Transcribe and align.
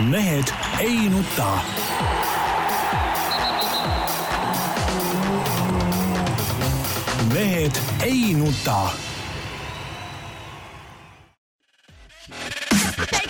mehed 0.00 0.44
ei 0.80 1.08
nuta. 1.08 1.58
mehed 7.32 7.72
ei 8.02 8.34
nuta. 8.34 8.88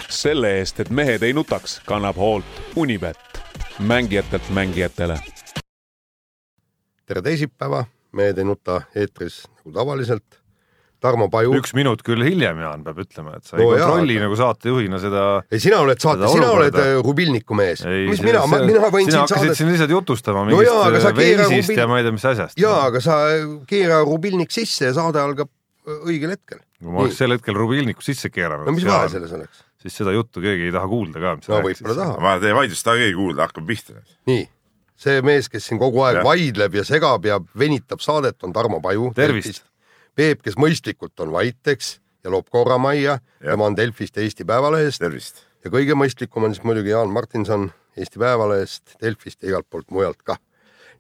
selle 0.09 0.59
eest, 0.59 0.81
et 0.81 0.91
mehed 0.91 1.23
ei 1.23 1.33
nutaks, 1.33 1.81
kannab 1.87 2.17
hoolt 2.17 2.45
Unibet, 2.77 3.41
mängijatelt 3.79 4.51
mängijatele. 4.51 5.19
tere 7.07 7.23
teisipäeva, 7.23 7.85
Mehed 8.13 8.39
ei 8.39 8.45
nuta 8.45 8.83
eetris 8.95 9.45
nagu 9.57 9.73
tavaliselt 9.73 10.46
Tarmo 11.07 11.29
Paju. 11.33 11.55
üks 11.61 11.75
minut 11.77 12.03
küll 12.07 12.25
hiljem, 12.27 12.61
Jaan, 12.65 12.85
peab 12.87 13.01
ütlema, 13.05 13.37
et 13.39 13.49
sa 13.49 13.59
no 13.59 13.65
ei 13.65 13.81
kontrolli 13.81 14.17
jaa, 14.17 14.25
nagu 14.27 14.39
saatejuhina 14.41 15.01
seda. 15.03 15.25
ei, 15.51 15.63
sina 15.63 15.81
oled 15.85 16.03
saate, 16.03 16.31
sina 16.33 16.51
oled 16.55 16.79
äh, 16.83 16.93
Rubilniku 17.05 17.59
mees. 17.59 17.85
mis 17.87 18.23
mina, 18.25 18.43
mina 18.67 18.91
võin 18.93 19.11
sina 19.11 19.25
siin 19.25 19.35
saadet. 19.35 19.59
siin 19.59 19.71
lihtsalt 19.73 19.95
jutustama 19.95 20.47
mingist 20.49 20.73
no 20.73 20.81
jaa, 20.83 21.13
veisist 21.17 21.71
rubil... 21.71 21.83
ja 21.83 21.91
ma 21.91 22.01
ei 22.01 22.07
tea, 22.07 22.17
mis 22.17 22.27
asjast. 22.33 22.59
jaa, 22.61 22.81
aga 22.91 23.03
sa 23.05 23.21
keera 23.71 24.03
Rubilnik 24.07 24.55
sisse 24.55 24.91
ja 24.91 24.97
saade 24.97 25.23
algab 25.23 25.51
äh, 25.51 26.03
õigel 26.11 26.35
hetkel. 26.37 26.63
kui 26.81 26.93
ma 26.93 27.05
oleks 27.05 27.23
sel 27.23 27.37
hetkel 27.37 27.59
Rubilniku 27.59 28.05
sisse 28.05 28.33
keeranud. 28.35 28.67
no 28.69 28.77
mis 28.77 28.89
vahe 28.89 29.13
selles 29.13 29.33
oleks? 29.37 29.63
siis 29.87 30.01
seda 30.03 30.15
juttu 30.17 30.43
keegi 30.45 30.69
ei 30.69 30.75
taha 30.75 30.91
kuulda 30.91 31.23
ka. 31.23 31.37
no 31.39 31.63
võib-olla 31.69 31.97
tahab. 32.01 32.21
ma 32.25 32.37
teie 32.43 32.57
vaidlust 32.57 32.87
taha 32.87 33.01
keegi 33.05 33.17
kuulda, 33.19 33.47
hakkab 33.47 33.71
pihta. 33.71 34.03
nii, 34.31 34.43
see 35.07 35.23
mees, 35.27 35.49
kes 35.53 35.71
siin 35.71 35.81
kogu 35.83 36.03
aeg 36.09 36.21
ja. 36.21 36.27
vaidleb 36.27 36.81
ja 36.81 36.85
segab 36.89 37.27
ja 37.29 37.39
venitab 37.59 38.03
saadet, 38.05 38.39
on 38.47 38.55
Tarmo 38.57 38.83
Paju. 38.85 39.13
tervist! 39.17 39.65
Peep, 40.17 40.41
kes 40.41 40.55
mõistlikult 40.57 41.21
on 41.21 41.29
vait, 41.35 41.59
eks, 41.69 41.99
ja 42.25 42.31
loob 42.33 42.47
korra 42.49 42.79
majja, 42.81 43.19
tema 43.43 43.67
on 43.69 43.75
Delfist 43.77 44.17
ja 44.17 44.23
Eesti 44.25 44.47
Päevalehest. 44.49 45.03
ja 45.65 45.71
kõige 45.71 45.93
mõistlikum 45.93 46.45
on 46.45 46.55
siis 46.55 46.65
muidugi 46.65 46.89
Jaan 46.89 47.13
Martinson 47.13 47.71
Eesti 47.97 48.19
Päevalehest, 48.19 48.97
Delfist 49.03 49.43
ja 49.43 49.49
igalt 49.49 49.67
poolt 49.71 49.91
mujalt 49.91 50.23
ka. 50.23 50.39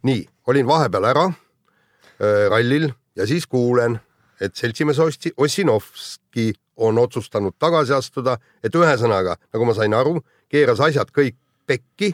nii, 0.02 0.26
olin 0.46 0.66
vahepeal 0.66 1.04
ära 1.04 1.24
äh, 1.30 2.44
rallil 2.50 2.90
ja 3.16 3.26
siis 3.26 3.46
kuulen, 3.46 3.98
et 4.40 4.54
seltsimees 4.54 4.98
Ossi, 4.98 5.32
Ossinovski 5.36 6.52
on 6.76 6.98
otsustanud 6.98 7.56
tagasi 7.58 7.96
astuda, 7.96 8.36
et 8.62 8.74
ühesõnaga, 8.74 9.38
nagu 9.52 9.64
ma 9.64 9.74
sain 9.74 9.94
aru, 9.94 10.20
keeras 10.48 10.80
asjad 10.80 11.08
kõik 11.08 11.40
pekki 11.66 12.12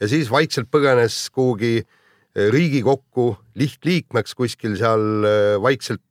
ja 0.00 0.08
siis 0.08 0.30
vaikselt 0.30 0.70
põgenes 0.70 1.30
kuhugi 1.34 1.82
Riigikokku 2.34 3.36
lihtliikmeks 3.54 4.34
kuskil 4.34 4.78
seal 4.78 5.26
vaikselt 5.62 6.02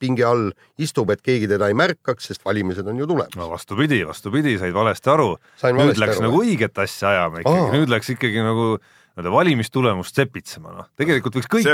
pinge 0.00 0.24
all 0.26 0.50
istub, 0.80 1.10
et 1.14 1.22
keegi 1.24 1.48
teda 1.50 1.70
ei 1.70 1.76
märkaks, 1.78 2.30
sest 2.30 2.44
valimised 2.46 2.86
on 2.88 3.00
ju 3.00 3.08
tulemas. 3.08 3.36
no 3.38 3.48
vastupidi, 3.50 4.02
vastupidi, 4.06 4.58
said 4.60 4.76
valesti 4.76 5.12
aru. 5.14 5.32
nüüd 5.64 5.98
läks 5.98 6.18
aru, 6.18 6.28
nagu 6.28 6.44
õiget 6.44 6.80
asja 6.84 7.12
ajama 7.14 7.42
ikkagi, 7.42 7.66
nüüd 7.74 7.92
läks 7.94 8.14
ikkagi 8.14 8.46
nagu 8.46 8.70
nii-öelda 9.18 9.34
valimistulemust 9.34 10.14
sepitsema, 10.14 10.72
noh. 10.76 10.86
tegelikult 10.98 11.40
võiks 11.40 11.50
kõik 11.50 11.66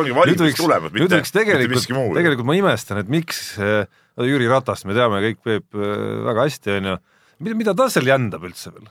ongi 0.00 0.14
valimistulemus, 0.16 0.94
mitte, 0.94 1.20
mitte 1.20 1.68
miski 1.74 1.96
muu. 1.96 2.14
tegelikult 2.16 2.48
ma 2.48 2.56
imestan, 2.56 3.02
et 3.04 3.10
miks 3.12 3.42
äh, 3.60 3.84
Jüri 4.24 4.48
Ratast 4.48 4.88
me 4.88 4.96
teame 4.96 5.20
kõik 5.26 5.42
Peep 5.44 5.76
äh, 5.76 5.94
väga 6.30 6.48
hästi, 6.48 6.76
onju. 6.78 6.98
mida, 7.44 7.58
mida 7.60 7.76
ta 7.76 7.90
seal 7.92 8.08
jändab 8.08 8.48
üldse 8.48 8.72
veel? 8.72 8.88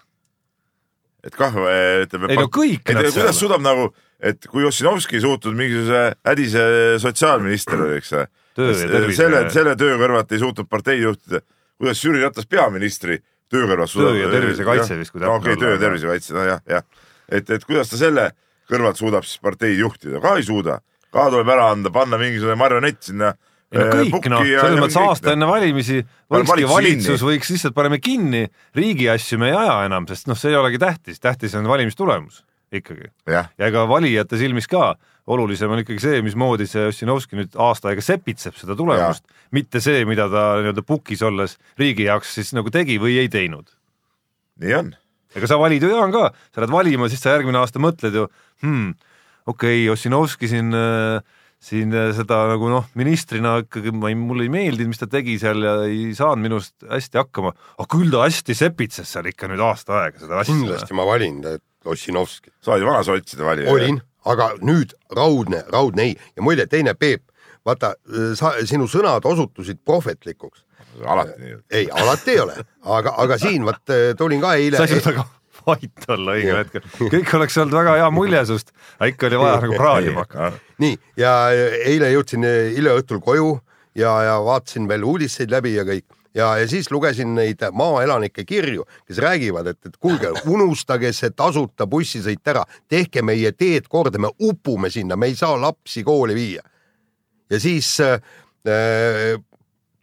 et 1.24 1.38
kah, 1.40 1.56
ütleme. 2.04 2.30
ei 2.30 2.38
no 2.38 2.50
kõik 2.52 2.84
kuidas 2.86 3.40
suudab 3.40 3.64
nagu 3.64 3.90
et 4.24 4.48
kui 4.48 4.64
Ossinovski 4.68 5.20
suutnud 5.24 5.58
mingisuguse 5.58 6.04
hädise 6.28 6.64
sotsiaalminister 7.04 7.82
oli, 7.84 8.00
eks 8.00 8.14
selle, 9.18 9.44
selle 9.54 9.76
töö 9.80 9.98
kõrvalt 10.02 10.32
ei 10.34 10.42
suutnud 10.42 10.70
parteid 10.70 11.04
juhtida, 11.04 11.42
kuidas 11.82 12.04
Jüri 12.04 12.24
Ratas 12.24 12.48
peaministri 12.50 13.20
töö 13.52 13.68
kõrvalt 13.70 13.92
suudab. 13.92 14.16
töö 14.16 14.24
ja 14.24 14.32
tervisekaitse 14.32 15.00
vist, 15.00 15.16
okei, 15.18 15.58
töö 15.60 15.76
ja 15.76 15.82
tervisekaitse, 15.82 16.36
no 16.38 16.46
jah, 16.48 16.62
jah. 16.70 16.86
et, 17.30 17.50
et 17.50 17.66
kuidas 17.68 17.92
ta 17.92 18.00
selle 18.00 18.30
kõrvalt 18.72 19.02
suudab 19.02 19.28
siis 19.28 19.42
parteid 19.44 19.80
juhtida, 19.82 20.22
ka 20.24 20.38
ei 20.40 20.48
suuda. 20.48 20.80
ka 21.14 21.28
tuleb 21.30 21.50
ära 21.54 21.72
anda, 21.74 21.92
panna 21.94 22.18
mingisugune 22.22 22.56
marionett 22.60 23.04
sinna 23.04 23.34
ei 23.74 23.82
no 23.82 23.90
äh, 23.90 23.92
kõik 23.98 24.30
noh, 24.30 24.46
selles 24.46 24.80
mõttes 24.80 25.02
aasta 25.02 25.34
enne 25.34 25.50
valimisi 25.50 26.00
võikski 26.32 26.70
valitsus 26.70 27.26
võiks 27.26 27.50
lihtsalt 27.50 27.76
paneme 27.76 28.00
kinni, 28.00 28.46
riigi 28.78 29.10
asju 29.10 29.42
me 29.42 29.50
ei 29.50 29.58
aja 29.58 29.80
enam, 29.90 30.08
sest 30.10 30.30
noh, 30.30 30.38
see 30.38 30.54
ei 30.54 30.60
olegi 30.62 30.80
tähtis, 30.82 31.20
tähtis 31.22 31.58
on 31.58 31.68
valimistulemus 31.68 32.44
ikkagi. 32.80 33.10
ja 33.30 33.48
ega 33.58 33.86
valijate 33.90 34.40
silmis 34.42 34.68
ka 34.72 34.94
olulisem 35.28 35.72
on 35.72 35.84
ikkagi 35.84 36.02
see, 36.04 36.24
mismoodi 36.26 36.68
see 36.68 36.88
Ossinovski 36.90 37.40
nüüd 37.40 37.56
aasta 37.62 37.92
aega 37.92 38.04
sepitseb 38.04 38.58
seda 38.60 38.76
tulemust, 38.80 39.24
mitte 39.56 39.82
see, 39.84 40.04
mida 40.10 40.28
ta 40.32 40.50
nii-öelda 40.60 40.84
pukis 40.88 41.24
olles 41.24 41.56
riigi 41.80 42.10
jaoks 42.10 42.34
siis 42.40 42.52
nagu 42.58 42.74
tegi 42.74 43.00
või 43.02 43.20
ei 43.22 43.32
teinud. 43.32 43.70
nii 44.64 44.76
on. 44.80 44.92
ega 45.34 45.50
sa 45.50 45.60
valid 45.62 45.84
ju 45.84 45.94
Jaan 45.94 46.12
ka, 46.14 46.32
sa 46.54 46.64
lähed 46.64 46.76
valima, 46.76 47.10
siis 47.10 47.24
sa 47.24 47.38
järgmine 47.38 47.62
aasta 47.62 47.82
mõtled 47.82 48.20
ju 48.20 48.28
hmm,, 48.66 48.92
okei 49.48 49.86
okay,, 49.86 49.94
Ossinovski 49.94 50.52
siin 50.52 50.76
äh, 50.76 51.24
siin 51.64 51.94
äh, 51.96 52.12
seda 52.16 52.44
nagu 52.52 52.68
noh, 52.72 52.88
ministrina 53.00 53.56
ikkagi 53.64 53.94
ma 53.96 54.12
ei, 54.12 54.18
mulle 54.20 54.48
ei 54.48 54.52
meeldinud, 54.54 54.92
mis 54.92 55.02
ta 55.02 55.08
tegi 55.12 55.38
seal 55.42 55.64
ja 55.64 55.76
ei 55.88 56.12
saanud 56.18 56.44
minust 56.44 56.76
hästi 56.90 57.22
hakkama, 57.22 57.54
aga 57.78 57.90
küll 57.96 58.12
ta 58.12 58.26
hästi 58.26 58.58
sepitses 58.58 59.14
seal 59.16 59.30
ikka 59.32 59.48
nüüd 59.52 59.64
aasta 59.64 60.02
aega 60.02 60.24
seda 60.26 60.42
asja. 60.42 60.58
kindlasti 60.58 60.98
ma 60.98 61.08
valin 61.08 61.40
Ossinovski. 61.86 62.52
sa 62.62 62.76
olid 62.76 62.88
vana 62.88 63.04
sotside 63.04 63.46
valija? 63.46 63.72
olin, 63.72 64.02
aga 64.26 64.54
nüüd 64.62 64.96
raudne, 65.12 65.64
raudne 65.74 66.10
ei 66.10 66.18
ja 66.36 66.46
muide, 66.46 66.68
teine 66.72 66.94
Peep, 66.94 67.24
vaata, 67.66 67.94
sa, 68.40 68.54
sinu 68.70 68.88
sõnad 68.92 69.26
osutusid 69.26 69.82
prohvetlikuks. 69.86 70.66
alati 71.06 71.40
nii? 71.42 71.56
ei, 71.72 71.88
alati 71.92 72.36
ei 72.36 72.44
ole, 72.44 72.58
aga, 72.84 73.16
aga 73.26 73.38
siin 73.42 73.66
vot 73.66 73.96
tulin 74.18 74.42
ka 74.44 74.56
eile. 74.60 74.78
sa 74.78 74.88
ei 74.88 75.00
suuda 75.00 75.18
ka 75.20 75.28
vait 75.68 76.10
olla 76.12 76.38
õigel 76.38 76.58
hetkel, 76.60 76.88
kõik 77.00 77.36
oleks 77.38 77.58
olnud 77.62 77.78
väga 77.78 78.00
hea 78.02 78.10
mulje 78.14 78.42
sust, 78.50 78.74
aga 78.98 79.12
ikka 79.12 79.30
oli 79.30 79.44
vaja 79.44 79.62
nagu 79.64 79.78
praadima 79.80 80.26
hakata. 80.26 80.52
nii, 80.84 80.98
ja 81.20 81.36
eile 81.86 82.12
jõudsin 82.14 82.48
hileõhtul 82.78 83.22
koju 83.24 83.54
ja, 83.96 84.16
ja 84.28 84.36
vaatasin 84.44 84.88
veel 84.90 85.06
uudiseid 85.08 85.54
läbi 85.54 85.76
ja 85.78 85.86
kõik 85.88 86.08
ja, 86.34 86.58
ja 86.58 86.68
siis 86.68 86.92
lugesin 86.92 87.36
neid 87.36 87.62
maaelanike 87.72 88.46
kirju, 88.46 88.86
kes 89.08 89.22
räägivad, 89.24 89.68
et, 89.68 89.80
et 89.86 89.98
kuulge, 89.98 90.32
unustage 90.50 91.14
see 91.14 91.34
tasuta 91.36 91.88
bussisõit 91.88 92.54
ära, 92.54 92.66
tehke 92.90 93.22
meie 93.22 93.52
teed 93.52 93.88
korda, 93.92 94.20
me 94.20 94.34
upume 94.42 94.92
sinna, 94.94 95.16
me 95.16 95.32
ei 95.32 95.36
saa 95.40 95.58
lapsi 95.62 96.04
kooli 96.04 96.36
viia. 96.36 96.64
ja 97.50 97.60
siis 97.60 98.00
äh, 98.00 98.20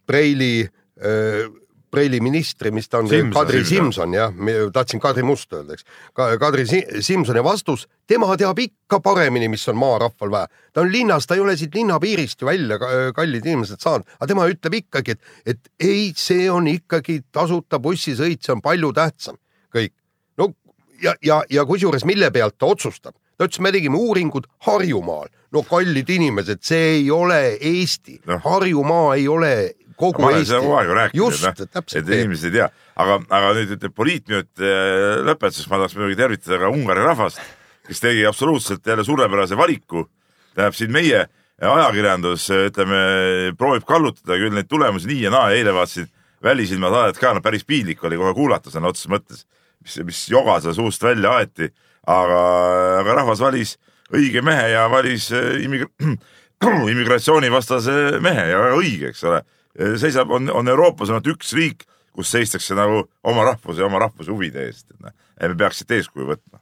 Preili 0.05 0.61
äh, 0.63 1.60
Preili 1.91 2.21
ministri, 2.23 2.71
mis 2.71 2.87
ta 2.87 3.01
on, 3.01 3.09
Kadri 3.33 3.65
Simson 3.67 4.13
jah, 4.15 4.31
tahtsin 4.73 5.01
Kadri 5.03 5.25
Must 5.27 5.51
öelda, 5.53 5.75
eks. 5.75 5.85
Kadri 6.39 6.63
Simsoni 7.03 7.43
vastus, 7.43 7.83
tema 8.07 8.29
teab 8.39 8.59
ikka 8.63 9.01
paremini, 9.03 9.49
mis 9.51 9.67
on 9.67 9.79
maarahval 9.81 10.31
vaja. 10.31 10.47
ta 10.73 10.85
on 10.85 10.91
linnas, 10.91 11.27
ta 11.27 11.35
ei 11.35 11.43
ole 11.43 11.57
siit 11.59 11.75
linnapiirist 11.75 12.41
ju 12.41 12.47
välja 12.47 12.79
kallid 13.15 13.45
inimesed 13.45 13.83
saanud, 13.83 14.07
aga 14.19 14.29
tema 14.31 14.47
ütleb 14.47 14.79
ikkagi, 14.79 15.17
et, 15.17 15.35
et 15.45 15.71
ei, 15.83 16.13
see 16.15 16.47
on 16.51 16.69
ikkagi 16.71 17.21
tasuta 17.31 17.79
bussisõit, 17.83 18.39
see 18.39 18.55
on 18.55 18.63
palju 18.63 18.93
tähtsam 18.95 19.39
kõik. 19.75 19.91
no 20.39 20.53
ja, 21.03 21.15
ja, 21.21 21.41
ja 21.49 21.65
kusjuures 21.67 22.07
mille 22.07 22.31
pealt 22.31 22.55
ta 22.57 22.71
otsustab? 22.71 23.17
ta 23.41 23.47
ütles, 23.49 23.61
me 23.63 23.71
tegime 23.73 23.97
uuringud 23.97 24.47
Harjumaal. 24.67 25.27
no 25.51 25.63
kallid 25.67 26.09
inimesed, 26.09 26.63
see 26.63 26.95
ei 27.01 27.11
ole 27.11 27.57
Eesti 27.57 28.21
no., 28.29 28.39
Harjumaa 28.43 29.15
ei 29.15 29.27
ole 29.27 29.53
kogu 30.01 30.23
ma 30.23 30.31
seda 30.39 30.61
kogu 30.63 30.77
aeg 30.79 30.93
rääkinud, 30.97 31.41
et, 31.51 31.81
et 32.01 32.13
inimesed 32.17 32.49
ei 32.49 32.57
tea, 32.59 32.69
aga, 33.01 33.19
aga 33.29 33.51
nüüd 33.57 33.75
ütleme 33.77 33.97
poliitminut 33.97 34.63
äh, 34.63 35.21
lõpetuseks 35.27 35.69
ma 35.71 35.81
tahaks 35.81 35.97
muidugi 35.97 36.19
tervitada 36.19 36.61
ka 36.63 36.71
Ungari 36.73 37.05
rahvast, 37.05 37.43
kes 37.87 38.01
tegi 38.03 38.25
absoluutselt 38.29 38.87
jälle 38.87 39.05
suurepärase 39.07 39.57
valiku. 39.57 40.07
tähendab 40.55 40.75
siin 40.75 40.91
meie 40.91 41.27
ajakirjandus, 41.61 42.47
ütleme, 42.71 43.01
proovib 43.57 43.85
kallutada 43.87 44.37
küll 44.41 44.55
neid 44.55 44.67
tulemusi 44.69 45.07
nii 45.11 45.21
ja 45.27 45.31
naa, 45.33 45.51
eile 45.55 45.73
vaatasin 45.75 46.09
Välisilma 46.41 46.89
saadet 46.89 47.19
ka, 47.21 47.35
no 47.37 47.41
päris 47.45 47.61
piinlik 47.69 48.01
oli 48.03 48.17
kohe 48.17 48.33
kuulata 48.33 48.71
sõna 48.73 48.89
otseses 48.89 49.11
mõttes, 49.13 49.43
mis, 49.83 49.99
mis 50.07 50.21
joga 50.31 50.55
seal 50.63 50.73
suust 50.73 51.03
välja 51.05 51.35
aeti, 51.37 51.67
aga, 52.09 52.39
aga 53.03 53.17
rahvas 53.19 53.43
valis 53.43 53.75
õige 54.09 54.41
mehe 54.45 54.71
ja 54.73 54.87
valis 54.89 55.29
äh, 55.37 55.61
immigra-, 55.61 56.15
immigratsioonivastase 56.93 58.17
mehe 58.25 58.47
ja 58.49 58.57
väga 58.63 58.79
õige, 58.79 59.11
eks 59.13 59.21
ole 59.29 59.43
seisab, 59.77 60.31
on, 60.31 60.49
on 60.53 60.67
Euroopas 60.67 61.09
ainult 61.09 61.27
üks 61.33 61.53
riik, 61.57 61.85
kus 62.15 62.31
seistakse 62.31 62.75
nagu 62.75 63.05
oma 63.23 63.45
rahvuse 63.47 63.81
ja 63.81 63.87
oma 63.87 64.01
rahvuse 64.03 64.31
huvide 64.31 64.65
eest, 64.67 64.89
et 64.91 64.99
noh, 64.99 65.13
me 65.41 65.55
peaks 65.57 65.81
siit 65.81 65.95
eeskuju 65.97 66.27
võtma. 66.33 66.59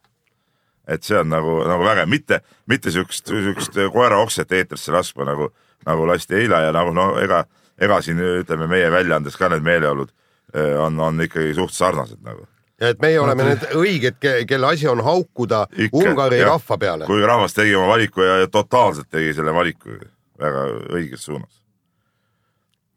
et 0.90 1.06
see 1.06 1.18
on 1.20 1.28
nagu, 1.30 1.60
nagu 1.70 1.84
vägev, 1.86 2.08
mitte, 2.10 2.40
mitte 2.66 2.92
siukest, 2.92 3.28
siukest 3.30 3.76
koeraokset 3.94 4.52
eetrisse 4.58 4.92
laskma 4.92 5.28
nagu, 5.28 5.52
nagu 5.86 6.08
lasti 6.10 6.34
eile 6.36 6.64
ja 6.66 6.72
nagu 6.74 6.94
no 6.94 7.12
ega, 7.22 7.44
ega 7.78 8.00
siin 8.02 8.18
ütleme 8.18 8.68
meie 8.68 8.90
väljaandes 8.92 9.38
ka 9.38 9.52
need 9.54 9.66
meeleolud 9.66 10.10
eh, 10.10 10.74
on, 10.82 10.98
on 11.00 11.22
ikkagi 11.22 11.54
suht 11.58 11.78
sarnased 11.78 12.24
nagu 12.26 12.48
ja 12.82 12.90
et 12.94 13.02
meie 13.04 13.20
oleme 13.22 13.52
need 13.52 13.68
õiged, 13.78 14.18
kelle 14.50 14.74
asi 14.74 14.90
on 14.90 15.04
haukuda 15.06 15.68
Ikka, 15.76 16.02
Ungari 16.02 16.42
jah, 16.42 16.56
rahva 16.56 16.78
peale. 16.82 17.06
kui 17.10 17.22
rahvas 17.22 17.54
tegi 17.54 17.76
oma 17.78 17.94
valiku 17.94 18.26
ja, 18.26 18.40
ja 18.44 18.50
totaalselt 18.52 19.12
tegi 19.14 19.36
selle 19.38 19.54
valiku 19.54 19.98
väga 20.40 20.66
õiges 20.96 21.26
suunas 21.30 21.59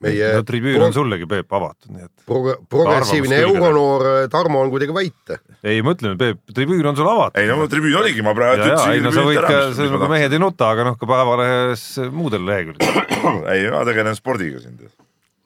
meie 0.02 0.30
no 0.36 0.42
tribüün 0.46 0.82
on 0.86 0.94
sullegi, 0.94 1.26
Peep, 1.30 1.52
avatud, 1.54 1.92
nii 1.94 2.06
et 2.06 2.24
prog-, 2.28 2.64
progressiivne 2.70 3.38
euronoor 3.46 4.06
äh, 4.10 4.18
Tarmo 4.32 4.62
on 4.62 4.72
kuidagi 4.72 4.94
vait. 4.96 5.34
ei, 5.62 5.82
ma 5.84 5.94
ütlen, 5.96 6.16
Peep, 6.20 6.42
tribüün 6.54 6.88
on 6.90 6.98
sul 6.98 7.08
avatud. 7.10 7.38
ei 7.40 7.48
no 7.50 7.68
tribüün 7.70 7.96
oligi, 8.00 8.24
ma 8.26 8.34
praegu 8.36 8.64
ütlesin. 8.64 8.96
ei 8.96 9.04
no 9.04 9.14
sa 9.14 9.24
võid 9.28 9.40
ka, 9.46 9.62
see 9.76 9.86
on 9.88 9.96
nagu 9.96 10.10
Mehed 10.12 10.34
ei 10.36 10.42
nuta, 10.42 10.72
aga 10.74 10.88
noh, 10.90 10.98
ka 11.00 11.08
Päevalehes 11.08 11.86
muudel 12.12 12.44
lehekülgedel 12.48 13.16
ei, 13.54 13.70
ma 13.72 13.84
tegelen 13.88 14.18
spordiga 14.18 14.62
siin. 14.64 14.78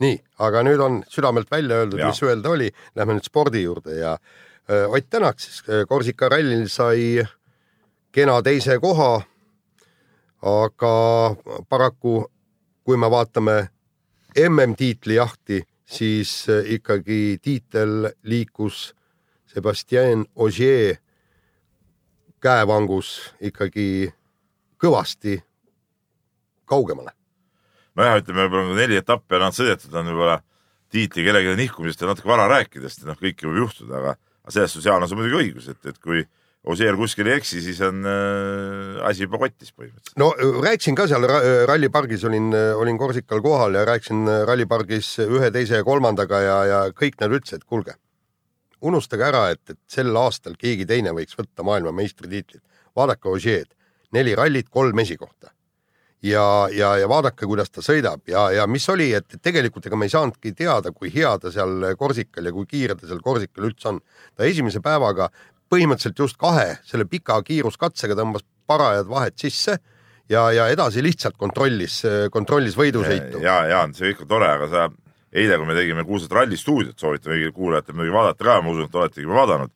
nii, 0.04 0.18
aga 0.48 0.64
nüüd 0.66 0.82
on 0.82 1.00
südamelt 1.12 1.50
välja 1.52 1.82
öeldud, 1.82 2.02
mis 2.02 2.22
öelda 2.26 2.52
oli, 2.56 2.72
lähme 2.98 3.18
nüüd 3.18 3.28
spordi 3.28 3.64
juurde 3.66 4.00
ja 4.00 4.16
öö, 4.70 4.86
Ott 4.86 5.10
Tänak 5.10 5.40
siis 5.40 5.62
Korsika 5.88 6.30
rallil 6.32 6.68
sai 6.72 7.24
kena 8.16 8.40
teise 8.42 8.78
koha, 8.80 9.20
aga 10.42 10.94
paraku 11.68 12.24
kui 12.86 12.96
me 12.96 13.10
vaatame 13.10 13.56
MM-tiitli 14.36 15.16
jahti, 15.16 15.62
siis 15.84 16.48
äh, 16.50 16.72
ikkagi 16.76 17.38
tiitel 17.42 18.10
liikus 18.22 18.94
Sebastian 19.46 20.26
Ogier 20.36 20.96
käevangus 22.42 23.32
ikkagi 23.40 24.12
kõvasti 24.82 25.38
kaugemale. 26.68 27.14
nojah, 27.96 28.18
ütleme 28.20 28.44
võib-olla 28.44 28.76
neli 28.76 28.98
etappi 29.00 29.38
on 29.40 29.54
sõidetud, 29.56 29.94
on 29.96 30.10
võib-olla 30.10 30.40
tiitli 30.92 31.24
kellelegi 31.24 31.56
nihkumisest 31.62 32.02
ja 32.02 32.10
natuke 32.10 32.28
vara 32.28 32.48
rääkida, 32.50 32.90
sest 32.90 33.06
noh, 33.08 33.16
kõike 33.16 33.48
võib 33.48 33.64
juhtuda, 33.64 34.02
aga 34.02 34.16
selles 34.52 34.74
suhtes 34.74 34.90
Jaan 34.90 35.02
on 35.02 35.08
sul 35.08 35.18
muidugi 35.18 35.40
õigus, 35.40 35.70
et, 35.72 35.80
et 35.88 35.98
kui 36.02 36.26
Osier 36.66 36.96
kuskil 36.98 37.28
ei 37.30 37.36
eksi, 37.38 37.60
siis 37.62 37.78
on 37.86 38.00
äh, 38.10 38.96
asi 39.06 39.22
juba 39.22 39.38
kotis 39.38 39.70
põhimõtteliselt. 39.70 40.16
no 40.18 40.32
äh, 40.34 40.56
rääkisin 40.64 40.96
ka 40.98 41.06
seal 41.06 41.26
rallipargis, 41.70 42.24
olin, 42.26 42.50
äh, 42.58 42.72
olin 42.74 42.98
Korsikal 42.98 43.42
kohal 43.44 43.78
ja 43.78 43.84
rääkisin 43.86 44.26
äh, 44.26 44.42
rallipargis 44.48 45.12
ühe, 45.22 45.52
teise 45.54 45.78
ja 45.78 45.86
kolmandaga 45.86 46.42
ja, 46.42 46.58
ja 46.66 46.80
kõik 46.90 47.20
nad 47.22 47.36
ütlesid, 47.38 47.62
et 47.62 47.70
kuulge, 47.70 47.94
unustage 48.82 49.28
ära, 49.28 49.44
et, 49.54 49.62
et 49.70 49.78
sel 49.90 50.10
aastal 50.18 50.58
keegi 50.58 50.88
teine 50.90 51.14
võiks 51.14 51.38
võtta 51.38 51.66
maailmameistritiitlit. 51.66 52.64
vaadake 52.96 53.30
Osier'd, 53.30 53.70
neli 54.16 54.34
rallit, 54.34 54.66
kolm 54.68 54.98
esikohta. 54.98 55.52
ja, 56.22 56.66
ja, 56.74 56.96
ja 56.98 57.06
vaadake, 57.08 57.46
kuidas 57.46 57.70
ta 57.70 57.82
sõidab 57.84 58.26
ja, 58.26 58.50
ja 58.50 58.66
mis 58.66 58.88
oli, 58.90 59.12
et 59.14 59.38
tegelikult 59.38 59.86
ega 59.86 59.96
me 59.96 60.10
ei 60.10 60.10
saanudki 60.10 60.50
teada, 60.52 60.90
kui 60.90 61.14
hea 61.14 61.38
ta 61.38 61.52
seal 61.54 61.92
Korsikal 61.94 62.50
ja 62.50 62.52
kui 62.52 62.66
kiire 62.66 62.98
ta 62.98 63.06
seal 63.06 63.22
Korsikal 63.22 63.70
üldse 63.70 63.94
on. 63.94 64.00
ta 64.34 64.42
esimese 64.42 64.82
päevaga 64.82 65.30
põhimõtteliselt 65.72 66.18
just 66.18 66.38
kahe 66.40 66.76
selle 66.86 67.06
pika 67.10 67.38
kiiruskatsega 67.46 68.16
tõmbas 68.18 68.44
parajad 68.66 69.08
vahed 69.10 69.36
sisse 69.38 69.76
ja, 70.30 70.50
ja 70.54 70.68
edasi 70.72 71.02
lihtsalt 71.04 71.36
kontrollis, 71.38 72.00
kontrollis 72.32 72.76
võidusõitu. 72.78 73.42
ja, 73.44 73.60
Jaan, 73.70 73.94
see 73.94 74.12
kõik 74.12 74.26
on 74.26 74.32
tore, 74.34 74.50
aga 74.58 74.68
sa 74.70 74.86
eile, 75.36 75.58
kui 75.58 75.68
me 75.68 75.76
tegime 75.76 76.04
kuulsat 76.06 76.34
rallistuudiot, 76.34 76.98
soovitan 76.98 77.34
kõigile 77.34 77.54
kuulajatele 77.54 77.98
muidugi 77.98 78.16
vaadata 78.16 78.48
ka, 78.48 78.60
ma 78.62 78.72
usun, 78.72 78.88
et 78.88 79.00
oletegi 79.02 79.26
juba 79.26 79.40
vaadanud. 79.42 79.74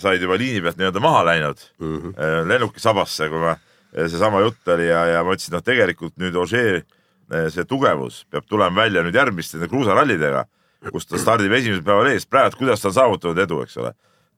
said 0.00 0.22
juba 0.22 0.38
liini 0.40 0.62
pealt 0.62 0.78
nii-öelda 0.80 1.00
maha 1.00 1.24
läinud 1.24 1.58
mm 1.78 1.96
-hmm. 1.98 2.48
lennukisabasse, 2.48 3.28
kui 3.28 3.38
ma, 3.38 3.56
seesama 3.92 4.40
jutt 4.40 4.68
oli 4.68 4.86
ja, 4.88 5.04
ja 5.06 5.24
ma 5.24 5.34
ütlesin, 5.34 5.52
noh, 5.52 5.62
tegelikult 5.62 6.16
nüüd 6.16 6.36
Ožee 6.36 6.76
eh, 6.76 7.50
see 7.52 7.64
tugevus 7.64 8.24
peab 8.30 8.46
tulema 8.48 8.82
välja 8.82 9.02
nüüd 9.02 9.14
järgmiste 9.14 9.68
kruusarallidega, 9.68 10.46
kus 10.92 11.06
ta 11.06 11.18
stardib 11.18 11.52
esimesel 11.52 11.84
päeval 11.84 12.06
ees, 12.06 12.26
praegu 12.26 12.56
kuidas 12.56 12.80
ta 12.80 12.88
on 12.88 12.94
saavutanud 12.94 13.38
edu, 13.38 13.60
eks 13.62 13.76
ole 13.76 13.92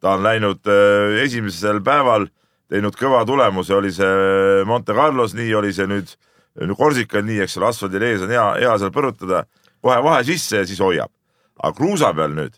ta 0.04 0.18
on 0.18 0.24
läinud 0.24 0.68
äh, 0.68 1.22
esimesel 1.24 1.80
päeval, 1.84 2.26
teinud 2.68 2.96
kõva 3.00 3.22
tulemuse, 3.24 3.72
oli 3.72 3.92
see 3.92 4.64
Monte 4.68 4.92
Carlos, 4.96 5.32
nii 5.36 5.54
oli 5.56 5.72
see 5.72 5.88
nüüd, 5.88 6.12
Korsikal 6.76 7.24
nii, 7.26 7.40
eks 7.42 7.56
ole, 7.58 7.70
asfaldil 7.72 8.04
ees 8.06 8.22
on 8.22 8.30
hea, 8.30 8.44
hea 8.62 8.74
seal 8.78 8.92
põrutada, 8.94 9.42
kohe 9.82 9.96
vahe 10.04 10.20
sisse 10.28 10.60
ja 10.60 10.68
siis 10.68 10.82
hoiab. 10.84 11.10
aga 11.54 11.72
kruusa 11.78 12.10
peal 12.14 12.34
nüüd 12.34 12.56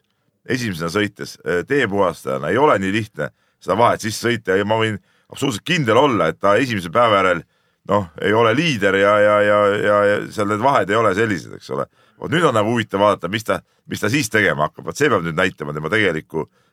esimesena 0.49 0.91
sõites 0.91 1.37
äh, 1.45 1.63
teepuhastajana 1.69 2.51
ei 2.51 2.59
ole 2.59 2.79
nii 2.83 2.93
lihtne 2.93 3.31
seda 3.61 3.77
vahet 3.79 4.03
sisse 4.03 4.27
sõita 4.27 4.57
ja 4.57 4.65
ma 4.65 4.79
võin 4.81 4.99
absoluutselt 5.31 5.67
kindel 5.67 6.01
olla, 6.01 6.31
et 6.33 6.41
ta 6.41 6.57
esimese 6.57 6.91
päeva 6.91 7.21
järel 7.21 7.43
noh, 7.89 8.09
ei 8.23 8.33
ole 8.35 8.55
liider 8.57 8.99
ja, 8.99 9.17
ja, 9.23 9.41
ja, 9.45 9.63
ja, 9.87 10.03
ja 10.11 10.21
seal 10.33 10.51
need 10.51 10.65
vahed 10.65 10.91
ei 10.91 10.99
ole 10.99 11.15
sellised, 11.15 11.55
eks 11.61 11.71
ole. 11.77 11.87
vot 12.19 12.33
nüüd 12.33 12.45
on 12.49 12.57
nagu 12.57 12.75
huvitav 12.75 13.05
vaadata, 13.05 13.31
mis 13.31 13.45
ta, 13.45 13.61
mis 13.87 14.03
ta 14.03 14.11
siis 14.11 14.33
tegema 14.33 14.67
hakkab, 14.67 14.89
vot 14.89 14.99
see 14.99 15.13
peab 15.13 15.23
nüüd 15.27 15.39
näitama 15.39 15.77
tema 15.77 15.93
tegelikku 15.93 16.49
Äh, 16.49 16.66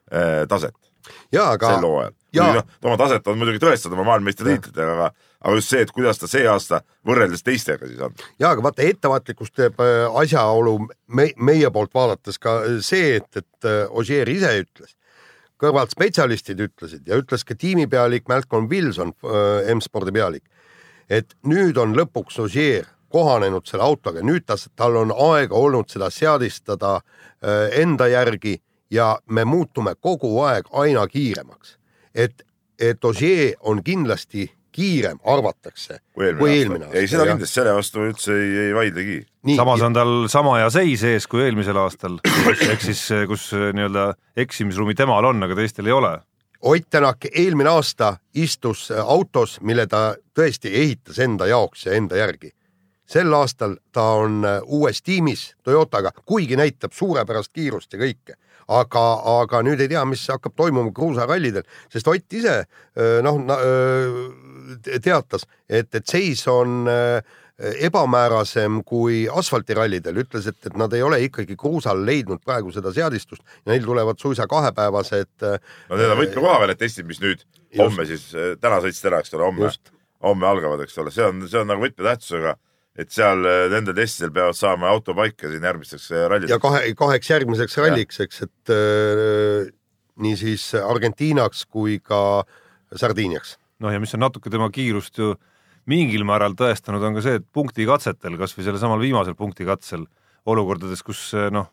taset. 0.50 0.76
jaa, 1.34 1.52
aga. 1.52 1.76
sel 1.76 1.86
hooajal. 1.88 2.16
noh, 2.34 2.64
oma 2.84 2.98
taset 3.00 3.28
on 3.28 3.38
muidugi 3.40 3.62
tõestada 3.64 3.96
oma 3.98 4.06
maailmameistritiitlitega, 4.12 4.96
aga, 4.96 5.10
aga 5.42 5.56
just 5.60 5.74
see, 5.74 5.84
et 5.84 5.92
kuidas 5.92 6.20
ta 6.22 6.30
see 6.32 6.48
aasta 6.50 6.82
võrreldes 7.08 7.44
teistega 7.46 7.88
siis 7.90 8.02
on. 8.04 8.16
jaa, 8.40 8.52
aga 8.52 8.66
vaata 8.66 8.86
ettevaatlikkust 8.88 9.56
teeb 9.60 9.84
äh, 9.84 10.08
asjaolu 10.24 10.78
me, 11.08 11.30
meie 11.38 11.72
poolt 11.74 11.94
vaadates 11.96 12.40
ka 12.42 12.60
see, 12.86 13.18
et, 13.22 13.30
et 13.44 13.70
äh, 13.70 13.84
Ossier 13.92 14.30
ise 14.30 14.54
ütles, 14.64 14.96
kõrvalt 15.62 15.94
spetsialistid 15.96 16.64
ütlesid 16.64 17.08
ja 17.08 17.20
ütles 17.20 17.46
ka 17.48 17.56
tiimipealik 17.56 18.28
Malcolm 18.28 18.68
Wilson, 18.72 19.14
M-spordi 19.76 20.12
pealik, 20.16 20.44
et 21.10 21.36
nüüd 21.48 21.78
on 21.80 21.96
lõpuks 21.96 22.40
Ossier 22.44 22.90
kohanenud 23.14 23.68
selle 23.70 23.86
autoga, 23.86 24.24
nüüd 24.26 24.48
ta, 24.50 24.58
tal 24.76 24.98
on 25.04 25.14
aega 25.14 25.56
olnud 25.56 25.92
seda 25.92 26.10
seadistada 26.12 26.98
enda 27.78 28.08
järgi 28.10 28.58
ja 28.94 29.20
me 29.30 29.46
muutume 29.46 29.96
kogu 30.00 30.36
aeg 30.46 30.70
aina 30.72 31.08
kiiremaks. 31.08 31.78
et, 32.16 32.44
et 32.80 33.06
Ogier 33.06 33.56
on 33.60 33.84
kindlasti 33.84 34.52
kiirem, 34.74 35.20
arvatakse, 35.24 36.00
kui 36.14 36.26
eelmine, 36.26 36.40
kui 36.40 36.54
eelmine 36.58 36.86
aasta. 36.88 37.00
ei, 37.00 37.08
seda 37.10 37.26
kindlasti, 37.30 37.54
selle 37.54 37.74
vastu 37.78 38.06
üldse 38.08 38.36
ei, 38.38 38.52
ei 38.68 38.76
vaidlegi. 38.76 39.18
samas 39.56 39.86
on 39.86 39.98
tal 39.98 40.14
sama 40.34 40.58
hea 40.62 40.70
seis 40.74 41.06
ees 41.10 41.28
kui 41.30 41.46
eelmisel 41.46 41.78
aastal, 41.82 42.20
ehk 42.72 42.86
siis 42.86 43.04
kus 43.30 43.50
nii-öelda 43.54 44.12
eksimisruumi 44.46 44.98
temal 44.98 45.30
on, 45.30 45.46
aga 45.46 45.58
teistel 45.62 45.90
ei 45.90 45.98
ole. 45.98 46.16
Ott 46.64 46.86
Tänak 46.90 47.26
eelmine 47.28 47.70
aasta 47.70 48.14
istus 48.40 48.88
autos, 48.96 49.58
mille 49.62 49.84
ta 49.92 50.14
tõesti 50.38 50.72
ehitas 50.72 51.20
enda 51.20 51.50
jaoks 51.50 51.90
ja 51.90 51.98
enda 52.00 52.16
järgi. 52.22 52.54
sel 53.06 53.34
aastal 53.36 53.76
ta 53.92 54.04
on 54.24 54.42
uues 54.64 55.02
tiimis 55.04 55.56
Toyotaga, 55.64 56.12
kuigi 56.26 56.56
näitab 56.56 56.96
suurepärast 56.96 57.52
kiirust 57.54 57.94
ja 57.94 58.00
kõike 58.00 58.38
aga, 58.68 59.06
aga 59.42 59.62
nüüd 59.66 59.82
ei 59.84 59.92
tea, 59.92 60.04
mis 60.10 60.26
hakkab 60.32 60.56
toimuma 60.58 60.94
kruusarallidel, 60.96 61.66
sest 61.92 62.08
Ott 62.14 62.36
ise 62.38 62.64
noh 63.26 63.40
teatas, 65.04 65.48
et, 65.68 65.90
et 65.96 66.06
seis 66.08 66.44
on 66.52 66.86
ebamäärasem 67.60 68.80
kui 68.88 69.24
asfaltirallidel, 69.30 70.18
ütles, 70.24 70.48
et, 70.50 70.58
et 70.66 70.78
nad 70.80 70.94
ei 70.96 71.04
ole 71.06 71.20
ikkagi 71.28 71.56
kruusal 71.60 72.02
leidnud 72.06 72.42
praegu 72.44 72.74
seda 72.74 72.92
seadistust 72.96 73.44
ja 73.44 73.74
neil 73.74 73.86
tulevad 73.86 74.20
suisa 74.20 74.48
kahepäevased. 74.50 75.34
no 75.44 76.00
need 76.00 76.10
on 76.10 76.20
võtmekoha 76.20 76.58
peal, 76.64 76.74
et 76.74 76.82
testid, 76.82 77.08
mis 77.10 77.22
nüüd 77.24 77.46
homme 77.78 78.08
just. 78.08 78.32
siis, 78.34 78.58
täna 78.62 78.82
sõitsid 78.84 79.10
ära, 79.12 79.22
eks 79.22 79.36
ole, 79.38 79.46
homme, 79.46 79.70
homme 80.26 80.50
algavad, 80.50 80.82
eks 80.86 80.98
ole, 81.04 81.14
see 81.14 81.26
on, 81.28 81.46
see 81.48 81.62
on 81.62 81.70
nagu 81.70 81.86
võtmetähtsusega 81.86 82.58
et 83.00 83.10
seal 83.14 83.46
äh, 83.50 83.68
nendel 83.74 83.96
testidel 83.98 84.34
peavad 84.34 84.58
saama 84.58 84.92
auto 84.92 85.16
paika 85.18 85.50
siin 85.50 85.64
järgmisteks 85.66 86.10
äh, 86.12 86.26
rallideks. 86.30 86.54
ja 86.54 86.60
kahe, 86.62 86.84
kaheks 86.98 87.32
järgmiseks 87.32 87.78
ralliks, 87.82 88.20
eks, 88.26 88.44
et 88.46 88.74
äh, 88.74 89.72
niisiis 90.22 90.70
Argentiinaks 90.78 91.66
kui 91.66 91.98
ka 92.04 92.44
Sardiiniaks. 92.94 93.58
noh, 93.82 93.94
ja 93.94 94.02
mis 94.02 94.14
on 94.14 94.22
natuke 94.26 94.52
tema 94.54 94.70
kiirust 94.74 95.18
ju 95.18 95.34
mingil 95.90 96.24
määral 96.28 96.54
tõestanud, 96.56 97.04
on 97.04 97.18
ka 97.18 97.24
see, 97.26 97.40
et 97.42 97.48
punktikatsetel, 97.52 98.38
kas 98.40 98.54
või 98.56 98.68
sellel 98.68 98.80
samal 98.80 99.02
viimasel 99.02 99.36
punktikatsel, 99.36 100.06
olukordades, 100.48 101.02
kus 101.04 101.26
äh, 101.36 101.50
noh, 101.52 101.72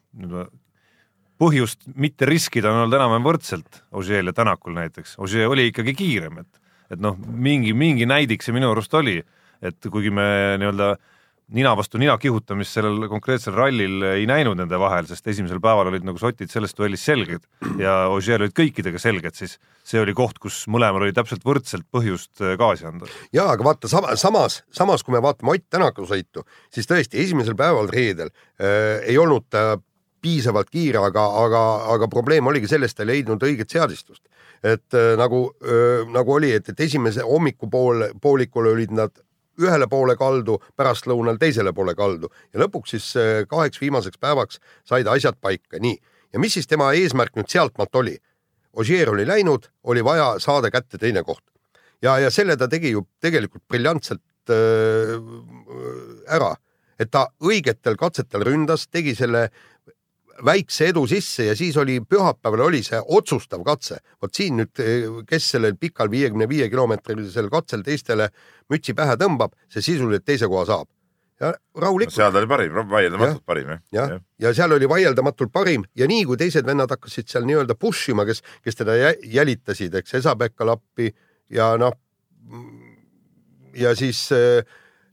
põhjust 1.41 1.85
mitte 1.97 2.27
riskida 2.29 2.73
on 2.73 2.85
olnud 2.85 2.97
enam-vähem 2.97 3.29
võrdselt 3.29 3.83
Ožeel 3.97 4.33
ja 4.33 4.35
Tänakul 4.37 4.75
näiteks, 4.77 5.19
Ožee 5.21 5.47
oli 5.49 5.69
ikkagi 5.71 5.97
kiirem, 5.99 6.41
et 6.45 6.57
et 6.91 6.99
noh, 6.99 7.15
mingi, 7.15 7.71
mingi 7.71 8.03
näidik 8.09 8.43
see 8.43 8.51
minu 8.51 8.73
arust 8.73 8.95
oli 8.99 9.21
et 9.63 9.91
kuigi 9.91 10.13
me 10.15 10.27
nii-öelda 10.61 10.95
nina 11.51 11.73
vastu 11.77 11.99
nina 11.99 12.15
kihutamist 12.21 12.77
sellel 12.77 13.09
konkreetsel 13.11 13.55
rallil 13.57 14.05
ei 14.13 14.27
näinud 14.29 14.59
nende 14.61 14.79
vahel, 14.79 15.07
sest 15.09 15.27
esimesel 15.33 15.59
päeval 15.63 15.91
olid 15.91 16.07
nagu 16.07 16.21
sotid 16.21 16.51
selles 16.53 16.75
duellis 16.79 17.03
selged 17.07 17.43
ja 17.81 17.97
Ogier 18.13 18.43
olid 18.45 18.55
kõikidega 18.57 19.01
selged, 19.03 19.35
siis 19.39 19.57
see 19.87 20.01
oli 20.03 20.15
koht, 20.17 20.39
kus 20.43 20.63
mõlemal 20.71 21.07
oli 21.07 21.17
täpselt 21.17 21.45
võrdselt 21.47 21.89
põhjust 21.91 22.43
äh, 22.45 22.55
gaasi 22.61 22.87
anda. 22.87 23.11
ja 23.35 23.49
aga 23.51 23.67
vaata 23.67 23.91
sama, 23.91 24.15
samas, 24.21 24.61
samas 24.75 25.03
kui 25.03 25.17
me 25.17 25.23
vaatame 25.25 25.57
Ott 25.57 25.67
Tänaku 25.71 26.07
sõitu, 26.07 26.47
siis 26.73 26.87
tõesti 26.91 27.19
esimesel 27.23 27.59
päeval 27.59 27.91
reedel 27.91 28.31
äh, 28.31 29.01
ei 29.11 29.19
olnud 29.19 29.49
ta 29.51 29.81
piisavalt 30.23 30.71
kiire, 30.71 31.01
aga, 31.03 31.25
aga, 31.43 31.63
aga 31.95 32.09
probleem 32.13 32.47
oligi 32.47 32.69
selles, 32.71 32.95
ta 32.95 33.03
ei 33.03 33.15
leidnud 33.15 33.43
õiget 33.43 33.73
seadistust. 33.73 34.23
et 34.63 34.95
äh, 34.95 35.17
nagu 35.19 35.49
äh,, 35.65 36.07
nagu 36.13 36.37
oli, 36.37 36.53
et, 36.53 36.69
et 36.69 36.87
esimese 36.87 37.27
hommikupool, 37.27 38.13
poolikul 38.23 38.71
olid 38.75 38.95
nad 38.95 39.19
ühele 39.61 39.89
poole 39.91 40.17
kaldu, 40.17 40.59
pärastlõunal 40.77 41.39
teisele 41.41 41.73
poole 41.77 41.95
kaldu 41.99 42.31
ja 42.53 42.65
lõpuks 42.65 42.97
siis 42.97 43.11
äh, 43.21 43.45
kaheks 43.51 43.81
viimaseks 43.81 44.21
päevaks 44.21 44.61
said 44.89 45.09
asjad 45.11 45.39
paika, 45.41 45.79
nii. 45.79 45.99
ja 46.33 46.43
mis 46.43 46.57
siis 46.59 46.67
tema 46.71 46.93
eesmärk 46.97 47.37
nüüd 47.39 47.51
sealtmaalt 47.51 48.03
oli? 48.03 48.19
Ogier 48.79 49.11
oli 49.11 49.25
läinud, 49.27 49.67
oli 49.91 50.05
vaja 50.05 50.37
saada 50.39 50.71
kätte 50.71 50.99
teine 50.99 51.25
koht 51.27 51.43
ja, 52.03 52.19
ja 52.19 52.31
selle 52.31 52.57
ta 52.57 52.69
tegi 52.71 52.95
ju 52.95 53.05
tegelikult 53.23 53.65
briljantselt 53.69 54.53
äh, 54.53 55.17
ära, 56.31 56.55
et 57.01 57.11
ta 57.13 57.29
õigetel 57.45 57.97
katsetel 58.01 58.45
ründas, 58.47 58.87
tegi 58.89 59.15
selle 59.17 59.49
väikse 60.47 60.91
edu 60.91 61.07
sisse 61.11 61.51
ja 61.51 61.57
siis 61.57 61.77
oli 61.81 61.99
pühapäeval 62.01 62.67
oli 62.69 62.83
see 62.87 63.01
otsustav 63.17 63.65
katse. 63.65 64.01
vot 64.23 64.35
siin 64.35 64.61
nüüd, 64.61 64.83
kes 65.29 65.51
sellel 65.57 65.77
pikal 65.81 66.11
viiekümne 66.11 66.49
viie 66.49 66.69
kilomeetrilisel 66.71 67.51
katsel 67.51 67.85
teistele 67.87 68.31
mütsi 68.71 68.95
pähe 68.95 69.17
tõmbab, 69.21 69.55
see 69.69 69.83
sisuliselt 69.83 70.25
teise 70.25 70.49
koha 70.49 70.67
saab. 70.67 70.89
ja 71.41 71.55
rahulikult 71.77 72.15
no,. 72.15 72.17
seal 72.17 72.33
ta 72.33 72.43
oli 72.43 72.51
parim, 72.51 72.83
vaieldamatult 72.91 73.47
parim 73.47 73.73
jah. 73.73 73.81
jah, 73.93 74.19
ja 74.39 74.55
seal 74.55 74.77
oli 74.77 74.89
vaieldamatult 74.89 75.53
parim 75.53 75.85
ja 75.97 76.09
nii 76.11 76.25
kui 76.29 76.37
teised 76.41 76.67
vennad 76.67 76.91
hakkasid 76.91 77.29
seal 77.29 77.49
nii-öelda 77.49 77.79
push 77.81 78.11
ima, 78.13 78.27
kes, 78.29 78.45
kes 78.65 78.81
teda 78.83 78.97
jälitasid, 79.25 79.95
eks 80.03 80.21
Esa-Pekka 80.21 80.69
Lappi 80.69 81.13
ja 81.51 81.73
noh, 81.81 81.97
ja 83.77 83.95
siis 83.97 84.29
Äh, 84.33 84.65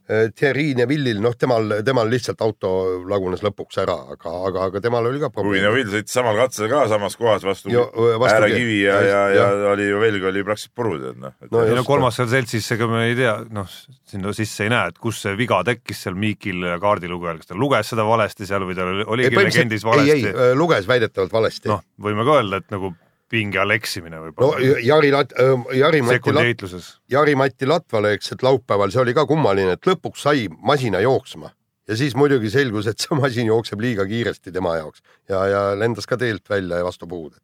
Thierry 0.08 0.70
Neville'il, 0.78 1.18
noh, 1.20 1.34
temal, 1.36 1.74
temal 1.84 2.08
lihtsalt 2.08 2.40
auto 2.44 2.70
lagunes 3.08 3.42
lõpuks 3.44 3.76
ära, 3.82 3.96
aga, 4.14 4.32
aga, 4.48 4.68
aga 4.70 4.80
temal 4.80 5.04
oli 5.10 5.20
ka 5.20 5.28
probleem. 5.28 5.58
kui 5.58 5.64
Neville 5.66 5.92
sõitis 5.92 6.16
samal 6.16 6.38
katsel 6.38 6.70
ka 6.72 6.86
samas 6.88 7.16
kohas 7.20 7.44
vastu, 7.44 7.72
vastu 7.72 8.30
äärekivi 8.30 8.78
ja, 8.86 9.00
ja, 9.04 9.18
ja, 9.34 9.48
ja 9.60 9.72
oli 9.74 9.90
ju 9.90 10.00
velg 10.00 10.24
oli 10.30 10.44
praktiliselt 10.46 10.74
puru 10.78 10.94
tead 11.02 11.18
noh. 11.20 11.34
no, 11.52 11.64
no 11.76 11.84
kolmas 11.84 12.16
seal 12.16 12.30
seltsis, 12.32 12.70
ega 12.76 12.88
me 12.88 13.02
ei 13.10 13.18
tea, 13.18 13.34
noh, 13.52 13.68
sinna 14.08 14.32
sisse 14.36 14.64
ei 14.64 14.72
näe, 14.72 14.94
et 14.94 15.02
kus 15.02 15.20
see 15.26 15.36
viga 15.36 15.60
tekkis 15.68 16.06
seal 16.06 16.16
Miikil 16.18 16.64
kaardilugejal, 16.80 17.42
kas 17.42 17.52
ta 17.52 17.58
luges 17.58 17.92
seda 17.92 18.08
valesti 18.08 18.48
seal 18.48 18.64
või 18.68 18.78
tal 18.78 19.04
oligi 19.04 19.36
legendis 19.36 19.84
valesti? 19.84 20.32
ei, 20.32 20.32
ei, 20.32 20.56
luges 20.56 20.88
väidetavalt 20.88 21.36
valesti. 21.36 21.68
noh, 21.68 21.84
võime 22.00 22.24
ka 22.24 22.40
öelda, 22.40 22.62
et 22.64 22.72
nagu 22.72 22.94
pinge 23.28 23.60
all 23.60 23.74
eksimine 23.74 24.20
võib-olla. 24.22 24.58
no 24.58 24.80
Jari 24.84 25.12
Lat- 25.12 25.34
Jari-Mati 25.76 26.32
Lat-, 26.32 26.64
Jari-Mati 27.12 27.68
Latvale, 27.68 28.14
eks, 28.16 28.32
et 28.36 28.44
laupäeval 28.46 28.92
see 28.94 29.02
oli 29.02 29.14
ka 29.16 29.26
kummaline, 29.28 29.76
et 29.76 29.88
lõpuks 29.88 30.24
sai 30.28 30.48
masina 30.48 31.02
jooksma 31.04 31.52
ja 31.88 31.96
siis 31.96 32.16
muidugi 32.18 32.50
selgus, 32.52 32.88
et 32.90 33.00
see 33.00 33.16
masin 33.18 33.48
jookseb 33.48 33.80
liiga 33.82 34.06
kiiresti 34.08 34.52
tema 34.54 34.76
jaoks 34.78 35.02
ja, 35.30 35.44
ja 35.48 35.60
lendas 35.78 36.08
ka 36.08 36.18
teelt 36.20 36.48
välja 36.50 36.80
ja 36.80 36.86
vastu 36.86 37.08
puud. 37.08 37.36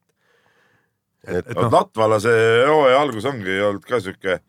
et, 1.26 1.44
et 1.44 1.56
no, 1.56 1.70
Latvala 1.72 2.20
see 2.22 2.64
hooaja 2.68 3.00
algus 3.00 3.28
ongi 3.28 3.60
olnud 3.60 3.84
ka 3.88 4.00
sihuke 4.00 4.40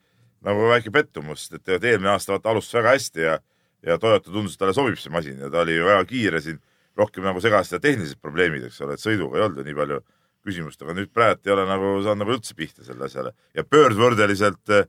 nagu 0.46 0.68
väike 0.70 0.92
pettumus, 0.94 1.48
et 1.56 1.76
eelmine 1.80 2.12
aasta 2.14 2.36
vaata 2.36 2.52
alustas 2.52 2.80
väga 2.80 2.96
hästi 2.96 3.24
ja, 3.24 3.40
ja 3.88 3.98
Toyota 3.98 4.30
tundus, 4.30 4.54
et 4.54 4.62
talle 4.62 4.76
sobib 4.78 5.00
see 5.02 5.14
masin 5.14 5.40
ja 5.42 5.50
ta 5.50 5.64
oli 5.64 5.80
ju 5.80 5.88
väga 5.88 6.04
kiire 6.10 6.42
siin, 6.44 6.60
rohkem 7.00 7.26
nagu 7.26 7.42
segasid 7.42 7.82
tehnilised 7.82 8.22
probleemid, 8.22 8.68
eks 8.68 8.84
ole, 8.86 8.96
et 8.96 9.04
sõiduga 9.04 9.40
ei 9.40 9.48
olnud 9.48 9.64
ju 9.64 9.68
nii 9.70 9.80
palju 9.80 10.04
küsimust, 10.46 10.82
aga 10.84 10.96
nüüd 10.98 11.12
praegu 11.14 11.50
ei 11.50 11.56
ole 11.56 11.68
nagu 11.70 11.96
saanud 12.06 12.24
nagu 12.24 12.36
üldse 12.38 12.58
pihta 12.58 12.86
selle 12.86 13.08
asjale 13.10 13.34
ja 13.56 13.66
pöördvõrdeliselt 13.68 14.76
eh, 14.78 14.86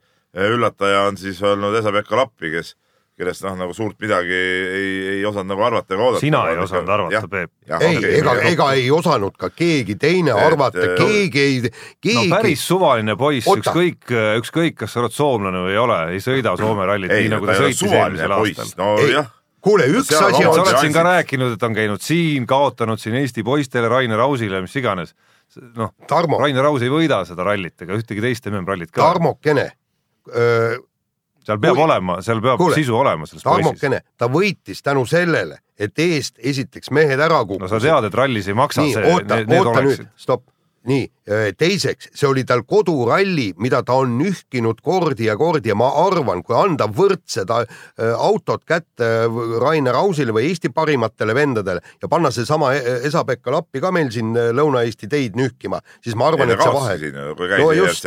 üllataja 0.46 1.06
on 1.10 1.16
siis 1.20 1.40
olnud 1.42 1.76
Esa-Pekka 1.78 2.18
Lappi, 2.18 2.50
kes, 2.52 2.74
kellest 3.16 3.44
noh, 3.46 3.54
nagu 3.56 3.72
suurt 3.76 3.96
midagi 4.02 4.34
ei, 4.36 4.90
ei 5.14 5.22
osanud 5.28 5.54
nagu 5.54 5.64
arvata 5.64 5.96
ega 5.96 6.04
oodata. 6.04 6.24
sina 6.24 6.42
ei 6.50 6.58
osanud 6.60 6.92
arvata, 6.92 7.22
Peep. 7.32 7.52
ei 7.80 7.96
okay,, 7.96 8.10
ega, 8.18 8.34
ega 8.50 8.66
ei 8.76 8.90
osanud 8.92 9.38
ka 9.40 9.50
keegi 9.56 9.96
teine 10.00 10.34
et, 10.34 10.42
arvata, 10.50 10.90
keegi 10.98 11.40
ei, 11.46 11.72
keegi. 12.00 12.18
no 12.18 12.36
päris 12.36 12.66
suvaline 12.68 13.16
poiss, 13.16 13.48
ükskõik, 13.48 14.12
ükskõik, 14.42 14.76
kas 14.82 14.92
sa 14.92 15.04
oled 15.04 15.16
soomlane 15.16 15.64
või 15.64 15.72
ei 15.76 15.80
ole, 15.86 16.02
ei 16.18 16.20
sõida 16.24 16.52
Soome 16.60 16.88
rallit 16.88 17.16
nii 17.16 17.32
nagu 17.32 17.48
ta 17.48 17.56
sõitis 17.62 17.88
eelmisel 17.88 18.36
aastal. 18.40 18.76
no 18.82 18.92
ei, 19.00 19.16
jah 19.16 19.32
kuule, 19.66 19.86
üks 19.90 20.12
asi 20.14 20.44
on. 20.44 20.54
sa 20.54 20.62
oled 20.62 20.78
siin 20.78 20.94
ka 20.94 21.02
rääkinud, 21.06 21.56
et 21.56 21.64
on 21.66 21.74
käinud 21.74 22.04
siin, 22.04 22.46
kaotanud 22.46 23.02
siin 23.02 23.16
Eesti 23.18 23.42
poistele, 23.46 23.88
Rainer 23.90 24.22
Ausile, 24.26 24.60
mis 24.64 24.76
iganes 24.78 25.16
noh, 25.76 25.94
Rainer 26.10 26.66
Raus 26.66 26.84
ei 26.84 26.92
võida 26.92 27.22
seda 27.28 27.46
rallit 27.46 27.86
ega 27.86 27.96
ühtegi 27.98 28.24
teist 28.24 28.48
MM-rallit 28.50 28.92
ka. 28.92 29.02
Tarmokene. 29.04 29.70
Öö, 30.32 30.76
seal 31.46 31.60
peab 31.62 31.78
kui... 31.78 31.84
olema, 31.86 32.18
seal 32.26 32.42
peab 32.44 32.60
kuule, 32.60 32.76
sisu 32.78 32.98
olema 32.98 33.28
selles 33.28 33.46
Tarmokene, 33.46 34.02
ta 34.18 34.28
võitis 34.32 34.82
tänu 34.84 35.06
sellele, 35.08 35.60
et 35.78 35.98
eest 36.02 36.40
esiteks 36.42 36.90
mehed 36.94 37.20
ära 37.20 37.40
kukkusid. 37.44 37.66
no 37.66 37.70
sa 37.70 37.82
tead, 37.82 38.10
et 38.10 38.18
rallis 38.18 38.50
ei 38.50 38.58
maksa 38.58 38.84
nii, 38.84 38.96
see, 38.96 39.14
oota, 39.14 39.40
oota 39.60 39.86
nüüd, 39.86 40.06
stopp 40.20 40.48
nii, 40.86 41.06
äh, 41.30 41.48
teiseks, 41.58 42.10
see 42.14 42.28
oli 42.28 42.44
tal 42.46 42.62
koduralli, 42.68 43.50
mida 43.62 43.82
ta 43.86 43.98
on 44.00 44.16
nühkinud 44.20 44.80
kordi 44.84 45.26
ja 45.28 45.36
kordi 45.38 45.72
ja 45.72 45.76
ma 45.78 45.88
arvan, 46.04 46.42
kui 46.46 46.56
anda 46.58 46.86
võrdsed 46.90 47.50
äh, 47.52 47.78
autod 48.14 48.64
kätte 48.68 49.08
äh, 49.26 49.38
Rainer 49.62 49.98
Ausile 49.98 50.34
või 50.36 50.50
Eesti 50.50 50.70
parimatele 50.74 51.34
vendadele 51.34 51.82
ja 52.02 52.10
panna 52.10 52.30
seesama 52.34 52.72
Esa-Pekka 52.76 53.54
Lappi 53.54 53.82
ka 53.82 53.92
meil 53.94 54.12
siin 54.14 54.34
Lõuna-Eesti 54.34 55.10
teid 55.10 55.38
nühkima, 55.38 55.80
siis 56.04 56.16
ma 56.18 56.30
arvan, 56.30 56.52
et 56.54 56.62
see 56.62 56.74
vahe. 56.76 56.98
no 57.62 57.70
just, 57.76 58.06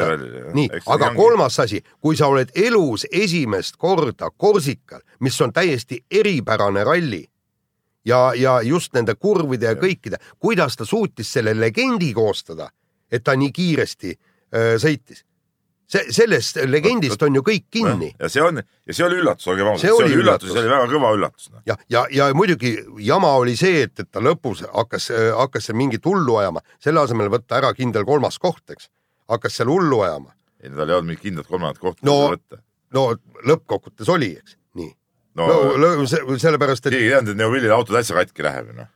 nii, 0.56 0.70
aga 0.88 1.12
kolmas 1.18 1.60
asi, 1.66 1.84
kui 2.02 2.18
sa 2.20 2.32
oled 2.32 2.54
elus 2.56 3.06
esimest 3.12 3.80
korda 3.80 4.32
Korsikal, 4.38 5.04
mis 5.20 5.40
on 5.44 5.54
täiesti 5.54 6.04
eripärane 6.12 6.86
ralli 6.88 7.26
ja, 8.06 8.32
ja 8.36 8.62
just 8.62 8.94
nende 8.94 9.16
kurvide 9.16 9.74
ja 9.74 9.78
kõikide, 9.80 10.20
kuidas 10.40 10.78
ta 10.78 10.86
suutis 10.86 11.32
selle 11.34 11.56
legendi 11.58 12.12
koostada, 12.14 12.70
et 13.12 13.24
ta 13.24 13.36
nii 13.36 13.52
kiiresti 13.52 14.14
öö, 14.56 14.78
sõitis. 14.82 15.26
see, 15.90 16.12
sellest 16.14 16.60
legendist 16.70 17.22
on 17.26 17.36
ju 17.36 17.42
kõik 17.42 17.66
kinni. 17.72 18.12
ja 18.20 18.30
see 18.30 18.44
on, 18.44 18.62
ja 18.62 18.94
see 18.94 19.06
oli 19.06 19.20
üllatus, 19.22 19.48
olgem 19.48 19.72
ausad, 19.72 19.88
see 19.88 19.94
oli 19.94 20.20
üllatus, 20.22 20.54
see 20.54 20.62
oli 20.62 20.70
väga 20.70 20.88
kõva 20.94 21.14
üllatus. 21.18 21.50
ja, 21.66 21.78
ja, 21.90 22.06
ja 22.12 22.30
muidugi 22.34 22.78
jama 23.06 23.34
oli 23.42 23.56
see, 23.58 23.84
et, 23.88 24.00
et 24.00 24.12
ta 24.12 24.24
lõpus 24.24 24.64
hakkas, 24.68 25.12
hakkas 25.38 25.70
seal 25.70 25.78
mingit 25.78 26.06
hullu 26.06 26.40
ajama, 26.44 26.64
selle 26.80 27.04
asemel 27.04 27.32
võtta 27.34 27.58
ära 27.62 27.74
kindel 27.74 28.06
kolmas 28.06 28.40
koht, 28.40 28.64
eks, 28.70 28.90
hakkas 29.30 29.60
seal 29.60 29.74
hullu 29.74 30.02
ajama. 30.06 30.34
ei, 30.62 30.70
tal 30.70 30.88
ei 30.88 30.96
olnud 30.96 31.12
mingit 31.14 31.28
kindlat 31.28 31.50
kolmandat 31.50 31.84
kohta 31.84 32.06
no, 32.06 32.22
võtta. 32.36 32.64
no 32.94 33.10
lõppkokkuvõttes 33.46 34.16
oli, 34.16 34.34
eks 34.38 34.60
no, 35.38 35.50
no 35.78 36.08
sellepärast, 36.08 36.86
et. 36.86 36.94
keegi 36.94 37.06
ei 37.06 37.14
teadnud, 37.18 37.36
et 37.36 37.44
Neuvilil 37.44 37.76
auto 37.76 37.94
täitsa 37.94 38.18
katki 38.18 38.46
läheb 38.46 38.72
ju 38.72 38.80
noh 38.80 38.90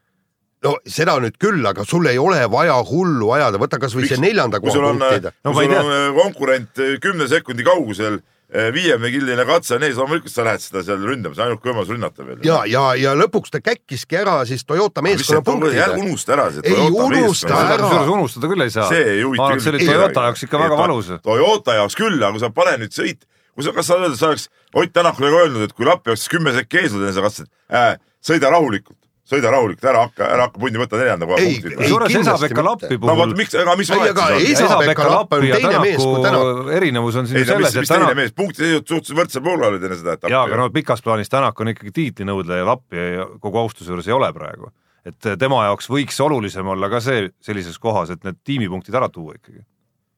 no 0.63 0.75
seda 0.89 1.15
nüüd 1.23 1.39
küll, 1.41 1.63
aga 1.67 1.85
sul 1.87 2.07
ei 2.09 2.19
ole 2.21 2.43
vaja 2.51 2.77
hullu 2.87 3.31
ajada, 3.35 3.59
võta 3.61 3.79
kasvõi 3.81 4.07
see 4.09 4.21
neljanda 4.21 4.61
koha 4.63 4.85
punktid. 4.91 5.31
no 5.43 5.55
kui 5.55 5.65
sul 5.67 5.79
on 5.79 5.91
äh, 5.95 6.05
konkurent 6.19 6.79
äh, 6.83 6.95
kümne 7.03 7.27
sekundi 7.31 7.65
kaugusel, 7.67 8.19
äh, 8.53 8.69
viiekümnekilline 8.75 9.45
katse 9.49 9.75
on 9.77 9.87
ees, 9.87 9.97
loomulikult 9.99 10.33
sa 10.33 10.45
lähed 10.47 10.63
seda 10.63 10.85
seal 10.87 11.03
ründama, 11.03 11.35
see 11.35 11.43
on 11.43 11.51
ainult 11.51 11.67
võimalus 11.67 11.91
rünnata 11.93 12.27
veel. 12.27 12.39
ja, 12.47 12.61
ja, 12.69 12.85
ja 12.99 13.15
lõpuks 13.19 13.53
ta 13.53 13.63
käkkiski 13.63 14.21
ära 14.23 14.39
siis 14.49 14.63
Toyota 14.67 15.03
meeskonna 15.05 15.43
punktid. 15.45 15.99
unusta 15.99 16.37
ära 16.37 16.49
see 16.55 16.65
Toyota 16.69 16.87
ei 16.87 17.21
unusta 17.27 17.59
ära. 17.59 17.77
kusjuures 17.83 18.15
unustada 18.15 18.53
küll 18.53 18.67
ei 18.67 18.73
saa. 18.77 18.89
see 18.93 19.05
ei 19.17 19.27
huvita 19.27 19.51
küll. 19.51 19.67
see 19.67 19.75
oli 19.75 19.91
Toyota 19.91 20.27
jaoks 20.29 20.47
ikka 20.47 20.65
väga 20.65 20.81
valus. 20.85 21.13
Toyota 21.27 21.79
jaoks 21.81 21.99
küll, 21.99 22.19
aga 22.21 22.35
kui 22.37 22.45
sa 22.45 22.53
paned 22.55 22.85
nüüd 22.85 22.95
sõit 22.95 23.27
kui 23.53 23.65
sa, 23.65 23.73
kas 23.75 23.89
sa 23.89 23.99
öelda, 23.99 24.17
sa 24.17 24.31
oleks 24.31 24.47
Ott 24.73 24.93
Tänakule 24.93 25.29
ka 25.29 25.45
öelnud, 25.45 25.67
et 25.67 25.73
kui 25.77 25.85
Lappi 25.85 26.09
oleks 26.13 26.27
kümme 26.31 26.53
sekki 26.55 26.87
seda 26.89 27.21
katset 27.21 27.49
äh,, 27.69 27.95
sõida 28.25 28.49
rahulikult 28.53 28.97
sõida 29.27 29.51
rahulikult, 29.53 29.85
ära 29.87 30.03
hakka, 30.03 30.25
ära 30.35 30.47
hakka 30.47 30.59
pundi 30.59 30.79
võtta 30.81 30.99
neljanda 30.99 31.27
koha 31.29 31.39
punkti. 31.39 31.71
kusjuures 31.79 32.15
Esa-Pekka 32.19 32.65
Lappi 32.65 32.97
puhul. 32.97 33.07
no 33.09 33.15
vot, 33.21 33.35
miks, 33.39 33.55
aga 33.55 33.75
mis 33.79 33.91
vahet 33.93 34.19
siis 34.19 34.59
on? 34.59 34.67
Esa-Pekka 34.67 35.07
Lapp 35.09 35.35
on 35.37 35.45
teine 35.47 35.81
mees 35.83 36.03
kui 36.03 36.23
Tänak. 36.25 36.71
erinevus 36.77 37.19
on 37.21 37.29
siin 37.29 37.39
ju 37.39 37.47
selles, 37.47 37.77
et 37.79 37.91
Tänak. 37.93 38.15
mees, 38.19 38.35
punktid 38.35 38.75
suhteliselt 38.83 39.19
võrdsel 39.21 39.45
poolel 39.45 39.67
olid 39.71 39.87
enne 39.87 39.99
seda 39.99 40.17
etappi. 40.17 40.33
jaa, 40.35 40.43
aga 40.49 40.59
no 40.59 40.69
pikas 40.75 41.03
plaanis 41.05 41.31
Tänak 41.31 41.63
on 41.63 41.71
ikkagi 41.71 41.95
tiitlinõudleja 41.99 42.67
Lappi 42.67 43.05
kogu 43.43 43.63
austuse 43.63 43.93
juures 43.93 44.11
ei 44.11 44.15
ole 44.17 44.31
praegu. 44.35 44.73
et 45.07 45.29
tema 45.39 45.65
jaoks 45.69 45.87
võiks 45.91 46.19
olulisem 46.23 46.67
olla 46.75 46.91
ka 46.91 46.99
see 47.03 47.29
sellises 47.43 47.79
kohas, 47.79 48.11
et 48.11 48.23
need 48.27 48.43
tiimipunktid 48.43 48.95
ära 48.95 49.07
tuua 49.11 49.39
ikkagi 49.39 49.63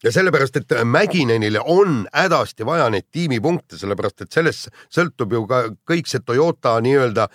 ja 0.05 0.11
sellepärast, 0.11 0.55
et 0.55 0.73
Mäkinenile 0.83 1.59
on 1.65 2.07
hädasti 2.13 2.65
vaja 2.65 2.89
neid 2.93 3.07
tiimipunkte, 3.11 3.77
sellepärast 3.79 4.25
et 4.25 4.35
sellest 4.35 4.69
sõltub 4.93 5.33
ju 5.33 5.41
ka 5.49 5.61
kõik 5.89 6.09
see 6.09 6.21
Toyota 6.25 6.75
nii-öelda 6.85 7.27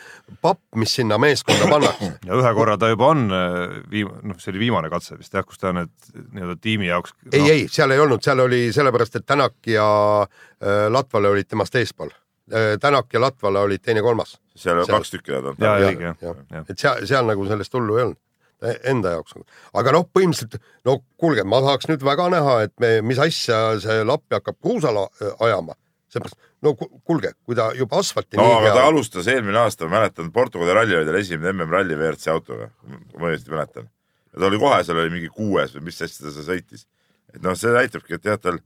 papp, 0.43 0.63
mis 0.79 0.95
sinna 1.01 1.19
meeskonda 1.21 1.67
pannakse. 1.71 2.13
ja 2.29 2.39
ühe 2.39 2.55
korra 2.55 2.79
ta 2.79 2.93
juba 2.93 3.11
on 3.15 3.27
äh, 3.35 3.77
viim-, 3.91 4.13
noh, 4.23 4.39
see 4.39 4.55
oli 4.55 4.65
viimane 4.67 4.93
katse 4.93 5.19
vist 5.19 5.35
jah, 5.35 5.47
kus 5.47 5.61
ta 5.61 5.75
need 5.77 5.93
nii-öelda 6.21 6.57
tiimi 6.63 6.91
jaoks 6.91 7.15
no. 7.19 7.33
ei, 7.33 7.45
ei, 7.57 7.67
seal 7.73 7.91
ei 7.95 8.03
olnud, 8.03 8.23
seal 8.25 8.47
oli 8.47 8.63
sellepärast, 8.77 9.21
et 9.21 9.27
Tänak 9.27 9.71
ja 9.71 9.91
äh, 10.23 10.87
Latvale 10.91 11.35
olid 11.35 11.51
temast 11.51 11.75
eespool 11.81 12.15
äh,. 12.55 12.77
Tänak 12.81 13.13
ja 13.13 13.21
Latvale 13.21 13.67
olid 13.67 13.83
teine-kolmas. 13.83 14.39
seal 14.55 14.79
on 14.79 14.91
kaks 14.91 15.17
tükki 15.17 15.35
nad 15.35 15.53
on. 15.53 16.67
et 16.69 16.79
seal, 16.79 17.07
seal 17.07 17.27
nagu 17.27 17.47
sellest 17.51 17.75
hullu 17.75 17.99
ei 17.99 18.09
olnud 18.09 18.23
enda 18.61 19.15
jaoks. 19.17 19.37
aga 19.75 19.95
noh, 19.97 20.07
põhimõtteliselt 20.15 20.61
no 20.89 20.99
kuulge, 21.21 21.45
ma 21.49 21.63
tahaks 21.65 21.89
nüüd 21.91 22.05
väga 22.05 22.29
näha, 22.35 22.57
et 22.69 22.75
me, 22.83 22.97
mis 23.07 23.21
asja 23.23 23.61
see 23.81 24.03
Lappi 24.05 24.37
hakkab 24.37 24.59
kruusala 24.61 25.07
ajama, 25.41 25.77
seepärast 26.13 26.39
no 26.65 26.75
kuulge, 26.77 27.33
kui 27.47 27.57
ta 27.57 27.71
juba 27.77 28.01
asfalti 28.03 28.39
no 28.41 28.47
aga 28.59 28.75
ta 28.77 28.87
alustas 28.91 29.29
eelmine 29.33 29.63
aasta, 29.63 29.89
ma 29.89 29.99
mäletan, 29.99 30.31
Portugali 30.35 30.75
ralli 30.77 30.99
oli 30.99 31.09
tal 31.09 31.21
esimene 31.21 31.55
MM-ralli 31.55 31.97
WRC 31.97 32.33
autoga, 32.35 32.69
ma 33.17 33.31
õigesti 33.31 33.55
mäletan. 33.55 33.89
ja 34.33 34.43
ta 34.43 34.51
oli 34.51 34.61
kohe, 34.63 34.83
seal 34.85 35.01
oli 35.01 35.15
mingi 35.15 35.31
kuues 35.33 35.77
või 35.77 35.89
mis 35.89 36.03
asja 36.05 36.27
ta 36.27 36.45
sõitis. 36.45 36.87
et 37.35 37.41
noh, 37.45 37.57
see 37.57 37.73
näitabki, 37.75 38.19
et 38.19 38.29
jah, 38.29 38.41
tal, 38.41 38.61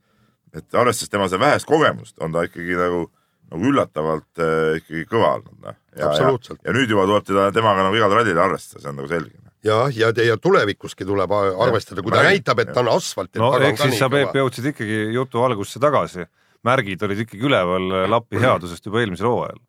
et 0.55 0.81
arvestades 0.81 1.13
tema 1.13 1.31
seda 1.31 1.45
vähest 1.45 1.71
kogemust, 1.71 2.19
on 2.25 2.35
ta 2.35 2.45
ikkagi 2.49 2.79
nagu, 2.81 3.07
nagu 3.53 3.71
üllatavalt 3.71 4.43
äh, 4.43 4.83
ikkagi 4.83 5.07
kõva 5.11 5.37
olnud, 5.39 5.57
noh. 5.63 5.79
ja 6.67 6.75
nüüd 6.75 6.91
juba 6.91 7.07
tuleb 7.07 7.31
teda, 7.31 7.49
temaga 7.55 7.87
nagu 7.87 7.99
igal 8.03 8.19
rallil 8.19 8.43
arvestada, 8.43 8.83
see 8.83 8.91
on 8.91 9.03
nagu 9.03 9.11
selge 9.13 9.44
jah, 9.64 9.90
ja, 9.97 10.12
ja, 10.16 10.25
ja 10.28 10.37
tulevikuski 10.40 11.06
tuleb 11.09 11.33
arvestada, 11.35 12.02
kui 12.02 12.12
ta 12.12 12.23
ja, 12.23 12.33
näitab, 12.33 12.62
et 12.62 12.73
ta 12.75 12.83
on 12.85 12.90
asfalt. 12.94 13.35
no 13.40 13.52
ehk 13.59 13.80
siis 13.80 13.99
sa, 14.00 14.11
Peep, 14.12 14.35
jõudsid 14.37 14.73
ikkagi 14.73 14.99
jutu 15.14 15.44
algusse 15.44 15.80
tagasi. 15.83 16.26
märgid 16.64 17.02
olid 17.04 17.25
ikkagi 17.26 17.44
üleval 17.44 17.88
Lappi 18.11 18.40
headusest 18.40 18.87
juba 18.87 19.02
eelmisel 19.02 19.28
hooajal. 19.30 19.62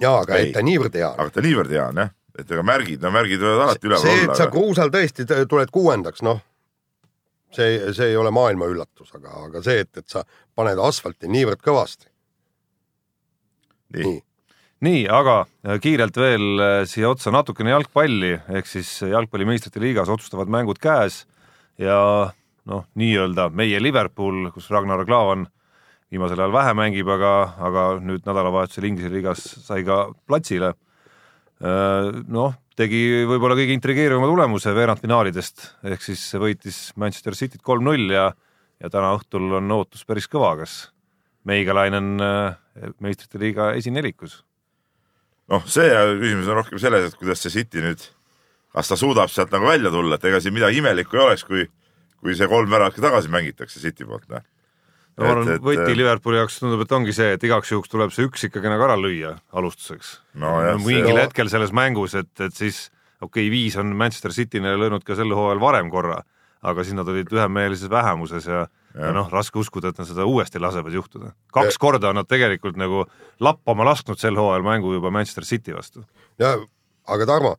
jaa, 0.00 0.20
aga 0.22 0.38
ei. 0.38 0.48
et 0.48 0.54
ta 0.56 0.64
niivõrd 0.66 0.94
hea 0.94 1.10
on. 1.10 1.18
aga 1.24 1.36
ta 1.36 1.44
niivõrd 1.46 1.74
hea 1.74 1.88
on 1.88 2.04
jah, 2.04 2.14
et 2.38 2.54
ega 2.54 2.66
märgid, 2.66 3.02
no 3.02 3.12
märgid 3.14 3.42
võivad 3.42 3.66
alati 3.66 3.90
üleval 3.90 4.06
olla. 4.06 4.14
see, 4.14 4.30
et 4.30 4.36
sa 4.36 4.46
aga... 4.46 4.54
kruusal 4.56 4.94
tõesti 4.94 5.28
tuled 5.50 5.74
kuuendaks, 5.74 6.24
noh, 6.26 6.40
see, 7.56 7.92
see 7.96 8.12
ei 8.12 8.16
ole 8.16 8.32
maailma 8.34 8.70
üllatus, 8.70 9.12
aga, 9.18 9.36
aga 9.48 9.62
see, 9.66 9.84
et, 9.86 9.92
et 10.02 10.08
sa 10.08 10.24
paned 10.54 10.78
asfalti 10.78 11.30
niivõrd 11.30 11.62
kõvasti. 11.66 12.10
nii, 13.96 14.06
nii 14.06 14.18
nii, 14.84 15.04
aga 15.12 15.42
äh, 15.44 15.78
kiirelt 15.82 16.16
veel 16.16 16.62
äh, 16.62 16.74
siia 16.88 17.10
otsa 17.12 17.32
natukene 17.34 17.74
jalgpalli, 17.74 18.32
ehk 18.56 18.68
siis 18.68 18.90
jalgpalli 19.04 19.46
meistrite 19.48 19.82
liigas 19.82 20.10
otsustavad 20.12 20.50
mängud 20.52 20.80
käes 20.80 21.24
ja 21.80 21.98
noh, 22.68 22.84
nii-öelda 23.00 23.50
meie 23.56 23.80
Liverpool, 23.82 24.48
kus 24.54 24.70
Ragnar 24.72 25.04
Klavan 25.08 25.46
viimasel 26.10 26.40
ajal 26.40 26.54
vähe 26.54 26.72
mängib, 26.78 27.10
aga, 27.12 27.34
aga 27.60 27.84
nüüd 28.02 28.24
nädalavahetusel 28.26 28.88
Inglise 28.88 29.12
liigas 29.12 29.44
sai 29.62 29.84
ka 29.86 30.08
platsile. 30.26 30.72
Äh, 31.60 32.10
noh, 32.32 32.56
tegi 32.80 33.26
võib-olla 33.28 33.58
kõige 33.58 33.76
intrigeerivama 33.76 34.30
tulemuse 34.32 34.72
veerandfinaalidest, 34.74 35.66
ehk 35.92 36.04
siis 36.08 36.24
võitis 36.40 36.82
Manchester 36.96 37.36
Cityt 37.36 37.62
kolm-null 37.62 38.16
ja 38.16 38.30
ja 38.80 38.88
täna 38.88 39.10
õhtul 39.12 39.58
on 39.58 39.72
ootus 39.76 40.06
päris 40.08 40.24
kõva, 40.24 40.54
kas 40.62 40.86
Meigalainen 41.44 42.14
meistrite 43.00 43.36
liiga 43.40 43.74
esinelikus 43.76 44.38
noh, 45.50 45.66
see 45.70 45.90
küsimus 46.20 46.48
on 46.50 46.60
rohkem 46.60 46.80
selles, 46.82 47.10
et 47.10 47.18
kuidas 47.18 47.42
see 47.42 47.52
City 47.54 47.82
nüüd, 47.84 48.06
kas 48.74 48.90
ta 48.90 48.98
suudab 48.98 49.32
sealt 49.32 49.52
nagu 49.54 49.68
välja 49.68 49.92
tulla, 49.92 50.16
et 50.16 50.30
ega 50.30 50.40
siin 50.42 50.54
midagi 50.56 50.80
imelikku 50.82 51.18
ei 51.18 51.24
oleks, 51.24 51.44
kui, 51.48 51.66
kui 52.22 52.36
see 52.38 52.48
kolm 52.50 52.70
väravat 52.70 52.96
ka 52.96 53.04
tagasi 53.08 53.32
mängitakse 53.32 53.82
City 53.82 54.06
poolt, 54.08 54.28
noh. 54.30 54.46
no 55.18 55.26
ma 55.26 55.34
arvan, 55.34 55.52
võti 55.66 55.98
Liverpooli 55.98 56.40
jaoks 56.40 56.60
tundub, 56.62 56.84
et 56.86 56.96
ongi 56.96 57.14
see, 57.16 57.34
et 57.36 57.46
igaks 57.48 57.74
juhuks 57.74 57.92
tuleb 57.92 58.14
see 58.14 58.28
üks 58.28 58.46
ikkagi 58.48 58.72
nagu 58.72 58.86
ära 58.86 58.98
lüüa 59.00 59.36
alustuseks 59.58 60.16
no,. 60.42 60.56
mingil 60.84 61.14
see... 61.14 61.22
hetkel 61.24 61.52
selles 61.52 61.74
mängus, 61.76 62.16
et, 62.20 62.32
et 62.38 62.54
siis 62.54 62.88
okei 63.20 63.46
okay,, 63.46 63.52
viis 63.52 63.78
on 63.80 63.94
Manchester 63.96 64.34
City'le 64.34 64.76
löönud 64.78 65.04
ka 65.06 65.18
sel 65.18 65.34
hooajal 65.34 65.62
varem 65.62 65.90
korra, 65.92 66.22
aga 66.62 66.84
siis 66.84 66.96
nad 66.96 67.08
olid 67.08 67.30
ühemeelises 67.32 67.90
vähemuses 67.90 68.46
ja 68.46 68.66
ja 68.94 69.12
noh, 69.14 69.30
raske 69.32 69.58
uskuda, 69.60 69.92
et 69.92 70.00
nad 70.00 70.08
seda 70.08 70.26
uuesti 70.26 70.60
lasevad 70.62 70.94
juhtuda. 70.94 71.32
kaks 71.54 71.76
ja. 71.76 71.80
korda 71.80 72.10
on 72.10 72.20
nad 72.20 72.28
tegelikult 72.28 72.78
nagu 72.80 73.04
lappama 73.40 73.86
lasknud 73.86 74.18
sel 74.18 74.38
hooajal 74.38 74.66
mängu 74.66 74.92
juba 74.96 75.10
Manchester 75.14 75.44
City 75.44 75.74
vastu. 75.76 76.04
ja 76.38 76.56
aga 77.10 77.26
Tarmo, 77.26 77.56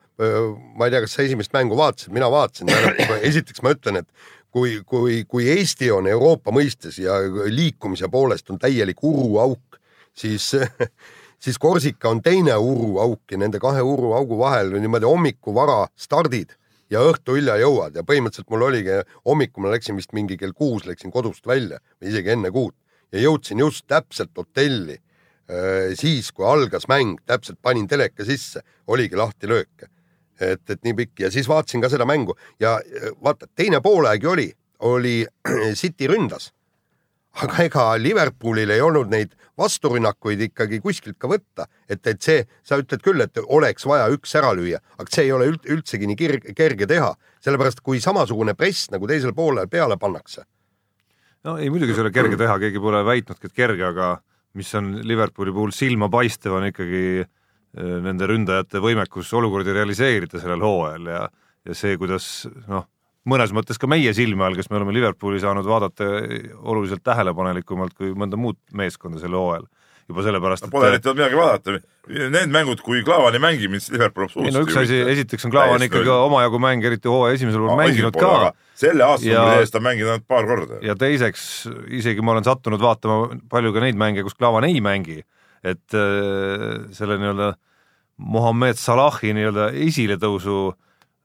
ma 0.76 0.88
ei 0.88 0.94
tea, 0.94 1.02
kas 1.04 1.16
sa 1.18 1.26
esimest 1.26 1.54
mängu 1.54 1.78
vaatasid, 1.78 2.14
mina 2.16 2.30
vaatasin, 2.32 2.70
esiteks 3.30 3.64
ma 3.66 3.74
ütlen, 3.76 4.02
et 4.04 4.08
kui, 4.52 4.80
kui, 4.86 5.24
kui 5.28 5.50
Eesti 5.52 5.92
on 5.92 6.08
Euroopa 6.08 6.54
mõistes 6.56 7.00
ja 7.02 7.18
liikumise 7.48 8.12
poolest 8.12 8.52
on 8.52 8.60
täielik 8.62 9.04
uruauk, 9.04 9.80
siis 10.16 10.52
siis 11.44 11.60
Korsika 11.60 12.10
on 12.10 12.22
teine 12.22 12.56
uruauk 12.56 13.32
ja 13.32 13.38
nende 13.38 13.60
kahe 13.60 13.82
uruaugu 13.82 14.38
vahel 14.40 14.76
niimoodi 14.78 15.10
hommikuvara 15.10 15.86
stardid 15.96 16.54
ja 16.92 17.02
õhtu 17.08 17.38
hilja 17.38 17.56
jõuad. 17.62 17.96
Ja 17.96 18.04
põhimõtteliselt 18.08 18.52
mul 18.52 18.68
oligi, 18.68 19.02
hommikul 19.26 19.66
ma 19.66 19.74
läksin 19.74 19.98
vist 20.00 20.14
mingi 20.18 20.38
kell 20.38 20.54
kuus 20.58 20.86
läksin 20.86 21.14
kodust 21.14 21.48
välja 21.48 21.80
või 22.02 22.12
isegi 22.12 22.36
enne 22.36 22.52
kuut 22.52 22.76
ja 23.12 23.24
jõudsin 23.26 23.60
just 23.60 23.86
täpselt 23.92 24.32
hotelli 24.38 24.96
äh, 24.96 25.92
siis, 26.00 26.32
kui 26.32 26.46
algas 26.48 26.88
mäng, 26.92 27.20
täpselt 27.28 27.60
panin 27.62 27.88
teleka 27.88 28.26
sisse, 28.28 28.64
oligi 28.88 29.20
lahti 29.20 29.50
lööke. 29.52 29.90
et, 30.42 30.64
et 30.70 30.80
nii 30.84 30.94
pikk. 30.98 31.20
Ja 31.20 31.30
siis 31.32 31.46
vaatasin 31.46 31.84
ka 31.84 31.90
seda 31.90 32.06
mängu 32.06 32.36
ja 32.60 32.80
äh, 32.80 33.12
vaata, 33.24 33.48
teine 33.56 33.82
poolaeg 33.82 34.24
ju 34.24 34.32
oli, 34.32 34.50
oli 34.80 35.16
City 35.82 36.08
ründas. 36.08 36.52
Aga 37.32 37.64
ega 37.64 37.84
Liverpoolil 37.96 38.70
ei 38.70 38.82
olnud 38.82 39.12
neid 39.12 39.36
vasturünnakuid 39.60 40.42
ikkagi 40.48 40.80
kuskilt 40.84 41.18
ka 41.22 41.30
võtta, 41.32 41.68
et, 41.90 42.02
et 42.08 42.22
see, 42.22 42.46
sa 42.64 42.80
ütled 42.82 43.04
küll, 43.04 43.22
et 43.24 43.38
oleks 43.44 43.86
vaja 43.88 44.08
üks 44.14 44.34
ära 44.40 44.54
lüüa, 44.58 44.82
aga 44.98 45.14
see 45.14 45.28
ei 45.28 45.36
ole 45.36 45.50
üld, 45.52 45.68
üldsegi 45.76 46.10
nii 46.10 46.20
kerge, 46.20 46.56
kerge 46.58 46.88
teha, 46.90 47.12
sellepärast 47.44 47.84
kui 47.86 48.02
samasugune 48.04 48.56
press 48.58 48.90
nagu 48.94 49.10
teisel 49.10 49.36
poolel 49.38 49.70
peale 49.72 49.98
pannakse. 50.02 50.46
no 51.48 51.58
ei, 51.58 51.70
muidugi 51.74 51.94
see 51.94 52.04
ei 52.04 52.08
ole 52.08 52.16
kerge 52.16 52.40
teha, 52.40 52.58
keegi 52.62 52.84
pole 52.84 53.04
väitnudki, 53.06 53.52
et 53.52 53.58
kerge, 53.58 53.86
aga 53.92 54.16
mis 54.60 54.72
on 54.76 54.94
Liverpooli 55.08 55.54
puhul 55.56 55.76
silmapaistev, 55.76 56.58
on 56.58 56.70
ikkagi 56.70 57.04
äh, 57.24 57.28
nende 58.08 58.28
ründajate 58.28 58.82
võimekus 58.84 59.32
olukordi 59.38 59.76
realiseerida 59.76 60.42
sellel 60.42 60.64
hooajal 60.66 61.14
ja, 61.14 61.28
ja 61.68 61.78
see, 61.78 61.96
kuidas 62.00 62.48
noh 62.68 62.88
mõnes 63.30 63.54
mõttes 63.54 63.80
ka 63.82 63.90
meie 63.90 64.14
silme 64.18 64.46
all, 64.46 64.58
kes 64.58 64.72
me 64.72 64.80
oleme 64.80 64.96
Liverpooli 64.96 65.42
saanud 65.42 65.68
vaadata 65.68 66.08
oluliselt 66.62 67.04
tähelepanelikumalt 67.06 67.94
kui 67.98 68.16
mõnda 68.18 68.40
muud 68.40 68.58
meeskonda 68.78 69.22
sel 69.22 69.38
hooajal. 69.38 69.68
juba 70.12 70.24
sellepärast 70.26 70.66
no,. 70.66 70.70
Pole 70.74 70.88
eriti 70.90 71.08
olnud 71.08 71.22
midagi 71.22 71.38
vaadata. 71.38 71.74
Need 72.34 72.52
mängud, 72.52 72.82
kui 72.84 73.04
Klaavani 73.06 73.40
mängib, 73.40 73.72
siis 73.78 73.94
Liverpool 73.94 74.26
absoluutselt 74.26 74.58
ei 74.58 74.58
no 74.58 74.66
üks 74.66 74.80
asi, 74.82 74.98
esiteks 75.14 75.46
on 75.48 75.54
Klaavan 75.54 75.86
ikkagi 75.86 76.10
omajagu 76.12 76.60
mänge, 76.60 76.90
eriti 76.90 77.08
hooaja 77.08 77.38
esimesel 77.38 77.62
pool 77.62 77.78
mänginud 77.80 78.18
ka. 78.20 78.52
selle 78.82 79.06
aasta 79.06 79.46
eest 79.62 79.78
on 79.78 79.86
mänginud 79.86 80.16
ainult 80.16 80.28
paar 80.28 80.50
korda. 80.50 80.82
ja 80.84 80.98
teiseks, 81.00 81.46
isegi 82.02 82.26
ma 82.26 82.34
olen 82.34 82.48
sattunud 82.50 82.82
vaatama 82.82 83.38
palju 83.54 83.72
ka 83.78 83.86
neid 83.86 84.02
mänge, 84.02 84.26
kus 84.26 84.36
Klaavan 84.36 84.68
ei 84.68 84.82
mängi, 84.84 85.22
et 85.64 85.96
äh, 85.96 86.90
selle 86.98 87.22
nii-öelda 87.22 87.54
Mohammed 88.18 88.82
Salahi 88.82 89.32
nii-öelda 89.38 89.70
esiletõusu 89.86 90.58
äh, 90.74 90.80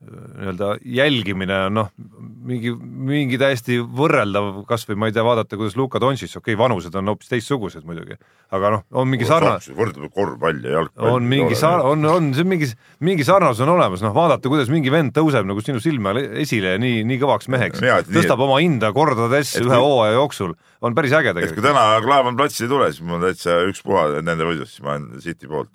nii-öelda 0.06 0.68
jälgimine 0.96 1.56
on 1.66 1.76
noh, 1.80 1.88
mingi, 2.46 2.72
mingi 3.10 3.38
täiesti 3.40 3.78
võrreldav, 3.80 4.62
kas 4.68 4.86
või 4.88 4.98
ma 5.02 5.08
ei 5.10 5.14
tea, 5.16 5.24
vaadata, 5.26 5.58
kuidas 5.58 5.76
Luka 5.78 6.00
Doncic, 6.02 6.30
okei 6.30 6.54
okay,, 6.54 6.58
vanused 6.60 6.94
on 6.98 7.10
hoopis 7.12 7.30
teistsugused 7.32 7.86
muidugi, 7.88 8.18
aga 8.54 8.72
noh, 8.76 8.84
on 9.02 9.10
mingi 9.10 9.28
sarnane. 9.28 9.76
võrdleme 9.78 10.10
korvpalli 10.14 10.70
ja 10.70 10.78
jalgpalli. 10.78 11.14
on 11.16 11.30
mingi 11.30 11.58
sar-, 11.58 11.84
on, 11.90 12.06
on 12.10 12.30
see 12.36 12.46
mingi, 12.48 12.70
mingi 13.06 13.26
sarnasus 13.26 13.64
on 13.66 13.74
olemas, 13.74 14.04
noh 14.04 14.14
vaadata, 14.16 14.50
kuidas 14.52 14.70
mingi 14.72 14.92
vend 14.94 15.14
tõuseb 15.16 15.48
nagu 15.48 15.64
sinu 15.64 15.82
silme 15.82 16.12
all 16.12 16.22
esile 16.44 16.76
ja 16.76 16.82
nii, 16.82 17.02
nii 17.10 17.22
kõvaks 17.22 17.50
meheks, 17.52 17.82
tõstab 17.82 18.38
nii, 18.38 18.48
oma 18.48 18.60
hinda 18.62 18.92
kordades 18.96 19.56
ühe 19.62 19.80
hooaja 19.80 20.18
jooksul, 20.18 20.54
on 20.86 20.96
päris 20.96 21.16
äge 21.16 21.34
tegelikult. 21.34 21.56
et 21.56 21.62
kui 21.62 21.66
täna 21.66 21.88
Klaavan 22.04 22.38
platsile 22.38 22.68
ei 22.68 22.74
tule, 22.76 22.92
siis 22.92 23.06
mul 23.06 23.18
on 23.18 23.26
täitsa 23.26 23.58
ükspuha 23.70 24.08
nende 24.20 24.46
võidust, 24.46 24.76
siis 24.76 24.86
ma 24.86 24.94
olen 24.96 25.24
City 25.24 25.50
poolt 25.50 25.72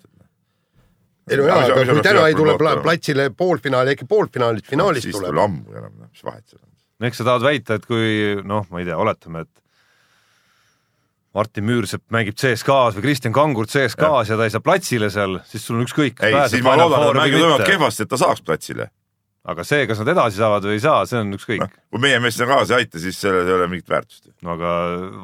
ei 1.30 1.38
no 1.38 1.46
jaa, 1.46 1.62
aga 1.68 1.86
kui 1.92 2.04
täna 2.04 2.26
ei 2.30 2.36
tule 2.36 2.56
platsile 2.58 3.30
poolfinaali, 3.36 3.94
äkki 3.94 4.08
poolfinaalist, 4.10 4.68
finaalist 4.70 5.08
no, 5.08 5.18
tuleb. 5.18 5.30
siis 5.30 5.32
tuli 5.32 5.44
ammu 5.46 5.80
enam, 5.80 5.98
mis 6.08 6.24
vahet 6.26 6.44
seal 6.46 6.62
on. 6.62 6.70
no 6.98 7.10
eks 7.10 7.20
sa 7.20 7.26
tahad 7.28 7.44
väita, 7.46 7.78
et 7.78 7.90
kui 7.90 8.14
noh, 8.42 8.64
ma 8.70 8.82
ei 8.82 8.88
tea, 8.88 8.96
oletame, 8.98 9.44
et 9.46 9.62
Martin 11.32 11.64
Müürsepp 11.64 12.02
mängib 12.12 12.36
CSKA-s 12.36 12.98
või 12.98 13.06
Kristjan 13.06 13.36
Kangur 13.36 13.68
CSKA-s 13.70 14.32
ja. 14.32 14.34
ja 14.34 14.40
ta 14.40 14.48
ei 14.48 14.52
saa 14.52 14.64
platsile 14.64 15.08
seal, 15.12 15.38
siis 15.48 15.64
sul 15.64 15.78
on 15.78 15.86
ükskõik. 15.86 16.18
ei, 16.26 16.34
siis 16.52 16.64
ma 16.64 16.74
loodan, 16.76 17.06
et 17.08 17.20
mängid 17.22 17.40
võivad 17.40 17.64
kehvasti, 17.68 18.04
et 18.04 18.12
ta 18.12 18.18
saaks 18.20 18.44
platsile. 18.44 18.90
aga 19.48 19.64
see, 19.66 19.86
kas 19.90 20.02
nad 20.02 20.12
edasi 20.12 20.38
saavad 20.38 20.66
või 20.68 20.76
ei 20.76 20.82
saa, 20.82 21.06
see 21.08 21.22
on 21.22 21.32
ükskõik 21.38 21.62
no,. 21.64 21.70
kui 21.90 22.02
meie 22.02 22.18
mees 22.22 22.36
sinna 22.36 22.50
kaasa 22.50 22.76
ei 22.76 22.84
aita, 22.84 23.00
siis 23.02 23.16
sellel 23.18 23.48
ei 23.48 23.54
ole 23.56 23.70
mingit 23.70 23.88
väärtust. 23.94 24.26
no 24.42 24.58
aga 24.58 24.74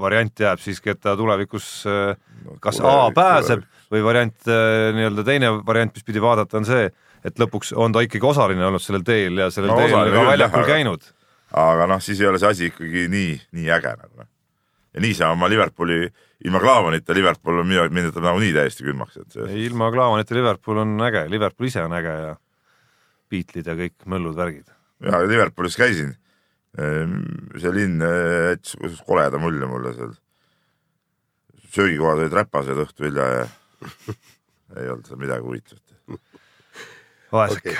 variant 0.00 0.46
jääb 0.46 0.62
siiski, 0.62 0.94
et 0.94 1.02
ta 1.02 1.16
tulevikus 1.18 1.68
no, 1.84 2.56
kas 2.62 2.80
tule, 2.80 2.94
A 2.94 3.10
pääseb 3.14 3.66
tule 3.66 3.77
või 3.92 4.04
variant, 4.04 4.36
äh, 4.46 4.88
nii-öelda 4.96 5.24
teine 5.26 5.52
variant, 5.66 5.94
mis 5.96 6.06
pidi 6.06 6.22
vaadata, 6.22 6.60
on 6.60 6.66
see, 6.68 6.88
et 7.24 7.40
lõpuks 7.40 7.72
on 7.76 7.94
ta 7.94 8.02
ikkagi 8.04 8.26
osaline 8.28 8.66
olnud 8.68 8.82
sellel 8.84 9.04
teel 9.06 9.40
ja 9.42 9.48
sellel 9.54 9.72
no, 9.72 9.78
teel 9.80 10.14
ka 10.14 10.24
väljakul 10.32 10.66
käinud. 10.68 11.06
aga 11.58 11.86
noh, 11.90 12.02
siis 12.04 12.20
ei 12.20 12.28
ole 12.28 12.40
see 12.40 12.50
asi 12.52 12.70
ikkagi 12.72 13.06
nii, 13.12 13.36
nii 13.56 13.70
äge 13.78 13.94
nagu 13.96 14.22
noh. 14.22 14.28
ja 14.94 15.04
nii 15.04 15.16
saab 15.16 15.38
oma 15.38 15.48
Liverpooli, 15.50 16.02
ilma 16.44 16.60
Klaavanita 16.62 17.16
Liverpool 17.16 17.62
on 17.62 17.70
minu, 17.70 17.86
mind 17.88 18.10
jätab 18.10 18.28
nagunii 18.28 18.52
täiesti 18.56 18.86
külmaks, 18.86 19.20
et 19.22 19.40
ilma 19.64 19.90
Klaavanita 19.94 20.36
Liverpool 20.36 20.84
on 20.84 20.96
äge, 21.08 21.24
Liverpool 21.32 21.70
ise 21.70 21.84
on 21.84 21.96
äge 21.96 22.14
ja 22.28 22.36
Beatlesid 23.28 23.68
ja 23.68 23.76
kõik 23.76 24.08
möllud, 24.08 24.36
värgid. 24.36 24.68
ja 25.04 25.20
Liverpoolis 25.24 25.76
käisin. 25.76 26.14
Ehm, 26.78 27.20
see 27.58 27.72
linn 27.72 28.04
jättis 28.04 29.00
koleda 29.06 29.40
mulje 29.40 29.66
mulle 29.66 29.94
seal. 29.96 30.12
söögikohad 31.68 32.22
olid 32.22 32.32
räpased 32.32 32.78
õhtu 32.80 33.04
hilja 33.04 33.24
ja 33.28 33.46
ei 34.76 34.88
olnud 34.88 35.06
seal 35.06 35.20
midagi 35.20 35.46
huvitavat. 35.46 35.82
vaesek. 37.32 37.66
Okay.. 37.66 37.76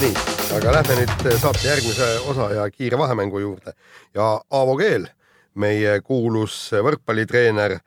nii, 0.00 0.14
aga 0.56 0.72
lähme 0.78 0.96
nüüd 1.00 1.26
saate 1.40 1.68
järgmise 1.68 2.08
osa 2.30 2.50
ja 2.54 2.68
kiire 2.70 2.98
vahemängu 2.98 3.38
juurde. 3.38 3.74
Ja 4.14 4.40
Aavo 4.50 4.76
Keel, 4.76 5.06
meie 5.54 6.00
kuulus 6.00 6.56
võrkpallitreener 6.72 7.78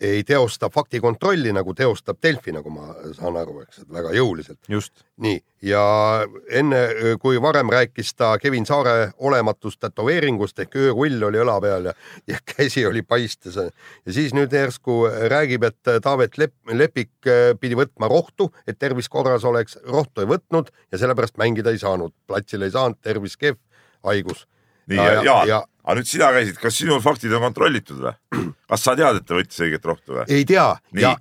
ei 0.00 0.24
teosta 0.24 0.68
faktikontrolli, 0.68 1.52
nagu 1.56 1.72
teostab 1.74 2.18
Delfi, 2.22 2.52
nagu 2.52 2.70
ma 2.70 2.90
saan 3.16 3.36
aru, 3.40 3.60
eks, 3.64 3.82
et 3.82 3.92
väga 3.92 4.12
jõuliselt. 4.12 4.58
nii, 5.24 5.38
ja 5.64 5.82
enne, 6.52 6.80
kui 7.20 7.40
varem 7.42 7.70
rääkis 7.72 8.12
ta 8.14 8.34
Kevin 8.38 8.66
Saare 8.68 9.12
olematust 9.18 9.80
tätoveeringust 9.80 10.58
ehk 10.60 10.76
öörull 10.76 11.24
oli 11.30 11.40
õla 11.40 11.56
peal 11.64 11.88
ja, 11.90 11.94
ja 12.28 12.40
käsi 12.44 12.84
oli 12.86 13.02
paistes. 13.02 13.56
Ja 13.56 14.12
siis 14.12 14.34
nüüd 14.36 14.52
järsku 14.52 15.06
räägib, 15.32 15.64
et 15.64 15.92
Taavet 16.04 16.36
Lep, 16.38 16.52
Lepik 16.68 17.30
pidi 17.60 17.78
võtma 17.78 18.10
rohtu, 18.12 18.50
et 18.68 18.78
tervis 18.78 19.08
korras 19.08 19.48
oleks, 19.48 19.78
rohtu 19.88 20.26
ei 20.26 20.28
võtnud 20.34 20.68
ja 20.92 21.00
sellepärast 21.00 21.40
mängida 21.40 21.72
ei 21.72 21.80
saanud, 21.80 22.12
platsile 22.28 22.68
ei 22.68 22.76
saanud, 22.76 23.00
tervis 23.00 23.40
kehv, 23.40 23.56
haigus. 24.04 24.44
Nii 24.86 25.00
ja, 25.00 25.22
ja, 25.24 25.38
ja, 25.48 25.62
aga 25.86 26.00
nüüd 26.00 26.10
sina 26.10 26.30
käisid, 26.34 26.58
kas 26.60 26.78
sinu 26.80 26.98
faktid 27.02 27.34
on 27.36 27.44
kontrollitud 27.46 28.00
või? 28.02 28.14
kas 28.70 28.82
sa 28.82 28.96
tead, 28.98 29.20
et 29.20 29.26
ta 29.26 29.38
võttis 29.38 29.62
õiget 29.66 29.86
rohtu 29.86 30.18
või? 30.18 30.26
ei 30.34 30.46
tea. 30.48 30.68
nii, 30.96 31.12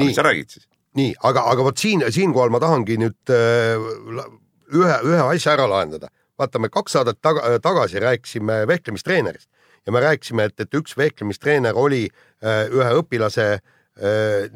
mis 0.00 0.16
sa 0.16 0.24
räägid 0.26 0.56
siis? 0.56 0.66
nii, 0.98 1.12
aga, 1.28 1.44
aga 1.52 1.66
vot 1.66 1.80
siin, 1.80 2.04
siinkohal 2.14 2.52
ma 2.54 2.60
tahangi 2.62 2.96
nüüd 3.02 3.34
ühe, 3.34 4.96
ühe 5.04 5.20
asja 5.26 5.56
ära 5.56 5.68
lahendada. 5.70 6.08
vaata, 6.40 6.62
me 6.62 6.72
kaks 6.72 6.96
saadet 6.96 7.20
taga, 7.22 7.58
tagasi 7.62 8.00
rääkisime 8.02 8.62
vehklemistreenerist 8.70 9.50
ja 9.84 9.92
me 9.92 10.00
rääkisime, 10.00 10.48
et, 10.48 10.56
et 10.64 10.80
üks 10.80 10.96
vehklemistreener 10.96 11.76
oli 11.76 12.06
ühe 12.44 12.90
õpilase 13.00 13.58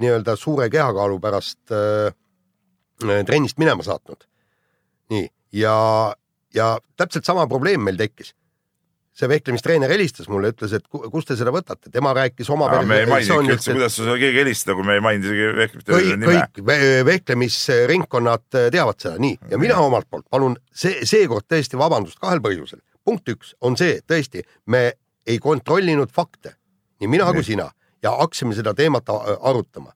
nii-öelda 0.00 0.34
suure 0.40 0.66
kehakaalu 0.72 1.20
pärast 1.22 1.60
trennist 2.98 3.60
minema 3.60 3.84
saatnud. 3.84 4.24
nii, 5.12 5.28
ja, 5.60 5.76
ja 6.54 6.72
täpselt 6.96 7.28
sama 7.28 7.46
probleem 7.46 7.84
meil 7.84 8.00
tekkis 8.00 8.32
see 9.18 9.28
vehklemistreener 9.30 9.90
helistas 9.90 10.28
mulle, 10.30 10.52
ütles, 10.52 10.74
et 10.78 10.84
kust 10.88 11.30
te 11.30 11.36
seda 11.38 11.52
võtate, 11.54 11.90
tema 11.94 12.12
rääkis 12.16 12.50
oma. 12.54 12.68
me 12.86 13.00
ei 13.02 13.08
maininudki 13.10 13.56
üldse, 13.56 13.74
kuidas 13.74 13.98
sa 13.98 14.14
keegi 14.20 14.42
helistada, 14.42 14.76
kui 14.78 14.86
me 14.86 14.98
ei 14.98 15.04
maininud 15.04 15.26
isegi 15.28 15.48
vehklemistreeneri 15.58 16.20
nime. 16.22 16.36
kõik 16.58 16.62
vehklemisringkonnad 17.10 18.46
teavad 18.74 19.02
seda, 19.02 19.18
nii, 19.22 19.40
ja 19.50 19.60
mina 19.60 19.80
omalt 19.82 20.08
poolt 20.10 20.28
palun 20.30 20.56
see, 20.70 21.02
seekord 21.08 21.48
tõesti 21.50 21.80
vabandust 21.80 22.20
kahel 22.22 22.42
põhjusel. 22.44 22.82
punkt 23.04 23.28
üks 23.34 23.54
on 23.64 23.76
see, 23.80 24.00
tõesti, 24.06 24.44
me 24.66 24.92
ei 25.26 25.38
kontrollinud 25.42 26.12
fakte, 26.14 26.54
nii 27.00 27.10
mina 27.10 27.28
nii. 27.28 27.40
kui 27.40 27.50
sina 27.52 27.70
ja 28.02 28.14
hakkasime 28.20 28.54
seda 28.54 28.74
teemat 28.74 29.10
arutama 29.10 29.92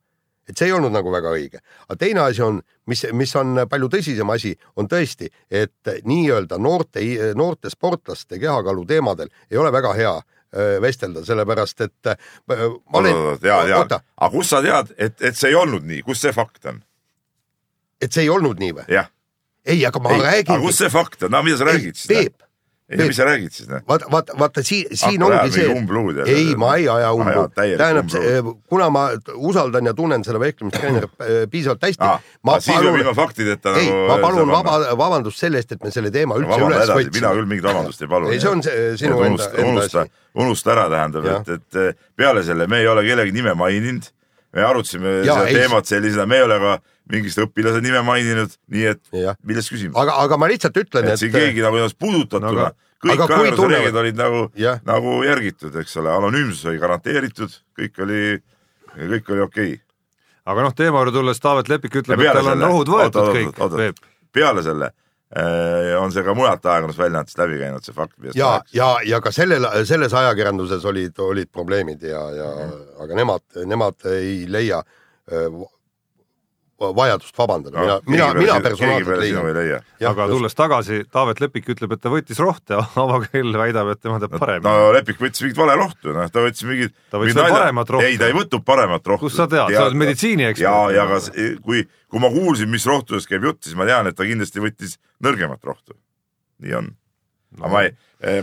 et 0.53 0.61
see 0.61 0.69
ei 0.69 0.75
olnud 0.77 0.93
nagu 0.93 1.13
väga 1.13 1.33
õige. 1.33 1.63
aga 1.89 1.97
teine 1.99 2.23
asi 2.27 2.43
on, 2.45 2.61
mis, 2.91 3.05
mis 3.17 3.33
on 3.41 3.65
palju 3.71 3.89
tõsisem 3.93 4.35
asi, 4.35 4.53
on 4.77 4.89
tõesti, 4.91 5.31
et 5.51 5.93
nii-öelda 6.09 6.59
noorte, 6.61 7.03
noorte 7.39 7.73
sportlaste 7.73 8.39
kehakaalu 8.43 8.85
teemadel 8.89 9.33
ei 9.51 9.61
ole 9.61 9.73
väga 9.73 9.95
hea 9.97 10.13
äh, 10.19 10.77
vestelda, 10.85 11.25
sellepärast 11.27 11.87
et 11.89 12.13
äh, 12.13 12.29
ma 12.47 13.01
olen. 13.01 13.25
aga 13.41 14.31
kust 14.35 14.53
sa 14.53 14.63
tead, 14.65 14.95
et, 14.99 15.19
et 15.23 15.39
see 15.39 15.53
ei 15.55 15.59
olnud 15.59 15.89
nii, 15.89 16.05
kus 16.07 16.23
see 16.27 16.37
fakt 16.37 16.69
on? 16.71 16.83
et 18.03 18.13
see 18.13 18.27
ei 18.27 18.33
olnud 18.33 18.61
nii 18.61 18.77
või? 18.83 18.89
ei, 19.65 19.85
aga 19.89 20.03
ma 20.03 20.17
ei, 20.17 20.25
räägin. 20.29 20.61
kus 20.67 20.83
see 20.85 20.93
fakt 20.93 21.25
on, 21.25 21.33
no 21.33 21.43
mida 21.47 21.61
sa 21.61 21.71
räägid 21.71 21.97
siis? 21.97 22.11
Peep, 22.13 22.49
ei, 22.93 23.07
mis 23.09 23.17
sa 23.17 23.25
räägid 23.25 23.53
siis? 23.53 23.69
vaata, 23.89 24.07
vaata, 24.11 24.37
vaata 24.39 24.63
siin, 24.63 24.87
siin 24.97 25.23
ongi 25.23 25.51
see. 25.53 25.67
ei, 26.27 26.55
ma 26.57 26.75
ei 26.77 26.89
aja 26.89 27.13
umbu. 27.13 27.45
tähendab, 27.55 28.13
kuna 28.69 28.91
ma 28.91 29.05
usaldan 29.35 29.87
ja 29.87 29.95
tunnen 29.95 30.25
seda 30.25 30.41
vehklemistreenerit 30.41 31.11
äh, 31.21 31.43
piisavalt 31.51 31.83
hästi 31.89 32.07
ah,. 32.07 32.21
ma 32.43 32.59
palun, 32.67 32.99
ei, 33.01 33.05
nagu 33.05 34.09
ma 34.09 34.19
palun 34.23 34.53
vaba, 34.53 34.79
vabandust 34.99 35.43
selle 35.43 35.63
eest, 35.63 35.77
et 35.77 35.85
me 35.85 35.93
selle 35.95 36.13
teema 36.15 36.39
üldse 36.41 36.61
üles 36.61 36.95
võtsime. 36.95 37.19
mina 37.21 37.35
küll 37.39 37.53
mingit 37.55 37.69
vabandust 37.69 38.03
ei 38.03 38.11
palu. 38.15 38.33
ei, 38.33 38.41
see 38.43 38.53
on 38.53 38.65
see, 38.67 38.89
sinu 39.01 39.21
enda, 39.29 39.53
enda 39.65 39.87
asi. 39.89 40.09
unusta 40.35 40.75
ära, 40.77 40.89
tähendab, 40.93 41.31
et, 41.37 41.55
et 41.57 42.03
peale 42.17 42.45
selle 42.47 42.69
me 42.71 42.83
ei 42.83 42.91
ole 42.91 43.07
kellegi 43.09 43.35
nime 43.35 43.57
maininud 43.59 44.11
me 44.53 44.65
arutasime 44.69 45.21
ja, 45.25 45.37
seda 45.41 45.61
teemat 45.61 45.89
sellisena, 45.89 46.27
me 46.29 46.41
ei 46.41 46.45
ole 46.45 46.59
ka 46.61 46.79
mingist 47.11 47.41
õpilase 47.43 47.83
nime 47.83 48.03
maininud, 48.07 48.55
nii 48.73 48.87
et 48.93 49.03
milles 49.43 49.69
küsimus. 49.71 49.97
aga, 49.99 50.17
aga 50.25 50.39
ma 50.41 50.49
lihtsalt 50.51 50.79
ütlen, 50.85 51.09
et, 51.09 51.17
et 51.17 51.23
siin 51.23 51.35
keegi 51.35 51.65
nagu 51.65 51.81
ennast 51.81 51.99
puudutatuna 52.01 52.69
no,, 52.69 52.71
kõik 53.03 53.25
ajakirjanduse 53.27 53.69
reeglid 53.73 54.01
olid 54.05 54.19
nagu, 54.21 54.43
nagu 54.87 55.19
järgitud, 55.27 55.77
eks 55.83 55.99
ole, 56.03 56.13
anonüümsus 56.15 56.71
oli 56.71 56.81
garanteeritud, 56.83 57.59
kõik 57.79 58.03
oli, 58.07 58.23
kõik 58.95 59.35
oli 59.35 59.47
okei 59.49 59.75
okay. 59.75 59.85
aga 60.55 60.67
noh, 60.69 60.75
teema 60.79 61.03
juurde 61.03 61.17
tulles, 61.19 61.43
Taavet 61.43 61.71
Lepik 61.73 62.03
ütleb, 62.03 62.23
et 62.23 62.39
tal 62.39 62.53
on 62.55 62.67
rohud 62.69 62.95
võetud 62.95 63.33
kõik, 63.35 63.63
Peep. 63.77 64.03
peale 64.33 64.63
selle 64.65 64.93
äh, 64.93 65.93
on 65.99 66.15
see 66.15 66.25
ka 66.27 66.37
mujalt 66.39 66.63
ajakirjandusväljaandes 66.63 67.39
läbi 67.43 67.61
käinud, 67.65 67.87
see 67.87 67.99
fakt. 67.99 68.17
ja, 68.39 68.55
ja, 68.77 68.95
ja 69.09 69.21
ka 69.25 69.35
sellel, 69.35 69.67
selles 69.89 70.15
ajakirjanduses 70.23 70.87
olid, 70.87 71.19
olid 71.27 71.51
probleemid 71.51 72.07
ja, 72.07 72.25
ja 72.39 72.51
mm. 72.55 72.83
aga 73.05 73.23
nemad, 73.23 73.47
nemad 73.75 74.13
ei 74.15 74.45
leia 74.47 74.85
äh, 74.85 75.63
vajadust 76.97 77.39
vabandada 77.39 77.79
no,, 77.79 77.97
mina, 78.07 78.29
mina, 78.35 78.41
mina 78.41 78.57
personaalselt 78.65 79.21
leian. 79.23 79.49
Leia. 79.57 79.81
aga 80.09 80.27
tulles 80.31 80.57
tagasi, 80.59 81.03
Taavet 81.13 81.43
Lepik 81.43 81.71
ütleb, 81.75 81.95
et 81.97 82.03
ta 82.03 82.13
võttis 82.13 82.41
rohte, 82.43 82.79
Avo 83.03 83.21
Kell 83.27 83.57
väidab, 83.59 83.93
et 83.95 84.03
tema 84.03 84.19
teeb 84.23 84.37
paremini. 84.37 84.67
no 84.67 84.93
Lepik 84.97 85.21
võttis 85.23 85.45
mingit 85.45 85.61
vale 85.61 85.77
rohtu, 85.81 86.15
noh, 86.17 86.31
ta 86.33 86.45
võttis 86.45 86.67
mingit. 86.69 86.97
ta 87.13 87.21
võttis 87.23 87.39
mingit 87.39 87.59
paremat 87.59 87.95
rohtu. 87.95 88.09
ei, 88.09 88.19
ta 88.21 88.31
ei 88.31 88.37
võtnud 88.37 88.67
paremat 88.67 89.13
rohtu. 89.13 89.27
kust 89.29 89.41
sa 89.41 89.49
tead, 89.51 89.75
sa 89.75 89.87
oled 89.89 90.01
meditsiiniekspert. 90.03 90.67
ja, 90.67 90.75
ja 90.97 91.07
aga 91.07 91.21
kui, 91.65 91.85
kui 92.11 92.23
ma 92.23 92.33
kuulsin, 92.35 92.71
mis 92.73 92.87
rohtudest 92.89 93.31
käib 93.31 93.47
jutt, 93.49 93.63
siis 93.67 93.79
ma 93.79 93.89
tean, 93.89 94.11
et 94.11 94.19
ta 94.19 94.27
kindlasti 94.29 94.63
võttis 94.65 94.99
nõrgemat 95.25 95.63
rohtu. 95.71 95.97
nii 96.63 96.79
on 96.81 96.93
no.. 97.59 97.65
aga 97.65 97.73
ma 97.75 97.85
ei, 97.87 97.93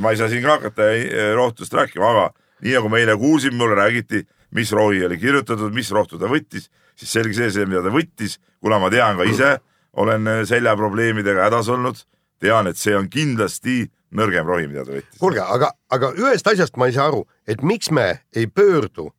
ma 0.04 0.14
ei 0.14 0.20
saa 0.20 0.32
siin 0.32 0.46
ka 0.46 0.58
hakata 0.58 0.92
eh, 0.96 1.32
rohtudest 1.38 1.76
rääkima, 1.76 2.12
aga 2.14 2.30
nii 2.66 2.76
nagu 2.78 2.92
me 2.92 3.02
eile 3.04 3.16
kuulsime, 3.20 3.58
mulle 3.60 3.78
räägiti, 3.80 4.26
mis 4.56 4.72
rohi 4.76 5.04
oli 5.06 5.18
kirjutatud, 5.22 5.74
mis 5.74 5.92
rohtu 5.96 6.20
ta 6.20 6.30
võttis 6.32 6.70
siis 7.00 7.14
selge 7.16 7.36
see, 7.38 7.52
see, 7.56 7.68
mida 7.70 7.84
ta 7.86 7.94
võttis, 7.94 8.38
kuna 8.64 8.80
ma 8.82 8.92
tean 8.94 9.20
ka 9.20 9.28
ise, 9.30 9.56
olen 10.00 10.28
äh, 10.30 10.42
seljaprobleemidega 10.50 11.48
hädas 11.48 11.70
olnud, 11.72 12.02
tean, 12.44 12.70
et 12.72 12.80
see 12.80 12.96
on 12.98 13.10
kindlasti 13.12 13.84
nõrgem 14.16 14.48
rohi, 14.48 14.68
mida 14.72 14.86
ta 14.88 14.96
võttis. 14.98 15.20
kuulge, 15.22 15.44
aga, 15.44 15.72
aga 15.96 16.12
ühest 16.18 16.48
asjast 16.52 16.80
ma 16.80 16.90
ei 16.90 16.98
saa 16.98 17.10
aru, 17.12 17.24
et 17.48 17.64
miks 17.66 17.92
me 17.96 18.10
ei 18.36 18.48
pöördu 18.48 19.10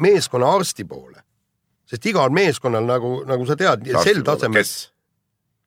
meeskonna 0.00 0.50
arsti 0.56 0.86
poole, 0.88 1.22
sest 1.88 2.06
igal 2.10 2.32
meeskonnal 2.34 2.86
nagu, 2.88 3.18
nagu 3.28 3.48
sa 3.48 3.58
tead, 3.58 3.86
sel 4.04 4.22
tasemel. 4.26 4.60
kes? 4.60 4.74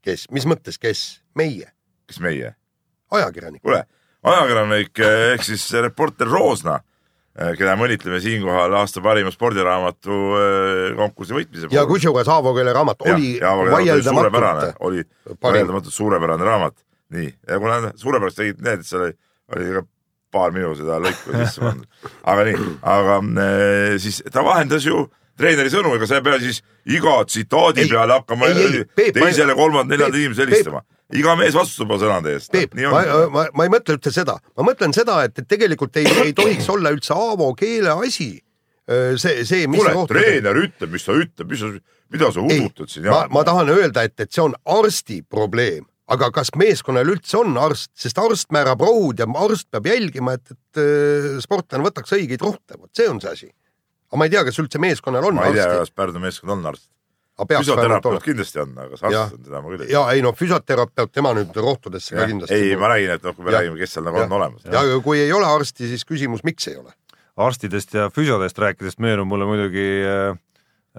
kes, 0.05 0.27
mis 0.35 0.47
mõttes, 0.49 0.79
kes? 0.81 1.05
meie. 1.37 1.71
kes 2.09 2.21
meie? 2.23 2.53
ajakirjanik. 3.15 3.63
kuule, 3.65 3.83
ajakirjanik 4.23 5.01
eh, 5.01 5.25
ehk 5.33 5.45
siis 5.47 5.65
reporter 5.81 6.29
Roosna 6.29 6.79
keda 7.57 7.75
me 7.77 7.87
õnnitleme 7.87 8.19
siinkohal 8.23 8.73
aasta 8.81 9.01
parima 9.03 9.31
spordiraamatu 9.31 10.17
äh, 10.35 10.81
konkursi 10.97 11.35
võitmise 11.37 11.67
puhul. 11.67 11.77
ja 11.77 11.85
kusjuures 11.87 12.31
Aavo 12.31 12.53
Keele 12.57 12.73
raamat 12.75 13.05
oli 13.07 13.37
vaieldamatult. 13.39 14.81
oli 14.87 15.05
vaieldamatult 15.43 15.95
suurepärane 15.95 16.47
raamat. 16.47 16.75
nii, 17.15 17.29
ja 17.47 17.61
kuna 17.61 17.93
suurepärast 17.95 18.41
tegid 18.41 18.59
need, 18.65 18.83
seal 18.87 19.07
oli, 19.07 19.15
oli 19.55 19.71
ka 19.77 19.85
paar 20.35 20.51
minu 20.53 20.73
seda 20.77 20.99
lõiku 21.01 21.37
sisse 21.37 21.63
pandud. 21.63 22.03
aga 22.33 22.45
nii, 22.49 22.67
aga 22.97 23.17
äh, 23.45 23.95
siis 24.03 24.21
ta 24.33 24.43
vahendas 24.45 24.85
ju 24.85 25.07
treeneri 25.39 25.71
sõnu, 25.71 25.95
ega 25.95 26.09
sa 26.09 26.19
ei 26.19 26.25
pea 26.27 26.39
siis 26.43 26.59
iga 26.91 27.21
tsitaadi 27.23 27.87
peale 27.87 28.19
hakkama 28.19 28.51
teisele, 28.99 29.55
kolmandale, 29.55 29.95
neljandale 29.95 30.25
inimesele 30.25 30.51
helistama 30.51 30.83
iga 31.17 31.35
mees 31.39 31.55
vastutab 31.57 31.89
oma 31.89 31.99
sõnade 32.01 32.33
eest. 32.35 32.51
Peep, 32.53 32.75
ma, 32.91 33.01
ma, 33.33 33.45
ma 33.55 33.65
ei 33.65 33.73
mõtle 33.73 33.97
üldse 33.97 34.13
seda, 34.13 34.37
ma 34.57 34.65
mõtlen 34.67 34.93
seda, 34.95 35.19
et, 35.27 35.37
et 35.41 35.49
tegelikult 35.49 35.97
ei, 36.01 36.07
ei 36.25 36.35
tohiks 36.37 36.69
olla 36.73 36.93
üldse 36.95 37.15
Aavo 37.17 37.51
keele 37.57 37.95
asi. 38.05 38.31
see, 38.89 39.45
see, 39.45 39.67
mis 39.69 39.83
kuule, 39.85 40.07
treener 40.09 40.57
ütleb, 40.57 40.91
mis 40.93 41.05
ta 41.05 41.13
ütleb, 41.17 41.51
mis 41.51 41.61
sa, 41.61 41.69
mida 42.13 42.31
sa 42.33 42.41
usutad 42.41 42.89
siin? 42.89 43.09
ma, 43.09 43.23
ma 43.29 43.45
tahan 43.45 43.69
öelda, 43.73 44.05
et, 44.05 44.17
et 44.21 44.33
see 44.33 44.41
on 44.41 44.55
arsti 44.65 45.21
probleem, 45.29 45.85
aga 46.09 46.31
kas 46.33 46.49
meeskonnal 46.57 47.09
üldse 47.13 47.37
on 47.37 47.57
arst, 47.61 47.91
sest 47.97 48.17
arst 48.21 48.49
määrab 48.53 48.81
rohud 48.81 49.21
ja 49.21 49.29
arst 49.43 49.69
peab 49.69 49.89
jälgima, 49.91 50.37
et, 50.39 50.55
et 50.57 50.83
sportlane 51.45 51.85
võtaks 51.85 52.17
õigeid 52.17 52.41
rohte, 52.45 52.79
vot 52.79 52.89
see 52.97 53.09
on 53.09 53.21
see 53.21 53.33
asi. 53.33 53.51
aga 54.09 54.21
ma 54.21 54.25
ei 54.25 54.33
tea, 54.33 54.45
kas 54.49 54.61
üldse 54.61 54.81
meeskonnal 54.81 55.29
on 55.29 55.37
ma 55.37 55.51
ei 55.51 55.57
tea, 55.57 55.69
kas 55.83 55.93
Pärnu 55.93 56.21
meeskond 56.25 56.57
on 56.57 56.65
arst 56.73 56.89
füsioterapeut 57.47 58.23
kindlasti 58.23 58.61
on, 58.63 58.73
aga 58.83 58.97
Sars 58.99 59.17
on 59.21 59.43
teda 59.43 59.61
ma 59.61 59.71
küll 59.71 59.83
ei 59.83 59.87
tea. 59.87 59.93
ja 59.95 60.15
ei 60.15 60.23
no 60.25 60.33
füsioterapeut, 60.37 61.11
tema 61.15 61.33
nüüd 61.37 61.55
rohtudesse 61.59 62.15
ja. 62.15 62.21
ka 62.21 62.29
kindlasti. 62.31 62.57
ei, 62.57 62.75
ma 62.79 62.91
räägin, 62.91 63.13
et 63.15 63.27
noh, 63.27 63.35
kui 63.37 63.45
me 63.45 63.53
ja. 63.53 63.59
räägime, 63.59 63.79
kes 63.79 63.95
seal 63.95 64.07
nagu 64.07 64.21
on 64.23 64.35
olemas. 64.39 64.65
ja 64.67 64.83
kui 65.05 65.21
ei 65.23 65.31
ole 65.35 65.47
arsti, 65.49 65.89
siis 65.91 66.05
küsimus, 66.09 66.43
miks 66.47 66.67
ei 66.71 66.79
ole? 66.79 66.93
arstidest 67.39 67.95
ja 67.95 68.09
füsiodest 68.11 68.59
rääkides 68.59 68.99
meenub 68.99 69.29
mulle 69.29 69.47
muidugi 69.47 69.87
äh, 70.03 70.33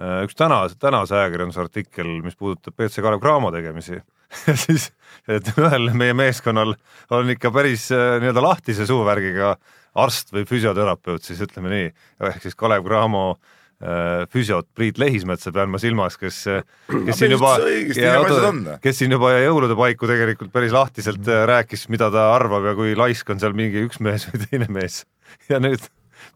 äh 0.01 0.23
üks 0.25 0.37
tänase, 0.39 0.79
tänase 0.81 1.19
ajakirjanduse 1.19 1.61
artikkel, 1.61 2.17
mis 2.25 2.39
puudutab 2.39 2.77
BC 2.77 3.03
Kalev 3.05 3.21
Cramo 3.21 3.51
tegemisi 3.53 3.99
siis, 4.65 4.89
et 5.27 5.53
ühel 5.57 5.91
meie 5.93 6.15
meeskonnal 6.17 6.73
on 7.13 7.31
ikka 7.35 7.53
päris 7.53 7.89
äh, 7.93 8.17
nii-öelda 8.23 8.43
lahtise 8.43 8.87
suuvärgiga 8.89 9.55
arst 10.01 10.31
või 10.31 10.45
füsioterapeut, 10.47 11.23
siis 11.23 11.41
ütleme 11.43 11.73
nii, 11.73 11.89
ehk 12.31 12.45
siis 12.45 12.55
Kalev 12.55 12.87
Cramo 12.87 13.25
Äh, 13.35 13.57
füsiot 14.31 14.67
Priit 14.77 14.99
Lehismetsa 15.01 15.51
pean 15.55 15.71
ma 15.73 15.79
silmas, 15.81 16.17
kes, 16.19 16.43
kes 16.91 17.17
siin 17.17 17.33
juba, 17.33 17.55
kes 18.83 18.99
siin 19.01 19.15
juba 19.15 19.33
jõulude 19.41 19.77
paiku 19.79 20.09
tegelikult 20.09 20.51
päris 20.53 20.75
lahtiselt 20.75 21.25
äh, 21.27 21.45
rääkis, 21.49 21.87
mida 21.93 22.11
ta 22.13 22.29
arvab 22.35 22.69
ja 22.69 22.75
kui 22.77 22.93
laisk 22.97 23.29
on 23.33 23.41
seal 23.41 23.55
mingi 23.57 23.81
üks 23.87 24.01
mees 24.03 24.27
või 24.29 24.43
teine 24.45 24.69
mees. 24.69 25.03
ja 25.49 25.61
nüüd 25.63 25.83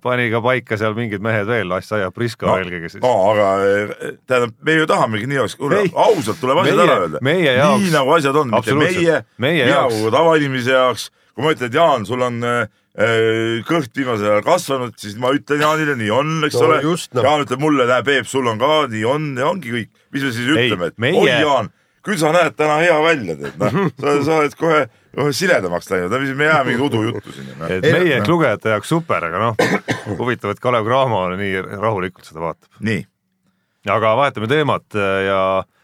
pani 0.02 0.30
ka 0.34 0.42
paika 0.42 0.78
seal 0.82 0.96
mingid 0.98 1.22
mehed 1.22 1.46
veel, 1.50 1.76
Assaia 1.78 2.10
Prisko 2.14 2.50
no, 2.50 2.56
eelkõige 2.62 2.90
siis. 2.94 3.04
no 3.04 3.14
aga 3.32 3.52
äh, 3.66 4.16
tähendab, 4.26 4.56
me 4.66 4.80
ju 4.80 4.88
tahamegi 4.90 5.30
nii 5.30 5.44
oleks, 5.44 5.60
ausalt 5.92 6.42
tuleb 6.42 6.64
asjad 6.64 6.82
ära 6.86 6.98
öelda. 7.04 7.22
nii 7.26 7.94
nagu 7.94 8.18
asjad 8.18 8.42
on, 8.42 8.56
mitte 8.56 8.80
meie, 8.80 9.22
mina 9.38 9.86
kui 9.92 10.16
tavainimese 10.18 10.74
jaoks, 10.74 11.12
kui 11.36 11.46
ma 11.46 11.54
ütlen, 11.54 11.70
et 11.70 11.78
Jaan, 11.78 12.10
sul 12.10 12.26
on 12.26 12.42
äh, 12.42 12.66
Äh, 12.66 12.85
kõht 13.68 13.98
viimasel 13.98 14.30
ajal 14.30 14.44
kasvanud, 14.46 14.94
siis 15.00 15.18
ma 15.20 15.34
ütlen 15.36 15.64
Jaanile, 15.64 15.98
nii 16.00 16.12
on, 16.16 16.36
eks 16.48 16.56
no, 16.60 16.68
ole. 16.70 16.78
No. 16.86 17.24
Jaan 17.26 17.44
ütleb 17.44 17.64
mulle, 17.64 17.88
näe 17.90 18.06
Peep, 18.08 18.30
sul 18.32 18.48
on 18.48 18.62
ka, 18.62 18.86
nii 18.92 19.02
on 19.10 19.34
ja 19.40 19.50
ongi 19.50 19.74
kõik. 19.74 19.90
mis 20.16 20.24
me 20.24 20.32
siis 20.32 20.54
ütleme, 20.54 20.92
et 20.94 21.02
meie... 21.04 21.18
oi 21.20 21.28
Jaan, 21.28 21.72
küll 22.06 22.22
sa 22.22 22.32
näed 22.32 22.56
täna 22.56 22.78
hea 22.80 22.96
välja, 23.04 23.36
tead, 23.42 23.58
noh, 23.60 23.90
sa, 24.02 24.16
sa 24.24 24.38
oled 24.40 24.56
kohe, 24.60 24.86
kohe 25.18 25.36
siledamaks 25.36 25.92
läinud, 25.92 26.16
me 26.40 26.48
jääme 26.48 26.70
mingit 26.72 26.86
udujuttu 26.88 27.36
siin 27.36 27.52
no.. 27.52 27.68
et 27.68 27.84
meie 27.84 28.22
no. 28.22 28.30
lugejate 28.32 28.72
jaoks 28.72 28.96
super, 28.96 29.28
aga 29.28 29.44
noh, 29.44 29.84
huvitav, 30.16 30.56
et 30.56 30.64
Kalev 30.64 30.88
Cramo 30.88 31.26
nii 31.36 31.68
rahulikult 31.76 32.32
seda 32.32 32.46
vaatab. 32.48 32.72
nii, 32.80 33.04
aga 33.92 34.16
vahetame 34.22 34.52
teemat 34.52 35.04
ja 35.28 35.42
Äh, 35.60 35.75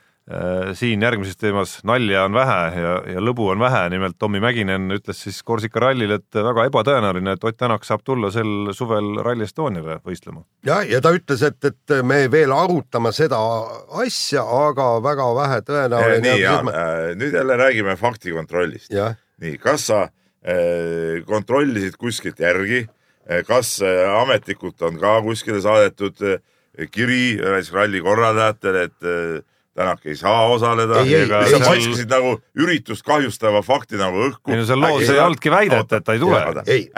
siin 0.78 1.02
järgmises 1.02 1.36
teemas 1.36 1.72
nalja 1.84 2.22
on 2.28 2.36
vähe 2.38 2.82
ja, 2.82 2.92
ja 3.16 3.24
lõbu 3.24 3.48
on 3.52 3.60
vähe, 3.60 3.80
nimelt 3.90 4.16
Tommy 4.22 4.40
Mäkinen 4.40 4.94
ütles 4.94 5.24
siis 5.26 5.42
Korsika 5.44 5.82
rallil, 5.82 6.14
et 6.14 6.38
väga 6.38 6.68
ebatõenäoline, 6.70 7.34
et 7.36 7.44
Ott 7.44 7.58
Tänak 7.58 7.84
saab 7.84 8.04
tulla 8.06 8.30
sel 8.32 8.70
suvel 8.78 9.18
Rally 9.26 9.48
Estoniale 9.50 9.98
võistlema. 10.06 10.46
ja, 10.66 10.82
ja 10.88 11.02
ta 11.02 11.12
ütles, 11.18 11.42
et, 11.44 11.58
et 11.66 11.96
me 12.06 12.22
veel 12.32 12.54
arutame 12.54 13.12
seda 13.18 13.42
asja, 14.04 14.46
aga 14.46 14.88
väga 15.04 15.28
vähe 15.42 15.60
tõenäoline. 15.68 16.24
nii, 16.30 16.42
Jaan 16.46 16.70
ma..., 16.70 16.78
äh, 16.78 17.12
nüüd 17.18 17.36
jälle 17.36 17.58
räägime 17.66 17.98
faktikontrollist. 18.00 18.94
nii, 19.42 19.58
kas 19.58 19.90
sa 19.90 20.04
äh, 20.06 21.22
kontrollisid 21.28 21.98
kuskilt 22.00 22.40
järgi, 22.40 22.86
kas 23.48 23.80
äh, 23.82 24.06
ametlikult 24.22 24.82
on 24.86 24.98
ka 25.02 25.20
kuskile 25.26 25.62
saadetud 25.62 26.22
äh, 26.24 26.42
kiri 26.92 27.38
näiteks 27.42 27.74
ralli 27.76 28.02
korraldajatele, 28.02 28.84
et 28.90 29.08
äh, 29.08 29.42
Tänak 29.76 30.06
ei 30.06 30.16
saa 30.20 30.48
osaleda. 30.52 31.00
sa 31.52 31.60
paiskasid 31.64 32.10
nagu 32.12 32.34
üritust 32.60 33.06
kahjustava 33.08 33.62
fakti 33.64 33.96
nagu 33.96 34.26
õhku. 34.28 34.52
ei 34.52 34.58
no 34.60 34.66
seal 34.68 34.82
loos 34.84 35.06
ei 35.08 35.20
olnudki 35.24 35.52
väidet, 35.54 35.94
et 35.96 36.04
ta 36.04 36.16
ei 36.16 36.20
tule. 36.20 36.42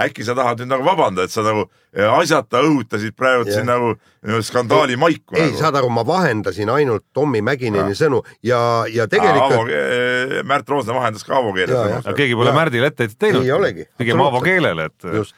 äkki 0.07 0.25
sa 0.25 0.33
tahad 0.33 0.63
nüüd 0.63 0.71
nagu 0.71 0.85
vabandada, 0.87 1.27
et 1.29 1.33
sa 1.35 1.43
nagu 1.45 1.67
eh, 1.93 2.07
asjata 2.07 2.63
õhutasid 2.65 3.13
praegu 3.13 3.45
siin 3.45 3.69
nagu 3.69 3.93
skandaali 4.41 4.97
maiku. 4.97 5.37
ei 5.37 5.51
nagu., 5.51 5.59
saad 5.61 5.77
aru, 5.77 5.91
ma 5.93 6.01
vahendasin 6.07 6.71
ainult 6.73 7.05
Tommy 7.13 7.43
Mäkineni 7.45 7.93
sõnu 7.99 8.23
ja, 8.41 8.57
ja 8.89 9.05
tegelikult. 9.11 9.69
Eh, 9.69 10.41
Märt 10.41 10.73
Roosna 10.73 10.97
vahendas 10.97 11.29
ka 11.29 11.37
Aavo 11.37 11.53
keeles. 11.53 11.77
aga 11.77 12.17
keegi 12.17 12.39
pole 12.41 12.55
Märdile 12.57 12.89
etteheitet 12.89 13.19
teinud. 13.21 13.85
pigem 14.01 14.25
Aavo 14.25 14.41
keelele, 14.41 14.89
et. 14.89 15.09
just. 15.21 15.37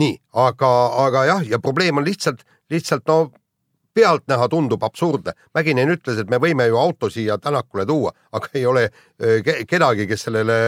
nii, 0.00 0.16
aga, 0.48 0.72
aga 1.04 1.28
jah, 1.28 1.44
ja 1.44 1.60
probleem 1.60 2.00
on 2.00 2.08
lihtsalt, 2.08 2.40
lihtsalt 2.72 3.04
no 3.04 3.20
pealtnäha 3.94 4.48
tundub 4.48 4.82
absurdne. 4.82 5.34
Mäkinen 5.54 5.92
ütles, 5.92 6.20
et 6.20 6.30
me 6.30 6.40
võime 6.40 6.66
ju 6.70 6.78
auto 6.80 7.10
siia 7.10 7.38
Tänakule 7.38 7.86
tuua, 7.86 8.12
aga 8.32 8.48
ei 8.54 8.66
ole 8.66 8.88
kedagi, 9.68 10.06
kes 10.10 10.28
sellele 10.28 10.58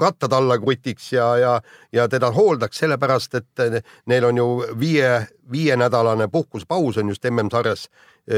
rattad 0.00 0.32
alla 0.32 0.58
krutiks 0.58 1.12
ja, 1.12 1.36
ja, 1.36 1.60
ja 1.92 2.08
teda 2.08 2.30
hooldaks, 2.32 2.78
sellepärast 2.78 3.34
et 3.34 3.82
neil 4.08 4.24
on 4.24 4.36
ju 4.36 4.46
viie, 4.80 5.10
viienädalane 5.52 6.28
puhkuspaus 6.32 6.98
on 6.98 7.12
just 7.12 7.26
MM-sarjas 7.28 7.88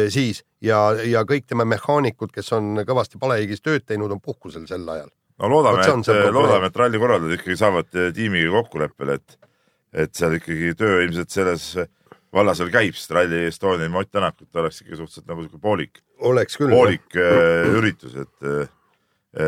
siis 0.09 0.42
ja, 0.62 0.80
ja 1.04 1.24
kõik 1.28 1.46
tema 1.46 1.66
mehaanikud, 1.68 2.33
kes 2.35 2.52
on 2.57 2.80
kõvasti 2.87 3.20
palehigis 3.20 3.62
tööd 3.62 3.87
teinud, 3.87 4.11
on 4.11 4.20
puhkusel 4.20 4.66
sel 4.66 4.88
ajal. 4.88 5.11
no 5.38 5.50
loodame, 5.50 5.85
et, 5.85 6.30
loodame, 6.33 6.70
et 6.70 6.76
ralli 6.83 6.98
korraldajad 6.98 7.38
ikkagi 7.38 7.59
saavad 7.61 7.90
tiimiga 8.16 8.50
kokkuleppele, 8.59 9.20
et, 9.20 9.38
et 10.04 10.14
seal 10.14 10.38
ikkagi 10.40 10.74
töö 10.78 11.04
ilmselt 11.04 11.30
selles 11.30 11.74
vallas 11.76 11.92
veel 12.64 12.73
käib, 12.75 12.97
sest 12.99 13.12
Rally 13.14 13.44
Estonia 13.49 13.87
ilma 13.87 14.03
Ott 14.03 14.12
Tänakut 14.14 14.61
oleks 14.61 14.81
ikka 14.83 14.99
suhteliselt 14.99 15.29
nagu 15.31 15.44
sihuke 15.44 15.61
poolik, 15.62 16.01
poolik 16.18 17.18
äh, 17.20 17.68
üritus, 17.79 18.16
et, 18.25 18.49
äh, 18.49 18.66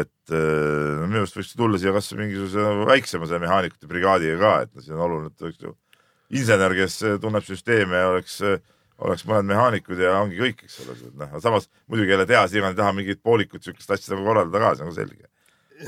et 0.00 0.34
äh, 0.34 0.92
no 1.00 1.08
minu 1.08 1.24
arust 1.24 1.38
võiks 1.38 1.54
tulla 1.58 1.80
siia 1.82 1.94
kasvõi 1.96 2.22
mingisuguse 2.24 2.86
väiksema 2.92 3.28
see 3.30 3.42
mehaanikute 3.42 3.90
brigaadiga 3.90 4.38
ka, 4.42 4.54
et 4.66 4.86
siin 4.86 4.96
on 4.96 5.04
oluline, 5.08 5.32
et 5.32 5.46
oleks 5.46 5.66
ju 5.66 5.74
insener, 6.36 6.74
kes 6.78 7.00
tunneb 7.22 7.46
süsteeme 7.46 8.02
ja 8.02 8.12
oleks, 8.14 8.40
oleks 9.06 9.26
mõned 9.28 9.50
mehaanikud 9.50 10.00
ja 10.02 10.16
ongi 10.22 10.40
kõik, 10.40 10.64
eks 10.66 10.80
ole, 10.84 10.96
noh, 11.22 11.36
samas 11.42 11.70
muidugi 11.86 12.14
jälle 12.14 12.26
teha, 12.28 12.46
siin 12.50 12.66
ei 12.66 12.78
taha 12.78 12.94
mingit 12.96 13.22
poolikut 13.22 13.66
siukest 13.66 13.92
asja 13.94 14.14
nagu 14.14 14.26
korraldada 14.26 14.62
ka, 14.62 14.74
see 14.78 14.88
on 14.88 14.96
selge. 14.96 15.30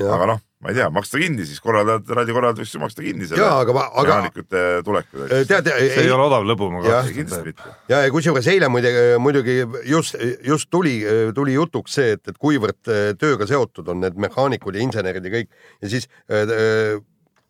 Aga 0.05 0.33
noh, 0.35 0.45
ma 0.59 0.73
ei 0.73 0.75
tea, 0.75 0.89
maksta 0.91 1.19
kinni 1.21 1.45
siis 1.47 1.61
korraldajad, 1.63 2.09
ralli 2.17 2.35
korraldajad 2.35 2.63
võiks 2.65 2.73
ju 2.75 2.81
maksta 2.81 3.03
kinni 3.03 3.27
selle 3.29 3.75
mehaanikute 3.75 4.63
tuleku. 4.85 5.27
tead, 5.47 5.69
see 5.71 6.03
ei 6.03 6.11
ole 6.11 6.25
odav 6.25 6.47
lõbu, 6.47 6.67
ma 6.73 6.81
kahtlustan. 6.83 7.15
kindlasti 7.15 7.53
mitte. 7.53 7.75
ja, 7.91 8.01
ja 8.03 8.13
kusjuures 8.13 8.49
eile 8.51 8.67
muidugi, 8.71 9.05
muidugi 9.23 9.55
just, 9.87 10.17
just 10.45 10.69
tuli, 10.73 10.97
tuli 11.35 11.55
jutuks 11.55 11.95
see, 11.99 12.17
et, 12.17 12.25
et 12.27 12.39
kuivõrd 12.39 12.91
äh, 12.91 13.05
tööga 13.19 13.47
seotud 13.47 13.87
on 13.93 14.03
need 14.03 14.19
mehaanikud 14.19 14.75
ja 14.75 14.83
insenerid 14.83 15.29
ja 15.29 15.35
kõik 15.37 15.53
ja 15.79 15.93
siis 15.95 16.11
äh, 16.27 16.43
äh 16.43 16.99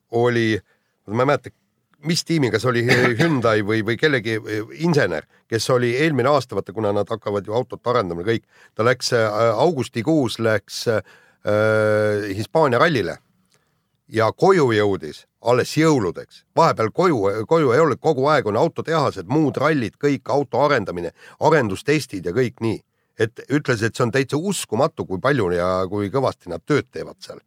oli, 0.10 0.56
ma 1.06 1.22
ei 1.22 1.28
mäleta, 1.30 1.52
mis 2.10 2.24
tiimi, 2.26 2.50
kas 2.52 2.66
oli 2.70 2.86
Hyundai 3.20 3.64
või, 3.66 3.82
või 3.86 3.98
kellegi 4.00 4.38
äh, 4.40 4.76
insener, 4.86 5.28
kes 5.50 5.70
oli 5.74 5.92
eelmine 6.00 6.30
aasta, 6.32 6.56
vaata, 6.58 6.74
kuna 6.76 6.94
nad 6.96 7.10
hakkavad 7.10 7.48
ju 7.48 7.56
autot 7.56 7.88
arendama 7.92 8.24
kõik, 8.28 8.46
ta 8.76 8.86
läks 8.88 9.12
augustikuus 9.16 10.40
läks 10.44 10.86
äh, 10.88 11.02
äh, 11.02 11.18
Hispaania 12.36 12.80
rallile 12.82 13.14
ja 14.10 14.32
koju 14.36 14.72
jõudis 14.74 15.26
alles 15.42 15.72
jõuludeks. 15.78 16.44
vahepeal 16.56 16.92
koju, 16.92 17.46
koju 17.48 17.72
ei 17.72 17.80
olnud, 17.80 18.00
kogu 18.00 18.28
aeg 18.28 18.48
on 18.48 18.58
autotehased, 18.58 19.28
muud 19.28 19.58
rallid, 19.58 19.96
kõik 19.96 20.30
auto 20.30 20.62
arendamine, 20.66 21.12
arendustestid 21.40 22.26
ja 22.26 22.32
kõik 22.32 22.60
nii. 22.62 22.84
et 23.20 23.40
ütles, 23.52 23.82
et 23.84 23.96
see 23.96 24.04
on 24.06 24.12
täitsa 24.12 24.38
uskumatu, 24.38 25.06
kui 25.06 25.20
palju 25.20 25.50
ja 25.52 25.86
kui 25.92 26.08
kõvasti 26.10 26.48
nad 26.50 26.62
tööd 26.66 26.88
teevad 26.92 27.16
seal. 27.20 27.40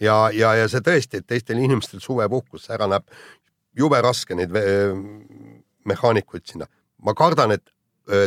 ja, 0.00 0.30
ja, 0.32 0.54
ja 0.54 0.68
see 0.68 0.80
tõesti, 0.80 1.18
et 1.18 1.26
teistel 1.26 1.58
inimestel 1.58 2.00
suvepuhkus 2.00 2.70
ära 2.70 2.86
näeb 2.86 3.04
jube 3.76 4.00
raske 4.00 4.34
neid 4.34 4.50
mehaanikuid 5.84 6.46
sinna. 6.46 6.66
ma 7.02 7.14
kardan, 7.14 7.52
et 7.52 7.70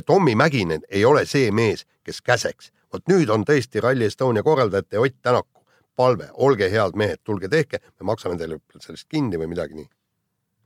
Tommy 0.05 0.35
Mäkinen 0.35 0.81
ei 0.89 1.05
ole 1.05 1.25
see 1.25 1.51
mees, 1.51 1.85
kes 2.03 2.21
käseks 2.21 2.71
vot 2.93 3.07
nüüd 3.11 3.29
on 3.29 3.45
tõesti 3.47 3.81
Rally 3.83 4.09
Estonia 4.09 4.43
korraldajate 4.43 4.99
Ott 4.99 5.17
Tänaku 5.21 5.61
palve, 5.95 6.29
olge 6.33 6.69
head 6.71 6.97
mehed, 6.97 7.21
tulge 7.23 7.49
tehke, 7.51 7.81
me 7.99 8.11
maksame 8.11 8.37
teile 8.39 8.59
sellest 8.79 9.07
kinni 9.11 9.39
või 9.39 9.51
midagi 9.51 9.77
nii. 9.77 9.89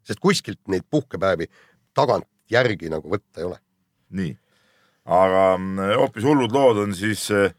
sest 0.05 0.21
kuskilt 0.21 0.59
neid 0.69 0.85
puhkepäevi 0.89 1.47
tagantjärgi 1.97 2.91
nagu 2.93 3.09
võtta 3.09 3.41
ei 3.41 3.47
ole. 3.49 3.57
nii, 4.09 4.35
aga 5.05 5.45
mm, 5.57 5.95
hoopis 6.01 6.27
hullud 6.29 6.53
lood 6.53 6.83
on 6.83 6.93
siis 6.95 7.25
eh, 7.31 7.55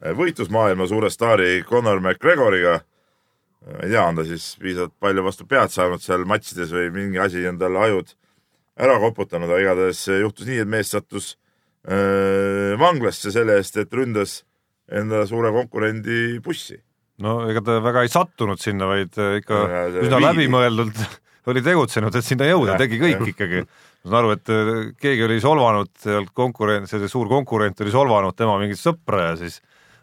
võitlusmaailma 0.00 0.86
suure 0.86 1.10
staari 1.10 1.64
Conor 1.68 2.00
McGregoriga. 2.00 2.80
ma 3.66 3.80
ei 3.82 3.90
tea, 3.90 4.04
on 4.04 4.20
ta 4.20 4.24
siis 4.28 4.52
piisavalt 4.60 4.94
palju 5.00 5.24
vastu 5.24 5.48
pead 5.48 5.72
saanud 5.72 6.04
seal 6.04 6.28
matšides 6.28 6.72
või 6.76 6.92
mingi 7.00 7.18
asi 7.18 7.46
on 7.48 7.58
talle 7.58 7.80
ajud 7.88 8.14
ära 8.76 8.98
koputanud, 9.00 9.48
aga 9.48 9.62
igatahes 9.64 10.04
juhtus 10.20 10.46
nii, 10.46 10.60
et 10.62 10.68
mees 10.68 10.92
sattus 10.92 11.34
vanglasse 11.86 13.30
selle 13.30 13.60
eest, 13.60 13.76
et 13.78 13.92
ründas 13.94 14.40
enda 14.92 15.24
suure 15.26 15.52
konkurendi 15.54 16.38
bussi. 16.44 16.78
no 17.22 17.38
ega 17.50 17.62
ta 17.64 17.78
väga 17.82 18.04
ei 18.04 18.12
sattunud 18.12 18.60
sinna, 18.60 18.88
vaid 18.90 19.14
äh, 19.18 19.38
ikka 19.40 19.62
üsna 20.02 20.20
läbimõeldult 20.28 20.98
oli 21.50 21.62
tegutsenud, 21.64 22.14
et 22.14 22.26
sinna 22.26 22.48
jõuda, 22.50 22.76
tegi 22.80 22.98
kõik 23.00 23.22
ja. 23.22 23.30
ikkagi. 23.32 23.62
ma 23.64 24.10
saan 24.10 24.18
aru, 24.20 24.34
et 24.36 24.52
äh, 24.52 24.74
keegi 25.02 25.26
oli 25.26 25.38
solvanud 25.42 25.92
sealt 26.02 26.34
konkurent, 26.36 26.90
see 26.90 27.10
suur 27.10 27.30
konkurent 27.32 27.80
oli 27.82 27.94
solvanud 27.94 28.36
tema 28.36 28.58
mingit 28.62 28.80
sõpra 28.82 29.30
ja 29.30 29.34
siis 29.40 29.60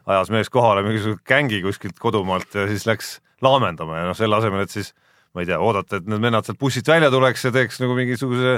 ajas 0.10 0.34
mees 0.34 0.52
kohale 0.52 0.84
mingisuguse 0.84 1.24
gängi 1.28 1.62
kuskilt 1.63 2.00
kodumaalt 2.02 2.58
ja 2.58 2.67
siis 2.72 2.88
läks 2.89 3.17
laamendama 3.43 4.02
ja 4.02 4.10
noh, 4.10 4.17
selle 4.17 4.39
asemel, 4.39 4.65
et 4.65 4.74
siis 4.74 4.91
ma 5.34 5.43
ei 5.43 5.50
tea, 5.50 5.62
oodata, 5.63 6.02
et 6.02 6.10
need 6.10 6.22
vennad 6.22 6.46
sealt 6.46 6.60
bussist 6.60 6.89
välja 6.89 7.12
tuleks 7.13 7.48
ja 7.48 7.54
teeks 7.56 7.80
nagu 7.82 7.96
mingisuguse 7.98 8.58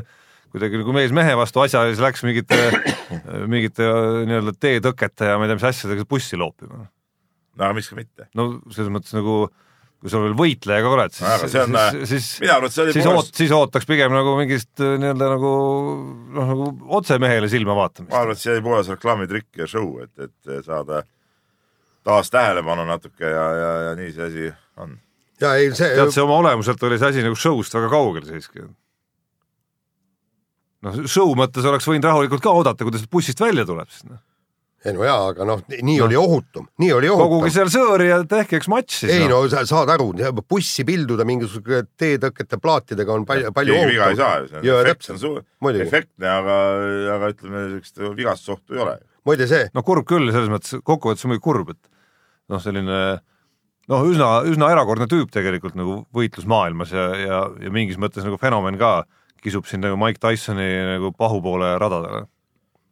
kuidagi 0.56 0.80
nagu 0.82 0.96
mees 0.96 1.14
mehe 1.16 1.36
vastu 1.38 1.64
asja 1.66 1.84
ja 1.84 1.92
siis 1.92 2.04
läks 2.04 2.24
mingite, 2.26 2.60
mingite 3.54 3.92
nii-öelda 4.30 4.56
teetõkete 4.56 5.32
ja 5.32 5.38
ma 5.40 5.46
ei 5.46 5.52
tea, 5.52 5.60
mis 5.60 5.70
asjadega 5.72 6.08
bussi 6.10 6.40
loopima. 6.40 6.86
no 7.60 7.72
miks 7.76 7.92
ka 7.92 8.00
mitte. 8.00 8.30
no 8.38 8.50
selles 8.72 8.92
mõttes 8.94 9.16
nagu 9.18 9.46
kui 10.06 10.12
sa 10.12 10.20
veel 10.22 10.36
võitleja 10.38 10.84
ka 10.86 10.90
oled, 10.94 11.14
siis, 11.16 11.46
siis, 11.50 12.10
siis, 12.12 12.26
mina 12.44 12.58
arvan, 12.60 12.70
et 12.70 12.76
see 12.76 12.84
oli 12.84 12.94
siis, 12.94 13.08
oot, 13.10 13.30
siis 13.40 13.54
ootaks 13.56 13.88
pigem 13.90 14.14
nagu 14.14 14.36
mingist 14.38 14.84
nii-öelda 14.84 15.30
nagu 15.32 15.54
noh, 16.36 16.52
nagu 16.52 16.68
otse 17.00 17.18
mehele 17.22 17.50
silma 17.50 17.74
vaatamist. 17.78 18.12
ma 18.14 18.22
arvan, 18.22 18.38
et 18.38 18.44
see 18.44 18.54
oli 18.54 18.64
puhas 18.68 18.92
reklaamitrikk 18.94 19.64
ja 19.64 19.70
show, 19.72 19.96
et, 20.04 20.28
et 20.28 20.68
saada 20.68 21.02
taas 22.06 22.30
tähelepanu 22.30 22.86
natuke 22.86 23.26
ja, 23.26 23.46
ja, 23.58 23.72
ja 23.88 23.98
nii 23.98 24.14
see 24.14 24.30
asi 24.30 24.48
on. 24.84 24.94
ja 25.42 25.56
ei, 25.58 25.72
see 25.74 25.96
tead, 25.98 26.14
see 26.14 26.26
oma 26.26 26.38
olemuselt 26.44 26.86
oli 26.86 27.02
see 27.02 27.16
asi 27.16 27.26
nagu 27.26 27.40
show'st 27.40 27.80
väga 27.80 27.90
kaugel 27.96 28.28
siiski 28.30 28.68
noh, 30.86 31.02
show 31.10 31.34
mõttes 31.38 31.66
oleks 31.66 31.90
võinud 31.90 32.08
rahulikult 32.08 32.44
ka 32.46 32.54
oodata, 32.56 32.88
kuidas 32.88 33.06
bussist 33.12 33.42
välja 33.42 33.68
tuleb 33.68 33.92
siis 33.92 34.08
noh 34.08 34.22
ei 34.86 34.94
no 34.94 35.06
jaa, 35.06 35.32
aga 35.32 35.46
noh, 35.50 35.62
nii 35.72 35.98
no. 35.98 36.06
oli 36.06 36.18
ohutum, 36.20 36.68
nii 36.82 36.92
oli 36.94 37.10
ohutum. 37.10 37.32
koguge 37.32 37.52
seal 37.56 37.72
sõõri 37.74 38.10
ja 38.12 38.20
tehke 38.30 38.60
üks 38.60 38.70
matš 38.70 39.00
siis. 39.02 39.14
ei 39.16 39.24
no, 39.26 39.40
no 39.42 39.50
sa 39.50 39.64
saad 39.66 39.90
aru, 39.96 40.12
bussi 40.46 40.86
pilduda 40.86 41.26
mingisuguse 41.28 41.82
teetõkete 41.98 42.60
plaatidega 42.62 43.16
on 43.16 43.26
palju, 43.26 43.54
palju 43.56 43.78
ohutum. 43.80 43.94
viga 43.96 44.10
ei 44.14 44.20
saa 44.20 44.36
ju, 44.44 44.50
see 44.52 44.76
on 44.76 44.90
efekt 44.92 45.10
on 45.16 45.22
suur, 45.22 45.40
efektne, 45.88 46.30
aga, 46.30 46.58
aga 47.16 47.32
ütleme, 47.34 47.64
sellist 47.72 48.04
vigastusohtu 48.20 48.78
ei 48.78 48.84
ole. 48.86 48.96
muide 49.26 49.50
see. 49.50 49.66
no 49.74 49.86
kurb 49.88 50.06
küll, 50.10 50.30
selles 50.30 50.54
mõttes, 50.54 50.78
kokkuvõttes 50.86 51.26
on 51.26 51.34
muidugi 51.34 51.48
kurb, 51.50 51.74
et 51.74 51.82
noh, 52.54 52.62
selline 52.62 53.02
noh, 53.90 54.08
üsna, 54.12 54.32
üsna 54.52 54.70
erakordne 54.76 55.10
tüüp 55.10 55.34
tegelikult 55.34 55.78
nagu 55.80 56.04
võitlusmaailmas 56.14 56.94
ja, 56.94 57.10
ja, 57.24 57.44
ja 57.66 57.74
mingis 57.74 57.98
mõttes 58.02 58.28
nagu 58.28 58.38
fenomen 58.42 58.78
ka 58.82 59.00
kisub 59.46 59.70
sind 59.70 59.86
nagu 59.86 60.00
Mike 60.02 60.22
Tysoni 60.24 60.68
nagu 60.96 61.14
pahupoole 61.16 61.76
radadele. 61.82 62.26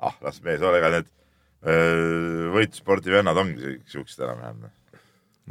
ah, 0.03 0.15
las 0.21 0.41
mees 0.45 0.61
ole, 0.61 0.79
ega 0.81 0.93
need 0.97 1.11
võitlusspordi 1.63 3.13
vennad 3.13 3.39
ongi 3.39 3.77
siuksed 3.87 4.25
enam-vähem. 4.25 4.67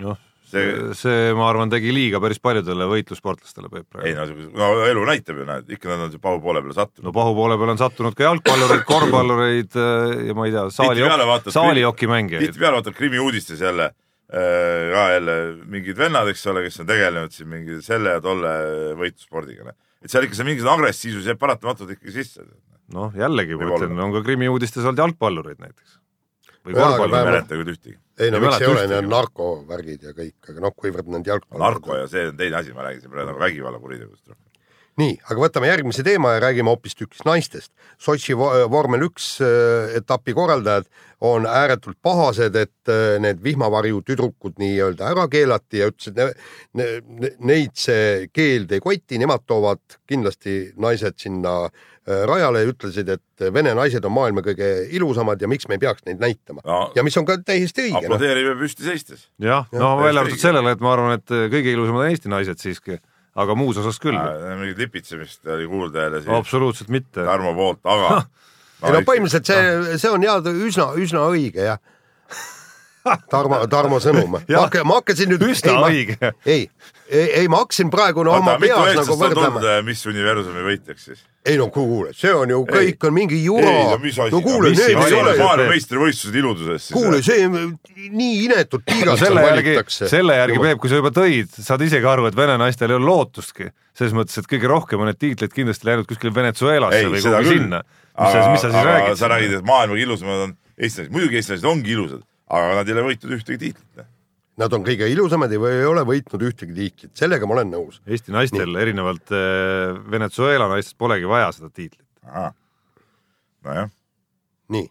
noh, 0.03 0.19
see, 0.49 0.93
see, 0.97 1.33
ma 1.37 1.49
arvan, 1.49 1.71
tegi 1.73 1.93
liiga 1.95 2.21
päris 2.21 2.41
paljudele 2.43 2.89
võitlussportlastele 2.91 3.71
Peep 3.73 3.89
praegu. 3.89 4.11
ei 4.11 4.17
no, 4.17 4.27
no 4.59 4.87
elu 4.89 5.05
näitab 5.09 5.41
ju, 5.41 5.47
näed, 5.49 5.73
ikka 5.73 5.89
nad 5.89 6.05
on 6.07 6.23
pahu 6.23 6.41
poole 6.45 6.63
peale 6.65 6.77
sattunud. 6.77 7.07
no 7.09 7.15
pahu 7.17 7.35
poole 7.39 7.57
peale 7.61 7.77
on 7.77 7.81
sattunud 7.81 8.17
ka 8.19 8.29
jalgpallureid, 8.29 8.85
korvpallureid 8.89 9.79
ja 10.29 10.37
ma 10.37 10.49
ei 10.49 10.57
tea, 10.57 10.67
saali, 10.77 11.07
saalijoki 11.49 12.11
mängijaid. 12.13 12.49
tihtipeale 12.49 12.81
vaatad 12.81 12.99
Krimmi 12.99 13.23
uudistes 13.23 13.65
jälle 13.65 13.89
äh, 13.89 14.93
ka 14.93 15.07
jälle 15.17 15.39
mingid 15.65 15.97
vennad, 15.97 16.29
eks 16.33 16.45
ole, 16.53 16.67
kes 16.69 16.83
on 16.85 16.93
tegelenud 16.93 17.33
siin 17.33 17.49
mingi 17.53 17.81
selle 17.85 18.19
ja 18.19 18.25
tolle 18.25 18.53
võitlusspordiga. 19.01 19.73
Et 20.03 20.13
seal 20.13 20.27
ikka 20.27 20.39
see 20.39 20.47
mingisugune 20.49 20.75
agressiivsus 20.77 21.27
jääb 21.31 21.41
paratamatult 21.41 21.97
ikkagi 21.97 22.15
sisse. 22.19 22.47
noh, 22.93 23.13
jällegi 23.17 23.57
ma 23.57 23.71
ütlen, 23.71 23.99
on 24.05 24.15
ka 24.15 24.23
Krimmi 24.27 24.51
uudistes 24.53 24.85
olnud 24.85 25.01
jalgpallureid 25.01 25.61
näiteks. 25.63 25.99
Või 26.63 26.77
korvpalli 26.77 27.19
ei 27.19 27.27
mäleta 27.27 27.59
küll 27.59 27.73
ühtegi. 27.73 27.99
ei 28.23 28.31
no 28.31 28.39
miks 28.43 28.61
ei 28.61 28.69
ole, 28.71 28.87
need 28.91 29.09
narkovärgid 29.11 30.05
ja 30.07 30.13
kõik, 30.15 30.37
aga 30.53 30.63
noh, 30.67 30.75
kuivõrd 30.79 31.09
nad 31.11 31.27
jalgpalli 31.27 31.63
narko 31.65 31.97
ja 31.99 32.09
see 32.11 32.29
on 32.31 32.39
teine 32.39 32.61
asi, 32.61 32.75
ma 32.77 32.87
räägin 32.87 33.07
siin 33.07 33.15
praegu 33.15 33.33
nagu 33.33 33.43
vägivallakuritegudest 33.43 34.29
rohkem 34.31 34.52
nii, 35.01 35.15
aga 35.29 35.39
võtame 35.41 35.71
järgmise 35.71 36.05
teema 36.07 36.35
ja 36.35 36.43
räägime 36.45 36.73
hoopistükkis 36.73 37.25
naistest. 37.29 37.71
Sotši 38.03 38.37
vormel 38.37 39.07
üks 39.09 39.35
äh, 39.45 39.95
etapi 39.99 40.35
korraldajad 40.37 40.91
on 41.23 41.47
ääretult 41.47 41.97
pahased, 42.03 42.57
et 42.59 42.93
äh, 42.93 43.17
need 43.23 43.41
vihmavarju 43.45 44.03
tüdrukud 44.09 44.59
nii-öelda 44.63 45.13
ära 45.15 45.29
keelati 45.33 45.83
ja 45.83 45.89
ütlesid, 45.93 46.19
et 46.19 47.41
neid 47.41 47.77
see 47.79 48.29
keeld 48.35 48.75
ei 48.75 48.85
koti, 48.85 49.21
nemad 49.23 49.47
toovad 49.47 50.01
kindlasti 50.11 50.75
naised 50.81 51.19
sinna 51.23 51.57
Äh, 52.03 52.25
rajale 52.27 52.65
ja 52.65 52.67
ütlesid, 52.67 53.07
et 53.15 53.43
vene 53.55 53.77
naised 53.79 54.03
on 54.03 54.11
maailma 54.11 54.43
kõige 54.43 54.67
ilusamad 54.91 55.39
ja 55.39 55.47
miks 55.47 55.69
me 55.71 55.77
ei 55.77 55.83
peaks 55.85 56.03
neid 56.09 56.19
näitama 56.19 56.59
no,. 56.67 56.79
ja 56.97 57.05
mis 57.07 57.15
on 57.21 57.29
ka 57.29 57.37
täiesti 57.47 57.85
õige. 57.85 57.93
Noh. 57.95 58.17
aplodeerime 58.17 58.57
püsti 58.59 58.83
seistes. 58.83 59.29
jah, 59.39 59.69
no 59.71 59.93
välja 60.01 60.25
arvatud 60.25 60.43
sellele, 60.43 60.73
et 60.75 60.83
ma 60.83 60.97
arvan, 60.97 61.21
et 61.21 61.31
kõige 61.53 61.71
ilusamad 61.71 62.03
on 62.03 62.11
Eesti 62.11 62.33
naised 62.33 62.59
siiski, 62.59 62.99
aga 63.35 63.55
muus 63.57 63.79
osas 63.81 64.01
küll. 64.03 64.19
mingit 64.61 64.79
lipitsemist 64.79 65.47
oli 65.47 65.69
kuulda 65.69 66.07
jälle 66.07 66.23
siin. 66.23 66.35
absoluutselt 66.35 66.93
mitte. 66.93 67.25
Tarmo 67.25 67.55
poolt, 67.55 67.81
aga 67.85 68.23
ei 68.87 68.97
no 68.97 69.05
põhimõtteliselt 69.07 69.49
see, 69.49 69.99
see 70.03 70.11
on 70.11 70.25
jah, 70.27 70.43
üsna, 70.43 70.93
üsna 70.99 71.27
õige 71.31 71.71
jah 71.71 71.83
Tarmo, 73.31 73.59
Tarmo 73.67 73.99
sõnum. 74.03 74.39
ma 74.39 74.63
hakkan, 74.63 74.87
ma 74.87 75.01
hakkasin 75.01 75.33
nüüd. 75.33 75.43
üsna 75.51 75.75
õige. 75.89 76.17
ei, 76.47 76.69
ei, 77.11 77.27
ei, 77.43 77.49
ma 77.51 77.63
hakkasin 77.65 77.91
praegu 77.91 78.23
no, 78.27 78.37
oma 78.39 78.55
peas 78.63 78.95
nagu 79.01 79.19
võrdlema. 79.19 79.63
Mis 79.87 80.05
universumi 80.07 80.63
võitjaks 80.69 81.09
siis? 81.11 81.25
ei 81.43 81.57
no 81.59 81.67
kuule, 81.75 82.13
see 82.15 82.31
on 82.31 82.53
ju, 82.55 82.61
kõik 82.69 83.03
on 83.09 83.15
mingi 83.17 83.41
jura. 83.43 83.73
no 84.31 84.41
kuule, 84.45 84.71
need 84.71 84.85
ei 84.87 85.17
ole 85.19 85.35
maailmameistrivõistlused 85.41 86.39
iluduses. 86.39 86.89
kuule, 86.95 87.19
see 87.27 87.49
nii 87.51 88.45
inetut 88.45 88.87
piigat 88.87 89.19
seal 89.19 89.41
valitakse. 89.41 90.11
selle 90.13 90.39
järgi, 90.39 90.63
Peep, 90.63 90.83
kui 90.83 90.93
sa 90.93 91.03
juba 91.03 91.11
tõid, 91.17 91.51
saad 91.59 91.83
isegi 91.83 92.07
aru, 92.07 92.31
et 92.31 92.39
vene 92.39 92.55
naistel 92.63 92.95
ei 92.95 93.01
ole 93.01 93.09
lootustki. 93.11 93.73
selles 93.99 94.15
mõttes, 94.15 94.39
et 94.39 94.47
kõige 94.49 94.71
rohkem 94.71 95.03
on 95.03 95.11
need 95.11 95.19
tiitlid 95.19 95.53
kindlasti 95.53 95.91
läinud 95.91 96.07
kuskile 96.07 96.35
Venezuelasse 96.35 97.09
või 97.11 97.27
kuhugi 97.27 97.57
sinna. 97.59 97.83
mis 97.83 98.37
sa, 98.37 98.51
mis 98.53 98.63
sa 98.63 98.71
siis 98.71 98.91
räägid? 98.93 99.17
sa 99.19 99.35
räägid, 99.35 99.59
et 99.59 99.67
maailma 99.67 99.99
ilusamad 99.99 100.47
on 100.47 100.55
eestlased, 100.79 101.11
muidugi 101.11 101.43
eestlased 101.43 101.67
ongi 101.67 101.99
ilusad 101.99 102.23
aga 102.53 102.79
nad 102.79 102.89
ei 102.89 102.97
ole 102.97 103.07
võitnud 103.11 103.37
ühtegi 103.39 103.61
tiitlit. 103.67 104.09
Nad 104.61 104.75
on 104.77 104.85
kõige 104.85 105.09
ilusamad 105.09 105.53
ja 105.55 105.61
ei 105.73 105.87
ole 105.89 106.05
võitnud 106.07 106.43
ühtegi 106.51 106.75
tiitlit, 106.77 107.13
sellega 107.19 107.49
ma 107.49 107.57
olen 107.57 107.73
nõus. 107.73 108.03
Eesti 108.05 108.35
naistel 108.35 108.69
Nii. 108.69 108.81
erinevalt 108.85 109.33
äh, 109.33 109.97
Venezuela 110.13 110.69
naistest 110.71 110.99
polegi 111.01 111.29
vaja 111.29 111.53
seda 111.57 111.73
tiitlit. 111.73 112.05
nojah. 113.63 113.89
nii 114.73 114.89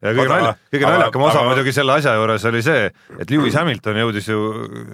ja 0.00 0.12
kõige 0.16 0.30
nalja, 0.32 0.52
kõige 0.72 0.88
naljakam 0.88 1.24
osa 1.26 1.40
aga... 1.40 1.48
muidugi 1.50 1.74
selle 1.76 1.96
asja 1.98 2.14
juures 2.16 2.46
oli 2.48 2.62
see, 2.64 2.86
et 3.20 3.32
Lewis 3.32 3.56
Hamilton 3.58 4.00
jõudis 4.00 4.30
ju, 4.30 4.38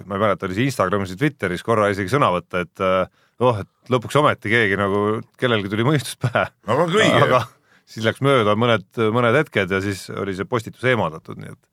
ma 0.03 0.17
ei 0.17 0.23
mäleta, 0.25 0.47
oli 0.47 0.57
see 0.57 0.67
Instagramis 0.67 1.13
või 1.13 1.21
Twitteris 1.21 1.63
korra 1.63 1.87
isegi 1.93 2.11
sõna 2.11 2.31
võtta, 2.33 2.65
et 2.65 2.83
äh, 2.83 3.23
oh, 3.43 3.61
et 3.63 3.93
lõpuks 3.93 4.19
ometi 4.19 4.51
keegi 4.51 4.79
nagu, 4.79 5.21
kellelgi 5.39 5.71
tuli 5.71 5.87
mõistus 5.87 6.19
pähe. 6.19 6.47
aga 6.67 6.89
kõige. 6.91 7.23
aga 7.23 7.41
siis 7.87 8.07
läks 8.07 8.23
mööda 8.25 8.57
mõned, 8.59 8.87
mõned 9.15 9.39
hetked 9.39 9.71
ja 9.77 9.81
siis 9.83 10.07
oli 10.11 10.35
see 10.35 10.49
postitus 10.49 10.83
eemaldatud, 10.91 11.39
nii 11.39 11.55
et 11.55 11.63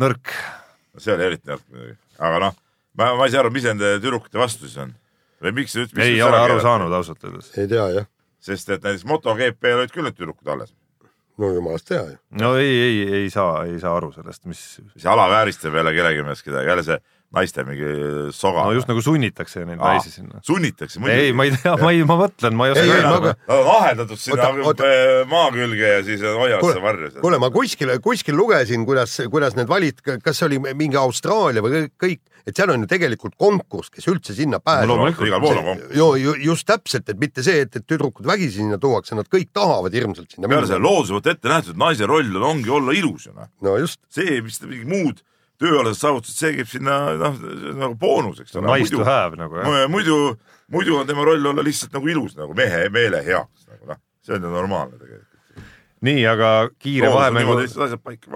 nõrk. 0.00 0.32
see 0.98 1.14
oli 1.14 1.28
eriti 1.28 1.50
nõrk 1.50 1.62
muidugi, 1.68 1.96
aga 2.18 2.42
noh, 2.46 2.58
ma, 2.98 3.12
ma 3.18 3.28
ei 3.28 3.34
saa 3.34 3.44
aru, 3.44 3.52
mis 3.54 3.68
nende 3.68 3.96
tüdrukute 4.00 4.40
vastu 4.40 4.66
siis 4.66 4.80
on 4.82 4.94
või 5.40 5.54
miks 5.60 5.74
see 5.74 5.86
üldse. 5.86 6.02
ei 6.04 6.20
ole 6.24 6.40
aru 6.40 6.58
saanud 6.62 6.92
ausalt 6.92 7.24
öeldes. 7.24 7.52
ei 7.58 7.68
tea 7.70 7.86
jah. 7.96 8.08
sest 8.40 8.70
et 8.74 8.84
näiteks 8.84 9.06
MotoGP-l 9.08 9.84
olid 9.84 9.94
küll 9.94 10.08
need 10.08 10.18
tüdrukud 10.18 10.52
alles. 10.52 10.74
no 11.40 11.52
jumalast 11.54 11.88
tea 11.88 12.02
ju. 12.02 12.18
no 12.42 12.54
ei, 12.60 12.74
ei, 12.86 13.00
ei 13.22 13.30
saa, 13.32 13.64
ei 13.68 13.80
saa 13.82 13.96
aru 13.96 14.12
sellest, 14.16 14.44
mis. 14.50 14.64
see 14.96 15.10
alavääristab 15.10 15.80
jälle 15.80 15.94
kellegi 15.96 16.26
meelest 16.26 16.46
kedagi, 16.46 16.72
jälle 16.72 16.86
see 16.86 17.00
naiste 17.34 17.62
mingi 17.66 17.90
soga. 18.34 18.64
no 18.66 18.74
just 18.74 18.88
nagu 18.90 19.02
sunnitakse 19.04 19.62
neid 19.62 19.78
Aa, 19.78 19.94
naisi 19.94 20.10
sinna. 20.10 20.40
sunnitakse 20.46 20.98
muidugi. 21.02 21.28
ei, 21.28 21.34
ma 21.36 21.46
ei 21.46 21.52
tea, 21.54 21.76
ma 21.78 21.92
ei, 21.94 22.02
ma 22.06 22.16
mõtlen, 22.18 22.56
ma 22.58 22.66
ei 22.66 22.74
oska 22.74 22.86
öelda. 22.86 23.12
Nad 23.20 23.52
on 23.54 23.70
aheldatud 23.76 24.20
sinna 24.20 24.48
oota, 24.66 24.88
maa 25.30 25.52
külge 25.54 25.92
ja 25.94 26.00
siis 26.06 26.24
hoiavad 26.26 26.66
seda 26.66 26.82
varju. 26.82 27.12
kuule, 27.20 27.38
ma 27.42 27.52
kuskil, 27.54 27.94
kuskil 28.02 28.38
lugesin, 28.38 28.86
kuidas, 28.88 29.14
kuidas 29.30 29.54
need 29.58 29.70
valid, 29.70 30.02
kas 30.02 30.42
see 30.42 30.48
oli 30.50 30.58
mingi 30.74 30.98
Austraalia 30.98 31.62
või 31.62 31.84
kõik, 32.02 32.24
et 32.50 32.58
seal 32.58 32.74
on 32.74 32.82
ju 32.82 32.90
tegelikult 32.90 33.38
konkurss, 33.38 33.94
kes 33.94 34.10
üldse 34.10 34.34
sinna 34.34 34.58
pääseb 34.64 34.90
no,. 34.90 35.06
igal 35.12 35.42
pool 35.44 35.62
on 35.62 35.70
konkurss. 35.70 35.96
ju, 36.02 36.10
ju, 36.24 36.36
just 36.50 36.66
täpselt, 36.66 37.08
et 37.14 37.22
mitte 37.22 37.46
see, 37.46 37.62
et, 37.62 37.78
et 37.78 37.86
tüdrukud 37.86 38.26
vägisi 38.26 38.58
sinna 38.58 38.80
tuuakse, 38.82 39.14
nad 39.14 39.30
kõik 39.30 39.52
tahavad 39.54 39.94
hirmsalt 39.94 40.34
sinna 40.34 40.48
minna. 40.48 40.64
peale 40.64 40.72
selle 40.74 40.82
looduse 40.82 41.14
poolt 41.14 41.30
ette 41.36 41.54
nähtud, 41.54 41.78
naise 41.78 42.10
roll 42.10 42.42
ongi 42.42 42.74
olla 42.74 42.96
ilus 42.96 43.30
ju 43.30 43.38
noh. 43.38 43.50
no 43.62 43.78
just. 43.78 44.02
see, 44.10 44.40
mis 44.42 44.58
mingid 44.66 44.90
muud 44.90 45.26
tööalased 45.60 46.00
saavutused, 46.00 46.36
see 46.38 46.52
käib 46.58 46.70
sinna 46.70 46.98
noh, 47.20 47.40
nagu 47.76 47.96
boonuseks. 48.00 48.56
Nice 48.64 48.92
to 48.94 49.04
have 49.06 49.38
nagu 49.40 49.60
jah. 49.60 49.88
muidu, 49.92 50.36
muidu 50.72 51.00
on 51.00 51.08
tema 51.08 51.26
roll 51.26 51.50
olla 51.52 51.64
lihtsalt 51.66 51.96
nagu 51.96 52.08
ilus 52.10 52.36
nagu 52.38 52.56
mehe 52.56 52.86
meele 52.92 53.22
heaks 53.26 53.68
nagu 53.68 53.92
noh, 53.92 54.00
see 54.24 54.38
on 54.38 54.46
ju 54.46 54.54
normaalne 54.54 54.96
tegelikult. 54.96 55.26
nii, 56.08 56.22
aga 56.30 56.52
kiire 56.80 57.10
vahemängu, 57.12 57.58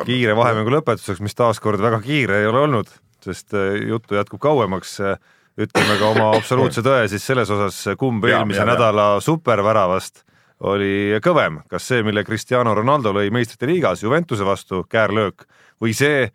kiire 0.05 0.37
vahemängu 0.37 0.77
lõpetuseks, 0.77 1.23
mis 1.25 1.39
taaskord 1.39 1.81
väga 1.81 2.03
kiire 2.05 2.43
ei 2.43 2.51
ole 2.51 2.67
olnud, 2.67 2.93
sest 3.25 3.57
äh, 3.57 3.81
juttu 3.89 4.21
jätkub 4.21 4.43
kauemaks. 4.43 4.99
Äh, 5.01 5.17
ütleme 5.55 5.95
ka 6.01 6.09
oma 6.11 6.33
absoluutse 6.35 6.83
tõe 6.83 7.05
siis 7.07 7.23
selles 7.23 7.51
osas, 7.55 7.77
kumb 7.99 8.25
ja, 8.27 8.41
eelmise 8.41 8.59
ja, 8.59 8.67
nädala 8.67 9.05
ja. 9.15 9.21
superväravast 9.23 10.25
oli 10.67 11.19
kõvem, 11.23 11.61
kas 11.71 11.87
see, 11.91 12.03
mille 12.07 12.25
Cristiano 12.27 12.73
Ronaldo 12.75 13.13
lõi 13.15 13.29
meistrite 13.35 13.69
liigas 13.69 14.03
Juventuse 14.03 14.47
vastu, 14.47 14.83
käärlöök, 14.91 15.47
või 15.83 15.95
see, 15.97 16.29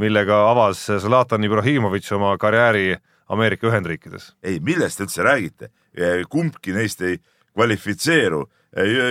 millega 0.00 0.40
avas 0.50 0.86
Zlatan 1.02 1.44
Ibrahimovic 1.44 2.10
oma 2.16 2.34
karjääri 2.38 2.96
Ameerika 3.28 3.68
Ühendriikides. 3.70 4.34
ei, 4.42 4.60
millest 4.60 4.98
te 4.98 5.06
üldse 5.06 5.22
räägite? 5.22 5.70
kumbki 6.28 6.72
neist 6.74 7.00
ei 7.02 7.18
kvalifitseeru. 7.54 8.44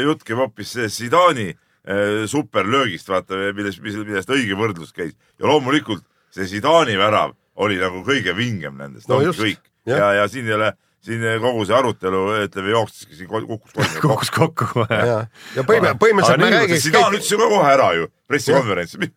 jutt 0.04 0.24
käib 0.28 0.41
hoopis 0.43 0.76
Zidani 0.91 1.50
eh, 1.50 2.26
superlöögist, 2.28 3.10
vaata, 3.10 3.39
millest, 3.56 3.80
millest 3.82 4.30
õige 4.30 4.58
võrdlus 4.60 4.91
käis 4.91 5.15
ja 5.39 5.48
loomulikult 5.48 6.04
see 6.34 6.46
Zidani 6.46 6.98
värav 7.00 7.36
oli 7.56 7.78
nagu 7.80 8.04
kõige 8.04 8.36
vingem 8.36 8.76
nendest 8.78 9.08
no, 9.08 9.22
just, 9.24 9.39
kõik 9.39 9.62
ja, 9.88 9.98
ja, 9.98 10.12
ja 10.22 10.28
siin 10.28 10.50
ei 10.50 10.58
ole 10.58 10.74
siin 11.04 11.24
kogu 11.43 11.65
see 11.67 11.76
arutelu, 11.76 12.22
ütleme, 12.46 12.72
jookseski 12.72 13.17
siin 13.17 13.28
kukkus 13.30 13.74
kokku. 13.74 14.00
kukkus 14.08 14.32
kokku. 14.32 14.86
ja, 14.89 15.26
ja 15.56 15.65
põhimõtteliselt 15.67 16.39
me 16.39 16.52
räägiks. 16.54 16.86
Zidane 16.86 17.19
ütles 17.19 17.32
ju 17.32 17.39
ka 17.41 17.50
kohe 17.52 17.74
ära 17.74 17.89
ju 17.98 18.08
pressikonverentsil, 18.32 19.12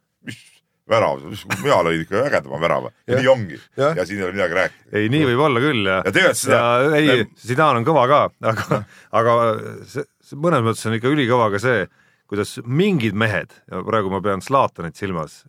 värav, 0.91 1.23
mina 1.65 1.79
lõin 1.87 2.05
ikka 2.05 2.25
ägedama 2.29 2.61
värava 2.63 2.91
ja, 2.93 3.15
ja 3.15 3.21
nii 3.21 3.31
ongi 3.31 3.59
ja. 3.59 3.93
ja 3.99 4.07
siin 4.07 4.21
ei 4.21 4.27
ole 4.29 4.37
midagi 4.37 4.59
rääkida. 4.59 4.91
ei, 4.93 5.09
nii 5.13 5.29
võib 5.31 5.45
olla 5.49 5.63
küll 5.65 5.89
ja. 5.89 6.01
ja 6.07 6.15
tegelikult 6.15 6.41
seda. 6.41 6.99
ei, 6.99 7.29
Zidane 7.43 7.83
on 7.83 7.87
kõva 7.89 8.05
ka, 8.11 8.21
aga, 8.53 8.81
aga 9.21 9.37
see, 9.91 10.07
see 10.23 10.43
mõnes 10.43 10.67
mõttes 10.67 10.87
on 10.87 10.99
ikka 10.99 11.13
ülikõva 11.13 11.49
ka 11.55 11.63
see, 11.63 11.87
kuidas 12.31 12.57
mingid 12.67 13.19
mehed 13.19 13.55
ja 13.71 13.83
praegu 13.87 14.13
ma 14.13 14.23
pean 14.23 14.45
Zlatanit 14.45 14.99
silmas, 14.99 15.43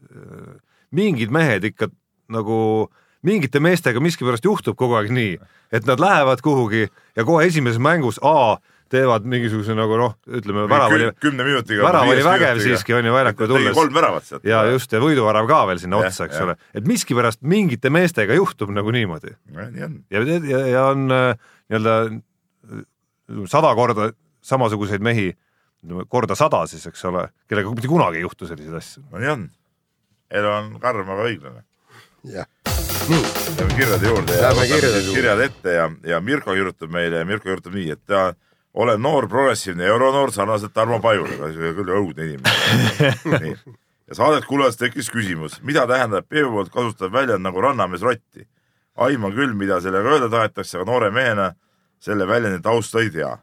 mingid 0.95 1.33
mehed 1.33 1.69
ikka 1.69 1.91
nagu 2.33 2.57
mingite 3.27 3.61
meestega 3.63 4.01
miskipärast 4.03 4.45
juhtub 4.45 4.77
kogu 4.77 4.97
aeg 4.97 5.11
nii, 5.13 5.37
et 5.73 5.87
nad 5.89 6.01
lähevad 6.01 6.41
kuhugi 6.45 6.85
ja 6.87 7.25
kohe 7.27 7.45
esimeses 7.49 7.81
mängus 7.81 8.21
A 8.25 8.57
teevad 8.91 9.25
mingisuguse 9.29 9.75
nagu 9.77 9.97
noh, 9.99 10.13
ütleme 10.39 10.65
värav 10.69 10.93
oli, 10.95 11.09
värav 11.81 12.11
oli 12.11 12.25
vägev 12.25 12.61
siiski 12.63 12.95
on 12.97 13.09
ju 13.09 13.15
väljakule 13.15 13.49
tulles. 13.51 13.75
kolm 13.77 13.97
väravat 13.97 14.27
sealt. 14.27 14.45
ja 14.47 14.63
just 14.71 14.93
ja 14.93 15.01
võiduvärav 15.03 15.49
ka 15.49 15.61
veel 15.69 15.81
sinna 15.81 15.99
otsa, 16.01 16.27
eks 16.27 16.39
ole, 16.43 16.57
et 16.77 16.87
miskipärast 16.89 17.41
mingite 17.41 17.91
meestega 17.93 18.37
juhtub 18.37 18.71
nagu 18.75 18.93
niimoodi. 18.95 19.35
nii 19.53 19.89
ja, 20.13 20.23
ja, 20.23 20.63
ja 20.73 20.85
on 20.93 21.11
äh, 21.13 21.51
nii-öelda 21.71 21.97
sada 23.51 23.73
korda 23.75 24.11
samasuguseid 24.47 25.03
mehi, 25.03 25.31
korda 26.07 26.35
sada 26.39 26.63
siis, 26.69 26.85
eks 26.87 27.05
ole, 27.09 27.27
kellega 27.49 27.73
mitte 27.73 27.91
kunagi 27.91 28.21
ei 28.21 28.27
juhtu 28.27 28.49
selliseid 28.49 28.79
asju. 28.79 29.07
no 29.11 29.23
nii 29.23 29.33
on. 29.35 29.49
elu 30.41 30.53
on 30.53 30.77
karm, 30.83 31.15
aga 31.15 31.31
õiglane. 31.31 31.65
jah 32.27 32.47
nii. 33.09 33.23
Lähme 33.57 33.75
kirjade 33.75 34.07
juurde 34.07 34.35
ja 34.35 34.49
võtame 34.55 35.13
kirjad 35.13 35.41
ette 35.45 35.73
ja, 35.73 35.85
ja 36.07 36.19
Mirko 36.23 36.55
kirjutab 36.55 36.91
meile 36.93 37.21
ja 37.21 37.27
Mirko 37.27 37.47
kirjutab 37.47 37.75
nii, 37.77 37.93
et 37.95 38.03
ta 38.09 38.23
olen 38.77 39.01
noor 39.01 39.27
progressiivne 39.29 39.85
euronoor 39.89 40.31
sarnaselt 40.31 40.73
Tarmo 40.73 40.99
Pajule, 41.01 41.37
küll 41.57 41.93
õudne 41.97 42.27
inimene 42.27 43.55
ja 44.07 44.17
saadet 44.17 44.45
kuulates 44.45 44.77
tekkis 44.79 45.09
küsimus, 45.11 45.57
mida 45.65 45.87
tähendab 45.89 46.27
Peebu 46.29 46.53
poolt 46.53 46.69
kasutatav 46.73 47.15
väljend 47.15 47.45
nagu 47.45 47.61
rannamees 47.63 48.05
rotti. 48.05 48.45
aiman 48.97 49.33
küll, 49.33 49.53
mida 49.53 49.81
sellega 49.81 50.13
öelda 50.13 50.29
tahetakse, 50.29 50.77
aga 50.77 50.91
noore 50.91 51.09
mehena 51.13 51.51
selle 51.99 52.27
väljendi 52.27 52.61
tausta 52.61 53.01
ei 53.01 53.09
tea. 53.09 53.37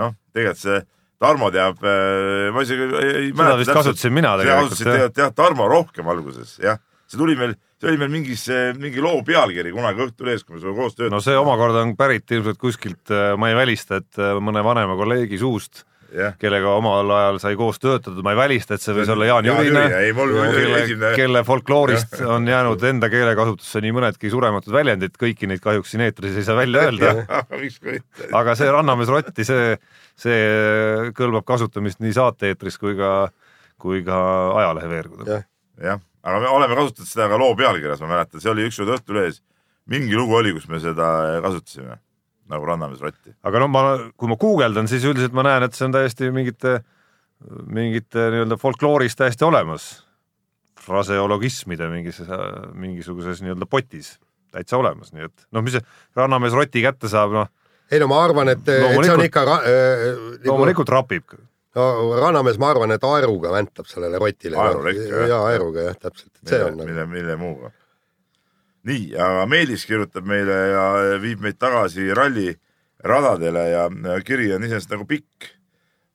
noh, 0.00 0.16
tegelikult 0.32 0.64
see 0.64 0.80
Tarmo 1.22 1.52
teab, 1.54 1.78
äh, 1.86 2.48
ma 2.50 2.62
isegi 2.64 2.82
ei 2.82 3.28
mäleta. 3.30 3.36
seda 3.36 3.58
vist 3.60 3.72
kasutasin 3.76 4.12
mina 4.12 4.32
tegelikult. 4.40 4.72
kasutasid 4.72 4.88
tegelikult 4.88 5.20
jah, 5.22 5.34
Tarmo 5.36 5.68
rohkem 5.70 6.08
alguses, 6.08 6.56
jah. 6.58 6.80
See 7.12 7.20
tuli 7.20 7.36
meil, 7.38 7.54
see 7.80 7.92
oli 7.92 8.00
meil 8.00 8.12
mingis, 8.12 8.48
mingi 8.80 9.04
loo 9.04 9.20
pealkiri 9.26 9.72
kunagi 9.74 10.06
Õhtulehes, 10.06 10.44
kui 10.46 10.56
me 10.56 10.62
sinuga 10.64 10.82
koos 10.82 10.96
töötasime. 10.96 11.14
no 11.16 11.22
see 11.24 11.38
omakorda 11.38 11.84
on 11.84 11.96
pärit 11.98 12.32
ilmselt 12.32 12.60
kuskilt, 12.60 13.04
äh, 13.12 13.32
ma 13.40 13.52
ei 13.52 13.58
välista, 13.58 14.00
et 14.02 14.20
äh, 14.20 14.36
mõne 14.42 14.64
vanema 14.64 14.98
kolleegi 14.98 15.40
suust 15.40 15.86
Yeah. 16.12 16.34
kellega 16.36 16.68
omal 16.76 17.08
ajal 17.08 17.38
sai 17.40 17.54
koos 17.56 17.78
töötada, 17.80 18.20
ma 18.20 18.34
ei 18.34 18.36
välista, 18.36 18.76
et 18.76 18.82
see 18.84 18.92
võis 18.92 19.08
olla 19.08 19.24
Jaan 19.30 19.46
Jürine, 19.48 19.86
kelle, 19.88 21.12
kelle 21.16 21.40
folkloorist 21.48 22.18
ja. 22.20 22.26
on 22.34 22.44
jäänud 22.44 22.84
enda 22.84 23.08
keelekasutusse 23.08 23.80
nii 23.80 23.94
mõnedki 23.96 24.28
surematud 24.28 24.76
väljendid, 24.76 25.16
kõiki 25.16 25.48
neid 25.48 25.64
kahjuks 25.64 25.94
siin 25.94 26.04
eetris 26.04 26.36
ei 26.36 26.44
saa 26.44 26.58
välja 26.58 26.84
öelda 26.84 27.14
aga 28.42 28.58
see 28.60 28.68
Rannamees 28.76 29.08
Rotti, 29.08 29.48
see, 29.48 29.72
see 30.20 30.38
kõlbab 31.16 31.48
kasutamist 31.48 32.04
nii 32.04 32.12
saate-eetris 32.20 32.76
kui 32.82 32.92
ka, 33.00 33.14
kui 33.80 34.04
ka 34.04 34.20
ajalehe 34.60 34.92
veergudel. 34.92 35.46
jah, 35.80 36.04
aga 36.22 36.40
me 36.42 36.50
oleme 36.54 36.78
kasutanud 36.78 37.10
seda 37.10 37.28
ka 37.32 37.40
loo 37.40 37.56
pealkirjas, 37.58 38.00
ma 38.04 38.14
mäletan, 38.14 38.42
see 38.42 38.52
oli 38.52 38.66
ükskord 38.68 38.94
Õhtulehes, 38.96 39.42
mingi 39.90 40.16
lugu 40.16 40.38
oli, 40.38 40.54
kus 40.56 40.68
me 40.70 40.80
seda 40.82 41.08
kasutasime 41.44 41.98
nagu 42.52 42.66
Rannamees 42.68 43.02
rotti. 43.02 43.32
aga 43.46 43.62
no 43.62 43.68
ma, 43.72 43.82
kui 44.18 44.30
ma 44.30 44.38
guugeldan, 44.40 44.88
siis 44.90 45.06
üldiselt 45.08 45.34
ma 45.36 45.44
näen, 45.46 45.66
et 45.66 45.76
see 45.76 45.86
on 45.88 45.94
täiesti 45.94 46.30
mingite, 46.34 46.80
mingite 47.66 48.28
nii-öelda 48.34 48.58
folklooris 48.60 49.16
täiesti 49.18 49.46
olemas. 49.48 49.92
fraseologismide 50.82 51.86
mingis, 51.86 52.16
mingisuguses 52.74 53.38
nii-öelda 53.42 53.68
potis 53.70 54.16
täitsa 54.52 54.76
olemas, 54.80 55.12
nii 55.14 55.28
et 55.28 55.44
noh, 55.54 55.62
mis 55.62 55.76
see 55.78 55.84
Rannamees 56.18 56.56
roti 56.58 56.82
kätte 56.84 57.08
saab, 57.08 57.34
noh. 57.36 57.50
ei 57.90 58.00
no 58.02 58.08
ma 58.10 58.18
arvan, 58.24 58.50
et, 58.52 58.66
et 58.66 58.98
see 59.04 59.14
on 59.14 59.24
ikka 59.24 59.44
äh,. 59.46 59.62
Nagu- 60.42 60.50
loomulikult 60.50 60.90
rapib. 60.92 61.38
No 61.76 61.84
Rannamees, 62.20 62.58
ma 62.60 62.72
arvan, 62.72 62.92
et 62.94 63.04
aeruga 63.04 63.52
väntab 63.54 63.88
sellele 63.90 64.20
rotile. 64.20 64.58
aeruga 64.58 64.92
ikka 64.96 65.22
jah? 65.22 65.30
jaa, 65.34 65.44
aeruga 65.52 65.86
jah, 65.90 65.96
täpselt, 66.08 66.32
et 66.42 66.48
see 66.48 66.58
mille, 66.58 66.70
on. 66.70 66.76
Nagu- 66.80 66.90
mille, 66.90 67.06
mille 67.14 67.38
muuga 67.40 67.72
nii, 68.88 69.12
aga 69.14 69.46
Meelis 69.50 69.86
kirjutab 69.86 70.26
meile 70.26 70.58
ja 70.72 70.84
viib 71.22 71.42
meid 71.44 71.58
tagasi 71.62 72.08
ralliradadele 72.18 73.66
ja 73.70 73.88
kiri 74.26 74.50
on 74.56 74.64
iseenesest 74.66 74.94
nagu 74.96 75.06
pikk. 75.08 75.52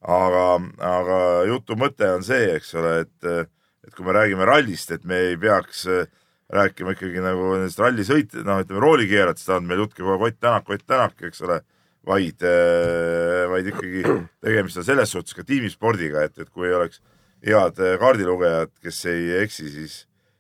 aga, 0.08 0.44
aga 0.88 1.20
jutu 1.50 1.76
mõte 1.80 2.08
on 2.14 2.24
see, 2.24 2.52
eks 2.56 2.76
ole, 2.78 2.92
et, 3.06 3.50
et 3.88 3.96
kui 3.96 4.06
me 4.06 4.14
räägime 4.16 4.46
rallist, 4.46 4.92
et 4.94 5.04
me 5.04 5.18
ei 5.32 5.38
peaks 5.42 5.88
rääkima 6.54 6.94
ikkagi 6.96 7.24
nagu 7.24 7.50
nendest 7.56 7.80
rallisõit-, 7.82 8.38
noh, 8.46 8.62
ütleme 8.64 8.84
roolikeeratest 8.84 9.50
on 9.58 9.66
meil 9.68 9.82
jutt 9.84 9.98
kogu 9.98 10.14
aeg 10.14 10.28
Ott 10.30 10.40
Tänak, 10.40 10.70
Ott 10.70 10.86
Tänak, 10.88 11.18
eks 11.28 11.42
ole, 11.44 11.60
vaid, 12.08 12.44
vaid 13.52 13.70
ikkagi 13.74 14.04
tegemist 14.46 14.80
on 14.80 14.88
selles 14.88 15.12
suhtes 15.12 15.36
ka 15.36 15.44
tiimispordiga, 15.48 16.24
et, 16.28 16.38
et 16.40 16.50
kui 16.50 16.72
oleks 16.74 17.02
head 17.46 17.80
kaardilugejad, 18.02 18.72
kes 18.82 19.02
ei 19.12 19.34
eksi, 19.44 19.68
siis 19.74 19.98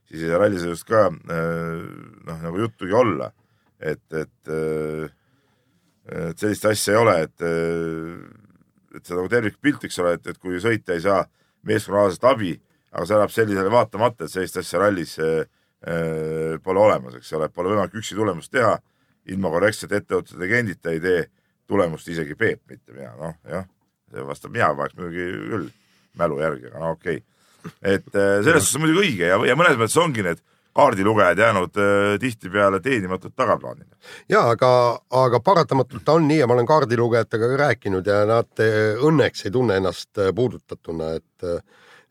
siis 0.07 0.23
ei 0.23 0.31
saa 0.31 0.41
rallisõidust 0.41 0.87
ka 0.87 1.05
äh, 1.07 1.83
noh, 2.27 2.41
nagu 2.43 2.63
juttugi 2.63 2.95
olla. 2.95 3.31
et, 3.79 4.01
et, 4.09 4.49
äh, 4.49 5.09
et 6.09 6.39
sellist 6.39 6.65
asja 6.65 6.95
ei 6.95 6.97
ole, 6.97 7.13
et, 7.27 7.43
äh, 7.45 8.95
et 8.97 9.05
see 9.05 9.13
nagu 9.13 9.29
tervikpilt, 9.29 9.83
eks 9.85 9.99
ole, 10.01 10.15
et, 10.17 10.31
et 10.31 10.39
kui 10.41 10.57
sõitja 10.63 10.95
ei 10.97 11.03
saa 11.03 11.19
meeskonnaalasest 11.67 12.25
abi, 12.25 12.55
aga 12.89 13.05
see 13.05 13.17
elab 13.19 13.33
sellisele 13.35 13.69
vaatamata, 13.69 14.25
et 14.25 14.33
sellist 14.33 14.57
asja 14.57 14.81
rallis 14.81 15.17
pole 16.65 16.81
olemas, 16.81 17.19
eks 17.19 17.29
ole, 17.37 17.51
pole 17.53 17.69
võimalik 17.69 17.99
üksi 17.99 18.15
tulemust 18.17 18.49
teha, 18.49 18.79
ilma 19.29 19.51
korrektsete 19.53 19.99
etteotsa 19.99 20.39
legendita 20.41 20.89
ei 20.89 21.03
tee 21.03 21.19
tulemust 21.67 22.07
isegi 22.07 22.35
Peep, 22.35 22.61
mitte 22.69 22.93
mina, 22.93 23.13
noh 23.19 23.35
jah, 23.47 23.65
see 24.11 24.27
vastab 24.27 24.53
mina 24.55 24.73
vahest 24.77 24.99
muidugi 24.99 25.31
küll 25.51 25.71
mälu 26.17 26.39
järgi, 26.41 26.71
aga 26.71 26.83
no 26.83 26.93
okei 26.97 27.19
okay 27.21 27.25
et 27.81 28.15
äh, 28.15 28.43
selles 28.43 28.63
suhtes 28.63 28.77
on 28.77 28.85
muidugi 28.85 29.03
õige 29.05 29.31
ja, 29.31 29.39
ja 29.49 29.55
mõnes 29.59 29.79
mõttes 29.79 29.97
ongi 30.01 30.23
need 30.25 30.41
kaardilugejad 30.77 31.41
jäänud 31.41 31.79
äh, 31.81 32.11
tihtipeale 32.21 32.79
teenimatult 32.83 33.35
tagaplaanile. 33.35 33.97
ja 34.29 34.43
aga, 34.51 34.69
aga 35.23 35.41
paratamatult 35.43 36.09
on 36.13 36.27
nii 36.29 36.41
ja 36.41 36.47
ma 36.47 36.57
olen 36.57 36.69
kaardilugejatega 36.69 37.51
ka 37.51 37.59
rääkinud 37.63 38.07
ja 38.07 38.21
nad 38.29 38.63
äh, 38.63 39.01
õnneks 39.09 39.47
ei 39.47 39.55
tunne 39.55 39.79
ennast 39.81 40.23
puudutatuna, 40.35 41.15
et 41.17 41.49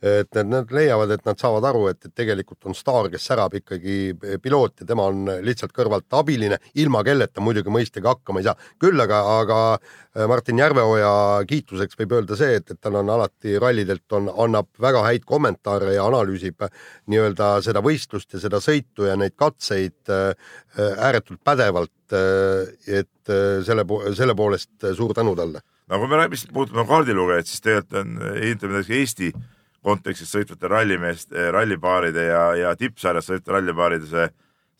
et 0.02 0.28
need, 0.36 0.48
nad 0.50 0.72
leiavad, 0.76 1.10
et 1.14 1.24
nad 1.24 1.38
saavad 1.40 1.64
aru, 1.70 1.86
et, 1.88 1.98
et 2.04 2.12
tegelikult 2.14 2.68
on 2.68 2.76
staar, 2.76 3.08
kes 3.12 3.28
särab 3.30 3.54
ikkagi 3.56 3.96
piloot 4.42 4.82
ja 4.82 4.88
tema 4.88 5.06
on 5.08 5.30
lihtsalt 5.44 5.72
kõrvalt 5.76 6.12
abiline, 6.18 6.58
ilma 6.76 7.00
kelleta 7.06 7.40
muidugi 7.44 7.72
mõistagi 7.72 8.08
hakkama 8.08 8.42
ei 8.42 8.48
saa. 8.48 8.56
küll 8.82 9.00
aga, 9.00 9.22
aga 9.40 9.60
äh, 9.76 10.26
Martin 10.28 10.60
Järveoja 10.60 11.12
kiituseks 11.48 11.96
võib 12.02 12.12
öelda 12.18 12.36
see, 12.36 12.60
et, 12.60 12.74
et 12.74 12.80
tal 12.80 13.00
on 13.00 13.10
alati 13.16 13.56
rallidelt 13.62 14.18
on, 14.18 14.28
annab 14.44 14.68
väga 14.82 15.04
häid 15.08 15.24
kommentaare 15.24 15.96
ja 15.96 16.04
analüüsib 16.04 16.68
nii-öelda 17.08 17.54
seda 17.64 17.80
võistlust 17.84 18.36
ja 18.36 18.42
seda 18.42 18.60
sõitu 18.60 19.08
ja 19.08 19.16
neid 19.16 19.36
katseid 19.36 20.12
äh, 20.12 20.52
ääretult 20.76 21.40
pädevalt. 21.44 21.92
Äh, 22.12 22.68
et 23.00 23.32
selle, 23.66 23.82
selle 24.14 24.36
poolest 24.38 24.84
suur 24.94 25.10
tänu 25.16 25.32
talle 25.34 25.58
no 25.90 25.98
kui 25.98 26.10
me 26.10 26.28
vist 26.30 26.52
puudume 26.54 26.84
kaardilugejaid, 26.86 27.48
siis 27.50 27.64
tegelikult 27.64 27.98
on, 28.04 28.12
ütleme 28.38 28.76
näiteks 28.76 28.92
Eesti 28.94 29.32
kontekstis 29.86 30.32
sõitvate 30.34 30.70
rallimeeste, 30.70 31.46
rallipaaride 31.54 32.26
ja, 32.26 32.42
ja 32.58 32.74
tippsarjas 32.78 33.30
sõitvate 33.30 33.54
rallipaaride 33.54 34.10
see, 34.10 34.26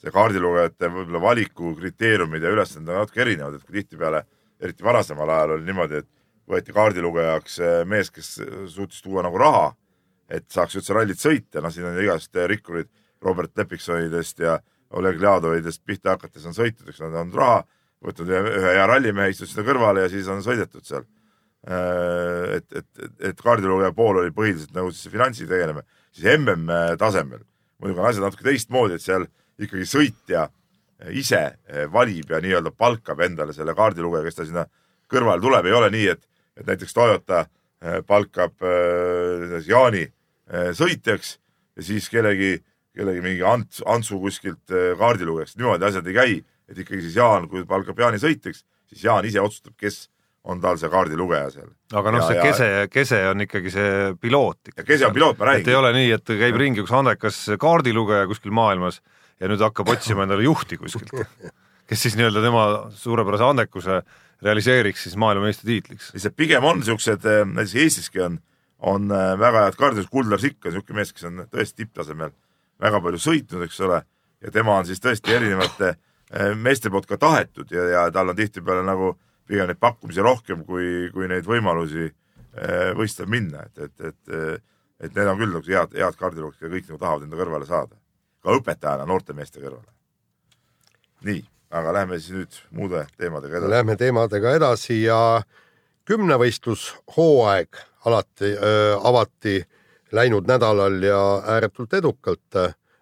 see 0.02 0.12
kaardilugejate 0.14 0.90
võib-olla 0.92 1.22
valiku 1.22 1.74
kriteeriumid 1.78 2.42
ja 2.42 2.52
ülesanded 2.54 2.94
on 2.94 3.04
natuke 3.04 3.22
erinevad, 3.22 3.56
et 3.58 3.66
kui 3.66 3.78
tihtipeale, 3.78 4.24
eriti 4.62 4.86
varasemal 4.86 5.30
ajal 5.30 5.56
oli 5.56 5.68
niimoodi, 5.68 6.02
et 6.02 6.10
võeti 6.50 6.74
kaardilugejaks 6.74 7.58
eh, 7.62 7.80
mees, 7.88 8.10
kes 8.14 8.36
suutis 8.72 9.02
tuua 9.04 9.24
nagu 9.26 9.38
raha, 9.40 9.70
et 10.30 10.48
saaks 10.50 10.78
üldse 10.80 10.94
rallit 10.96 11.22
sõita, 11.22 11.62
noh, 11.62 11.74
siin 11.74 11.86
on 11.86 11.98
igast 12.02 12.34
rikkurid 12.50 12.90
Robert 13.22 13.54
Lepiksonidest 13.58 14.42
ja 14.42 14.58
Oleg 14.96 15.18
Ljadovitest 15.22 15.82
pihta 15.86 16.14
hakates 16.14 16.46
on 16.46 16.54
sõitnud, 16.54 16.90
eks 16.90 17.02
nad 17.02 17.14
on 17.22 17.30
raha, 17.34 17.62
võtnud 18.06 18.30
ühe, 18.30 18.56
ühe 18.58 18.74
hea 18.74 18.86
rallimehe, 18.86 19.30
istunud 19.32 19.50
sinna 19.52 19.66
kõrvale 19.66 20.04
ja 20.04 20.10
siis 20.10 20.28
on 20.30 20.42
sõidetud 20.46 20.86
seal 20.86 21.06
et, 21.66 22.66
et, 22.78 23.06
et 23.30 23.40
kaardilugeja 23.42 23.90
pool 23.96 24.20
oli 24.20 24.30
põhiliselt 24.34 24.74
nagu 24.76 24.92
siis 24.94 25.10
finantsi 25.10 25.48
tegeleme, 25.50 25.82
siis 26.14 26.28
mm 26.30 26.70
tasemel. 27.00 27.42
Muidugi 27.82 28.00
on 28.00 28.10
asjad 28.10 28.24
natuke 28.24 28.46
teistmoodi, 28.46 28.96
et 28.96 29.04
seal 29.04 29.26
ikkagi 29.58 29.88
sõitja 29.90 30.46
ise 31.12 31.42
valib 31.92 32.30
ja 32.30 32.40
nii-öelda 32.40 32.72
palkab 32.72 33.20
endale 33.26 33.52
selle 33.52 33.74
kaardilugeja, 33.76 34.24
kes 34.24 34.38
ta 34.38 34.46
sinna 34.48 34.64
kõrvale 35.12 35.42
tuleb, 35.42 35.66
ei 35.66 35.76
ole 35.76 35.90
nii, 35.92 36.06
et, 36.14 36.22
et 36.56 36.70
näiteks 36.70 36.94
Toyota 36.96 37.42
äh, 37.44 38.00
palkab 38.06 38.62
äh, 38.64 39.58
Jaani 39.66 40.06
sõitjaks 40.46 41.32
ja 41.74 41.82
siis 41.82 42.04
kellegi, 42.06 42.60
kellegi 42.94 43.22
mingi 43.24 43.42
Ants, 43.42 43.80
Antsu 43.82 44.20
kuskilt 44.22 44.70
kaardilugejaks, 44.70 45.56
niimoodi 45.58 45.88
asjad 45.88 46.06
ei 46.06 46.14
käi, 46.14 46.36
et 46.70 46.78
ikkagi 46.78 47.02
siis 47.02 47.16
Jaan, 47.18 47.48
kui 47.50 47.64
palkab 47.66 47.98
Jaani 47.98 48.20
sõitjaks, 48.22 48.62
siis 48.86 49.02
Jaan 49.08 49.26
ise 49.26 49.42
otsustab, 49.42 49.74
kes 49.74 50.04
on 50.46 50.60
tal 50.62 50.78
see 50.78 50.90
kaardilugeja 50.90 51.50
seal. 51.50 51.68
aga 51.98 52.14
noh, 52.14 52.24
see 52.26 52.38
kese, 52.42 52.68
kese 52.92 53.20
on 53.30 53.42
ikkagi 53.46 53.72
see 53.74 53.92
piloot. 54.22 54.72
kese 54.78 55.08
on 55.08 55.14
piloot, 55.16 55.38
ma 55.40 55.50
räägin. 55.50 55.70
ei 55.72 55.78
ole 55.78 55.92
nii, 55.96 56.10
et 56.16 56.34
käib 56.42 56.58
ringi 56.60 56.84
üks 56.84 56.94
andekas 56.94 57.40
kaardilugeja 57.62 58.28
kuskil 58.30 58.54
maailmas 58.54 59.00
ja 59.40 59.50
nüüd 59.50 59.62
hakkab 59.64 59.90
otsima 59.96 60.24
endale 60.24 60.46
juhti 60.46 60.78
kuskilt, 60.80 61.12
kes 61.88 62.06
siis 62.06 62.16
nii-öelda 62.18 62.44
tema 62.44 62.66
suurepärase 62.94 63.50
andekuse 63.50 64.00
realiseeriks 64.42 65.02
siis 65.02 65.16
maailmameistritiitliks. 65.16 66.10
lihtsalt 66.14 66.36
pigem 66.36 66.64
on 66.64 66.80
niisugused, 66.80 67.24
eh, 67.24 67.44
näiteks 67.44 67.76
Eestiski 67.82 68.20
on, 68.20 68.38
on 68.78 69.10
eh, 69.10 69.38
väga 69.38 69.66
head 69.66 69.78
kaardid, 69.80 70.10
Kuldar 70.12 70.40
Sikk 70.40 70.66
on 70.66 70.76
niisugune 70.76 71.00
mees, 71.00 71.12
kes 71.12 71.28
on 71.28 71.46
tõesti 71.50 71.82
tipptasemel 71.82 72.34
väga 72.82 73.00
palju 73.00 73.22
sõitnud, 73.22 73.64
eks 73.66 73.80
ole, 73.86 74.02
ja 74.44 74.52
tema 74.52 74.76
on 74.76 74.88
siis 74.88 75.00
tõesti 75.02 75.34
erinevate 75.34 75.94
eh, 75.94 76.52
meeste 76.54 76.92
poolt 76.92 77.08
ka 77.08 77.18
tahetud 77.18 77.72
ja, 77.72 77.88
ja 77.94 78.10
tal 78.12 78.34
on 78.34 78.36
tihtipeale 78.36 78.84
nagu 78.86 79.14
pigem 79.46 79.70
neid 79.70 79.80
pakkumisi 79.80 80.24
rohkem 80.24 80.64
kui, 80.66 81.08
kui 81.14 81.28
neid 81.30 81.46
võimalusi 81.46 82.06
eh, 82.06 82.92
võistlema 82.98 83.34
minna, 83.36 83.66
et, 83.66 83.88
et, 83.88 84.08
et, 84.10 84.64
et 85.00 85.12
need 85.12 85.30
on 85.32 85.38
küll 85.40 85.54
nagu 85.54 85.76
head, 85.76 85.94
head 85.96 86.18
kaardilugerid 86.20 86.66
ja 86.66 86.72
kõik 86.72 86.88
nagu 86.90 87.02
tahavad 87.02 87.26
enda 87.26 87.42
kõrvale 87.42 87.68
saada. 87.68 88.00
ka 88.46 88.54
õpetajana 88.54 89.06
noorte 89.06 89.34
meeste 89.34 89.60
kõrvale. 89.60 89.90
nii, 91.26 91.44
aga 91.70 91.92
lähme 91.92 92.18
siis 92.18 92.34
nüüd 92.36 92.58
muude 92.70 93.06
teemadega 93.18 93.58
edasi. 93.58 93.70
Lähme 93.70 93.96
teemadega 93.96 94.54
edasi 94.54 95.02
ja 95.02 95.42
kümnevõistlushooaeg 96.06 97.80
alati 98.06 98.52
öö, 98.54 98.98
avati 99.02 99.64
läinud 100.12 100.46
nädalal 100.46 101.02
ja 101.02 101.42
ääretult 101.46 101.94
edukalt. 101.94 102.54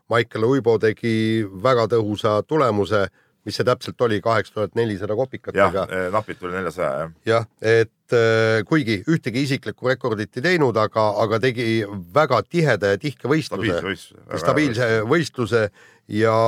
Maicel 0.09 0.45
Uibo 0.45 0.79
tegi 0.79 1.45
väga 1.63 1.87
tõhusa 1.93 2.43
tulemuse 2.47 3.07
mis 3.45 3.59
see 3.59 3.67
täpselt 3.67 4.01
oli, 4.05 4.21
kaheksa 4.25 4.55
tuhat 4.55 4.77
nelisada 4.79 5.17
kopikat. 5.17 5.57
jah, 5.57 5.75
napilt 6.13 6.43
üle 6.45 6.57
neljasaja, 6.57 6.93
jah. 7.05 7.11
jah, 7.29 7.49
et 7.61 8.17
äh, 8.17 8.63
kuigi 8.69 9.03
ühtegi 9.11 9.45
isiklikku 9.45 9.91
rekordit 9.91 10.39
ei 10.39 10.47
teinud, 10.49 10.77
aga, 10.81 11.07
aga 11.25 11.41
tegi 11.43 11.85
väga 12.15 12.41
tiheda 12.49 12.95
ja 12.95 13.01
tihke 13.01 13.29
võistluse, 13.31 13.97
stabiilse 14.41 14.89
võistluse 15.09 15.67
ja, 16.09 16.39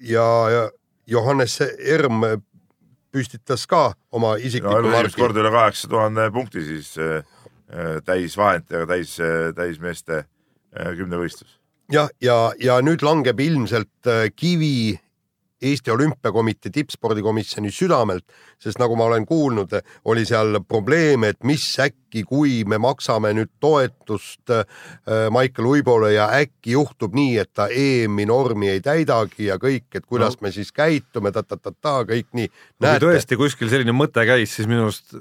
ja, 0.00 0.26
ja 0.52 0.66
Johannes 1.06 1.60
Erm 1.62 2.24
püstitas 3.14 3.64
ka 3.70 3.88
oma 4.12 4.34
isikliku 4.36 4.84
no, 4.84 4.92
marki. 4.92 5.16
kord 5.16 5.38
üle 5.40 5.52
kaheksa 5.54 5.88
tuhande 5.88 6.28
punkti 6.34 6.64
siis 6.66 6.92
äh, 7.00 7.22
äh 7.72 7.96
täisvahenditega 8.04 8.84
täis, 8.92 9.16
täismeeste 9.56 10.20
äh, 10.20 10.92
kümnevõistlus. 10.98 11.56
jah, 11.88 12.12
ja, 12.20 12.52
ja, 12.60 12.76
ja 12.76 12.78
nüüd 12.84 13.00
langeb 13.06 13.40
ilmselt 13.40 14.12
kivi 14.36 15.00
Eesti 15.70 15.90
Olümpiakomitee 15.90 16.72
tippspordikomisjoni 16.74 17.70
südamelt, 17.74 18.24
sest 18.62 18.80
nagu 18.80 18.96
ma 18.98 19.08
olen 19.10 19.26
kuulnud, 19.26 19.72
oli 20.08 20.24
seal 20.28 20.60
probleem, 20.68 21.26
et 21.28 21.42
mis 21.46 21.64
äkki, 21.82 22.22
kui 22.26 22.60
me 22.68 22.78
maksame 22.80 23.32
nüüd 23.36 23.50
toetust 23.60 24.52
äh, 24.54 24.64
Maicel 25.32 25.68
Uibole 25.68 26.12
ja 26.14 26.28
äkki 26.38 26.76
juhtub 26.76 27.16
nii, 27.16 27.36
et 27.42 27.52
ta 27.56 27.68
EM-i 27.72 28.26
normi 28.28 28.70
ei 28.72 28.82
täidagi 28.84 29.50
ja 29.50 29.58
kõik, 29.62 29.88
et 29.94 30.06
kuidas 30.06 30.38
no. 30.38 30.46
me 30.46 30.54
siis 30.54 30.72
käitume 30.76 31.32
ta,, 31.34 31.42
ta-ta-ta-ta, 31.42 32.06
kõik 32.08 32.30
nii. 32.36 32.48
kui 32.80 32.94
tõesti 33.06 33.40
kuskil 33.40 33.72
selline 33.72 33.94
mõte 33.96 34.24
käis, 34.28 34.54
siis 34.56 34.70
minu 34.70 34.88
arust 34.88 35.16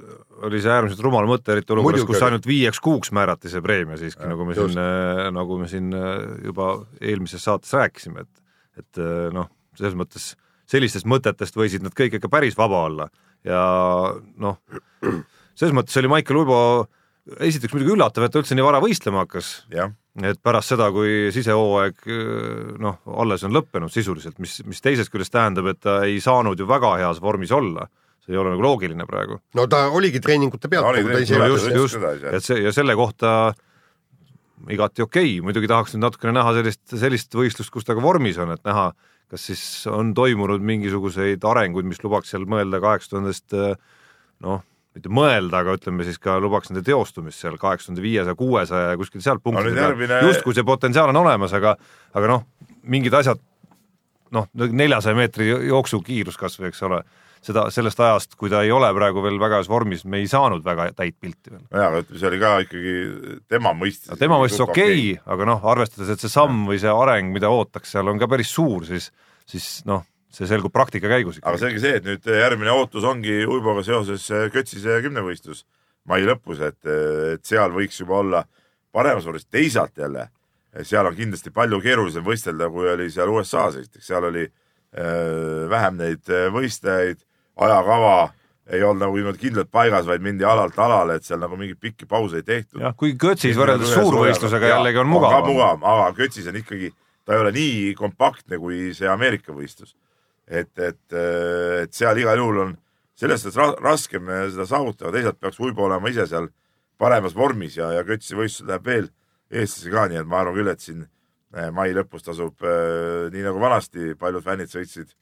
oli 0.46 0.62
see 0.64 0.72
äärmiselt 0.72 1.04
rumal 1.04 1.28
mõte, 1.30 1.54
eriti 1.56 1.76
olukorras, 1.76 2.08
kus 2.08 2.24
ainult 2.26 2.48
viieks 2.48 2.82
kuuks 2.84 3.14
määrati 3.16 3.52
see 3.52 3.64
preemia 3.66 4.00
siiski, 4.00 4.24
nagu 4.30 4.48
me 4.48 4.56
just. 4.56 4.74
siin, 4.76 4.82
äh, 4.86 5.28
nagu 5.36 5.60
me 5.60 5.70
siin 5.72 5.92
äh, 5.96 6.16
juba 6.46 6.72
eelmises 7.02 7.44
saates 7.46 7.74
rääkisime, 7.76 8.26
et, 8.26 8.44
et 8.80 9.06
noh 9.36 9.52
selles 9.78 9.98
mõttes 9.98 10.34
sellistest 10.70 11.06
mõtetest 11.10 11.58
võisid 11.58 11.84
nad 11.86 11.94
kõik 11.96 12.18
ikka 12.18 12.30
päris 12.32 12.58
vaba 12.58 12.86
olla 12.88 13.10
ja 13.46 13.62
noh, 14.42 14.62
selles 15.58 15.76
mõttes 15.78 15.98
oli 16.02 16.12
Maicel 16.12 16.42
Uibo 16.42 16.60
esiteks 17.42 17.74
muidugi 17.74 17.96
üllatav, 17.96 18.26
et 18.26 18.34
ta 18.34 18.42
üldse 18.42 18.58
nii 18.58 18.66
vara 18.66 18.82
võistlema 18.84 19.24
hakkas. 19.24 19.66
et 20.24 20.40
pärast 20.46 20.74
seda, 20.74 20.92
kui 20.94 21.32
sisehooaeg 21.34 22.08
noh, 22.82 23.00
alles 23.18 23.44
on 23.44 23.54
lõppenud 23.56 23.94
sisuliselt, 23.94 24.38
mis, 24.40 24.60
mis 24.66 24.82
teisest 24.82 25.12
küljest 25.14 25.34
tähendab, 25.34 25.70
et 25.74 25.82
ta 25.82 26.04
ei 26.06 26.20
saanud 26.22 26.60
ju 26.60 26.68
väga 26.70 26.98
heas 27.02 27.22
vormis 27.22 27.52
olla 27.52 27.88
see 28.26 28.34
ei 28.34 28.42
ole 28.42 28.56
nagu 28.56 28.64
loogiline 28.66 29.06
praegu. 29.06 29.40
no 29.54 29.68
ta 29.70 29.86
oligi 29.94 30.20
treeningute 30.20 30.70
pealt 30.70 30.86
no,. 30.86 31.14
No, 31.38 31.48
just, 31.54 31.70
just, 31.70 31.98
et 32.32 32.44
see 32.44 32.64
ja 32.64 32.74
selle 32.74 32.96
kohta 32.98 33.54
igati 34.74 35.04
okei 35.06 35.36
okay., 35.36 35.44
muidugi 35.46 35.70
tahaks 35.72 35.96
nüüd 35.96 36.06
natukene 36.08 36.36
näha 36.38 36.54
sellist, 36.58 36.84
sellist 36.94 37.36
võistlust, 37.36 37.74
kus 37.74 37.88
ta 37.88 37.96
ka 37.98 38.04
vormis 38.04 38.40
on, 38.42 38.54
et 38.56 38.64
näha, 38.68 38.92
kas 39.32 39.50
siis 39.50 39.64
on 39.92 40.14
toimunud 40.18 40.64
mingisuguseid 40.66 41.44
arenguid, 41.46 41.88
mis 41.90 42.02
lubaks 42.04 42.34
seal 42.34 42.48
mõelda 42.50 42.82
kaheksa 42.84 43.16
tuhandest 43.16 43.58
noh, 44.46 44.64
mitte 44.96 45.12
mõelda, 45.12 45.60
aga 45.64 45.76
ütleme 45.76 46.06
siis 46.08 46.18
ka 46.22 46.38
lubaks 46.42 46.72
nende 46.72 46.86
teostumist 46.88 47.42
seal 47.44 47.58
kaheksa 47.60 47.90
tuhande 47.90 48.06
viiesaja, 48.06 48.38
kuuesaja 48.40 48.94
ja 48.94 49.00
kuskil 49.00 49.24
sealt 49.24 49.44
punktide 49.44 49.76
peal 49.76 49.92
järgmine... 49.92 50.22
justkui 50.30 50.56
see 50.56 50.68
potentsiaal 50.68 51.12
on 51.12 51.20
olemas, 51.26 51.54
aga 51.58 51.76
aga 52.16 52.32
noh, 52.32 52.46
mingid 52.88 53.16
asjad 53.18 53.42
noh, 54.36 54.48
neljasaja 54.56 55.18
meetri 55.18 55.50
jooksukiirus 55.52 56.40
kas 56.40 56.56
või, 56.60 56.72
eks 56.72 56.84
ole 56.88 57.02
seda, 57.46 57.68
sellest 57.74 58.00
ajast, 58.02 58.36
kui 58.40 58.50
ta 58.52 58.64
ei 58.66 58.72
ole 58.74 58.90
praegu 58.96 59.24
veel 59.26 59.38
väga 59.42 59.60
heas 59.62 59.70
vormis, 59.70 60.04
me 60.10 60.22
ei 60.22 60.30
saanud 60.32 60.66
väga 60.66 60.90
täit 60.98 61.18
pilti 61.22 61.54
veel. 61.54 61.62
jaa, 61.70 61.88
aga 61.92 62.02
ütleme, 62.04 62.20
see 62.22 62.30
oli 62.32 62.42
ka 62.42 62.52
ikkagi 62.66 62.96
tema 63.52 63.76
mõistis 63.78 64.12
no,. 64.12 64.20
tema 64.22 64.40
mõistis 64.42 64.64
okei 64.66 64.84
okay, 64.84 65.06
okay., 65.14 65.34
aga 65.36 65.48
noh, 65.52 65.70
arvestades, 65.76 66.12
et 66.14 66.26
see 66.26 66.34
samm 66.34 66.66
või 66.70 66.82
see 66.82 66.92
areng, 66.92 67.32
mida 67.36 67.52
ootaks 67.54 67.96
seal, 67.96 68.12
on 68.12 68.22
ka 68.22 68.30
päris 68.32 68.54
suur, 68.56 68.86
siis, 68.88 69.12
siis 69.50 69.70
noh, 69.90 70.06
see 70.36 70.50
selgub 70.50 70.74
praktika 70.76 71.12
käigus 71.12 71.40
aga 71.44 71.60
selge 71.62 71.82
see, 71.84 72.00
et 72.02 72.08
nüüd 72.08 72.30
järgmine 72.42 72.74
ootus 72.76 73.06
ongi 73.08 73.44
Uiboga 73.48 73.86
seoses 73.88 74.26
Kötsise 74.54 75.00
kümnevõistlus 75.06 75.64
mai 76.10 76.26
lõpus, 76.26 76.62
et, 76.66 76.82
et 77.36 77.46
seal 77.46 77.74
võiks 77.74 78.02
juba 78.02 78.20
olla 78.22 78.44
paremas 78.96 79.26
vormis, 79.28 79.48
teisalt 79.52 79.98
jälle 80.02 80.30
seal 80.84 81.08
on 81.08 81.16
kindlasti 81.16 81.54
palju 81.56 81.80
keerulisem 81.84 82.26
võistelda, 82.26 82.68
kui 82.74 82.90
oli 82.92 83.08
seal 83.14 83.32
USA-s, 83.32 83.80
esiteks 83.80 84.10
seal 84.12 84.28
oli 84.28 84.44
äh, 84.44 85.70
vähem 85.72 86.02
neid 86.02 86.34
võistlejaid 86.52 87.24
ajakava 87.56 88.16
ei 88.66 88.82
olnud 88.84 89.04
nagu 89.04 89.18
niimoodi 89.20 89.42
kindlalt 89.42 89.70
paigas, 89.72 90.08
vaid 90.10 90.24
mindi 90.26 90.46
alalt 90.48 90.78
alale, 90.82 91.20
et 91.20 91.28
seal 91.28 91.40
nagu 91.42 91.58
mingeid 91.60 91.80
pikki 91.82 92.08
pause 92.10 92.40
ei 92.42 92.46
tehtud. 92.46 92.82
jah, 92.82 92.96
kui 92.98 93.14
Kötsis 93.22 93.58
võrreldes 93.58 93.94
suurvõistlusega 93.94 94.72
jällegi 94.74 95.02
on 95.02 95.12
mugavam. 95.12 95.46
mugavam, 95.52 95.86
aga 95.92 96.08
Kötsis 96.18 96.50
on 96.50 96.58
ikkagi, 96.62 96.90
ta 97.26 97.36
ei 97.36 97.44
ole 97.44 97.54
nii 97.56 97.94
kompaktne 98.00 98.58
kui 98.62 98.90
see 98.98 99.10
Ameerika 99.10 99.54
võistlus. 99.54 99.94
et, 100.48 100.72
et, 100.78 101.14
et 101.82 101.94
seal 101.94 102.18
igal 102.22 102.38
juhul 102.38 102.62
on 102.62 102.74
selles 103.18 103.42
suhtes 103.42 103.82
raskem 103.82 104.30
seda 104.52 104.66
saavutada, 104.70 105.14
teisalt 105.14 105.40
peaks 105.40 105.60
Uibo 105.62 105.86
olema 105.86 106.10
ise 106.10 106.28
seal 106.30 106.50
paremas 106.98 107.36
vormis 107.36 107.78
ja, 107.78 107.92
ja 107.94 108.04
Kötsi 108.08 108.38
võistlus 108.38 108.68
läheb 108.70 108.86
veel 108.86 109.12
eestlasi 109.52 109.94
ka, 109.94 110.08
nii 110.10 110.22
et 110.22 110.30
ma 110.30 110.42
arvan 110.42 110.58
küll, 110.58 110.72
et 110.72 110.82
siin 110.82 111.06
eh, 111.56 111.70
mai 111.74 111.94
lõpus 111.94 112.26
tasub 112.26 112.66
eh, 112.66 113.30
nii 113.34 113.46
nagu 113.46 113.62
vanasti 113.62 114.16
paljud 114.20 114.46
fännid 114.46 114.74
sõitsid 114.74 115.14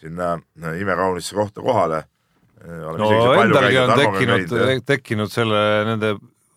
sinna 0.00 0.34
äh, 0.62 0.76
imekaunisse 0.80 1.36
kohta 1.36 1.64
kohale. 1.64 2.04
Äh, 2.64 2.84
no 2.98 3.10
endalgi 3.38 3.80
on 3.82 3.94
tekkinud, 3.98 4.84
tekkinud 4.86 5.32
selle, 5.32 5.64
nende 5.90 6.14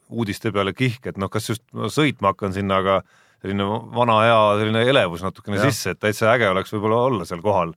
uudiste 0.10 0.54
peale 0.56 0.74
kihk, 0.74 1.10
et 1.12 1.18
noh, 1.20 1.32
kas 1.32 1.50
just 1.52 1.66
no, 1.76 1.92
sõitma 1.92 2.32
hakkan 2.34 2.56
sinna, 2.56 2.80
aga 2.84 3.02
selline 3.44 3.68
vana 3.96 4.22
hea 4.24 4.40
selline 4.62 4.84
elevus 4.90 5.26
natukene 5.26 5.60
ja. 5.60 5.68
sisse, 5.68 5.94
et 5.94 6.02
täitsa 6.02 6.32
äge 6.34 6.48
oleks 6.50 6.72
võib-olla 6.74 7.02
olla 7.10 7.28
seal 7.28 7.44
kohal, 7.44 7.74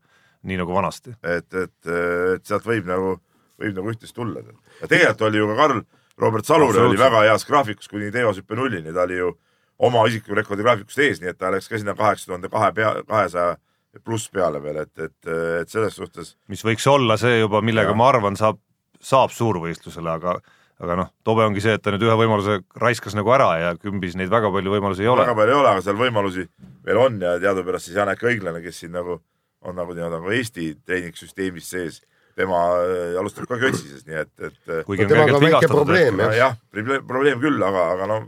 nii 0.46 0.60
nagu 0.60 0.74
vanasti. 0.74 1.16
et, 1.22 1.48
et, 1.52 1.78
et 1.90 2.46
sealt 2.46 2.66
võib 2.66 2.86
nagu, 2.88 3.16
võib 3.60 3.74
nagu 3.76 3.92
üht-teist 3.92 4.16
tulla. 4.16 4.44
ja 4.80 4.88
tegelikult 4.88 5.26
oli 5.28 5.42
ju 5.42 5.50
ka 5.50 5.58
Karl 5.58 5.82
Robert 6.20 6.44
Salur 6.44 6.76
oli 6.84 6.98
väga 7.00 7.22
heas 7.24 7.46
graafikus 7.48 7.88
kuni 7.88 8.10
teevashüppe 8.12 8.56
nullini, 8.56 8.92
ta 8.92 9.06
oli 9.06 9.16
ju 9.16 9.32
oma 9.80 10.04
isikliku 10.08 10.36
rekordi 10.36 10.64
graafikust 10.66 11.00
ees, 11.00 11.20
nii 11.20 11.32
et 11.32 11.38
ta 11.40 11.52
läks 11.52 11.68
ka 11.70 11.80
sinna 11.80 11.94
kaheksa 11.96 12.28
tuhande 12.28 12.50
kahe 12.52 12.72
pea, 12.76 12.90
kahesaja 13.08 13.56
pluss 14.04 14.30
peale 14.30 14.62
veel, 14.62 14.82
et, 14.84 14.92
et, 15.02 15.30
et 15.62 15.72
selles 15.72 15.96
suhtes. 15.96 16.36
mis 16.48 16.62
võiks 16.64 16.86
olla 16.90 17.16
see 17.20 17.40
juba, 17.40 17.62
millega 17.64 17.90
ja. 17.90 17.98
ma 17.98 18.08
arvan, 18.12 18.38
saab, 18.38 18.60
saab 19.02 19.34
suurvõistlusele, 19.34 20.16
aga 20.20 20.38
aga 20.80 20.96
noh, 20.96 21.08
tobe 21.26 21.44
ongi 21.44 21.60
see, 21.60 21.74
et 21.76 21.82
ta 21.84 21.92
nüüd 21.92 22.06
ühe 22.06 22.14
võimaluse 22.16 22.62
raiskas 22.80 23.12
nagu 23.16 23.28
ära 23.34 23.50
ja 23.60 23.72
kümbis 23.76 24.14
neid 24.16 24.30
väga 24.32 24.48
palju 24.52 24.72
võimalusi 24.72 25.04
ei 25.04 25.10
ole. 25.12 25.26
väga 25.26 25.36
palju 25.36 25.52
ei 25.52 25.58
ole, 25.58 25.72
aga 25.74 25.82
seal 25.84 25.98
võimalusi 25.98 26.46
veel 26.86 27.00
on 27.02 27.18
ja 27.20 27.34
teadupärast 27.42 27.90
siis 27.90 27.98
Janek 28.00 28.24
Õiglane, 28.24 28.62
kes 28.64 28.80
siin 28.80 28.94
nagu 28.96 29.18
on 29.60 29.76
nagu 29.76 29.92
nii-öelda 29.92 30.16
nagu 30.16 30.32
Eesti 30.32 30.70
treeningsüsteemis 30.88 31.68
sees, 31.74 32.00
tema 32.38 32.62
äh, 32.80 33.18
alustab 33.20 33.48
ka 33.50 33.58
kötsises, 33.60 34.06
nii 34.08 34.22
et, 34.22 34.32
et. 34.38 34.58
Äh, 34.68 34.82
kuigi 34.88 35.04
on 35.04 35.12
kergelt 35.12 35.44
vigastatud. 35.44 35.92
jah, 36.38 36.56
probleem 36.72 37.42
küll, 37.42 37.60
aga, 37.66 37.86
aga 37.96 38.08
noh, 38.08 38.26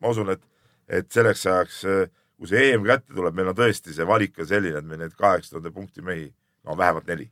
ma 0.00 0.14
usun, 0.14 0.30
et, 0.36 0.44
et 0.86 1.10
selleks 1.10 1.42
ajaks 1.50 1.82
äh, 1.90 2.04
kui 2.40 2.48
see 2.48 2.70
EM 2.72 2.86
kätte 2.88 3.12
tuleb, 3.12 3.36
meil 3.36 3.50
on 3.52 3.56
tõesti 3.56 3.92
see 3.92 4.06
valik 4.08 4.38
on 4.40 4.48
selline, 4.48 4.80
et 4.80 4.86
meil 4.88 5.02
neid 5.02 5.12
kaheksa 5.18 5.52
tuhande 5.52 5.72
punkti 5.74 6.00
mehi, 6.04 6.30
no 6.64 6.76
vähemalt 6.78 7.08
neli. 7.10 7.28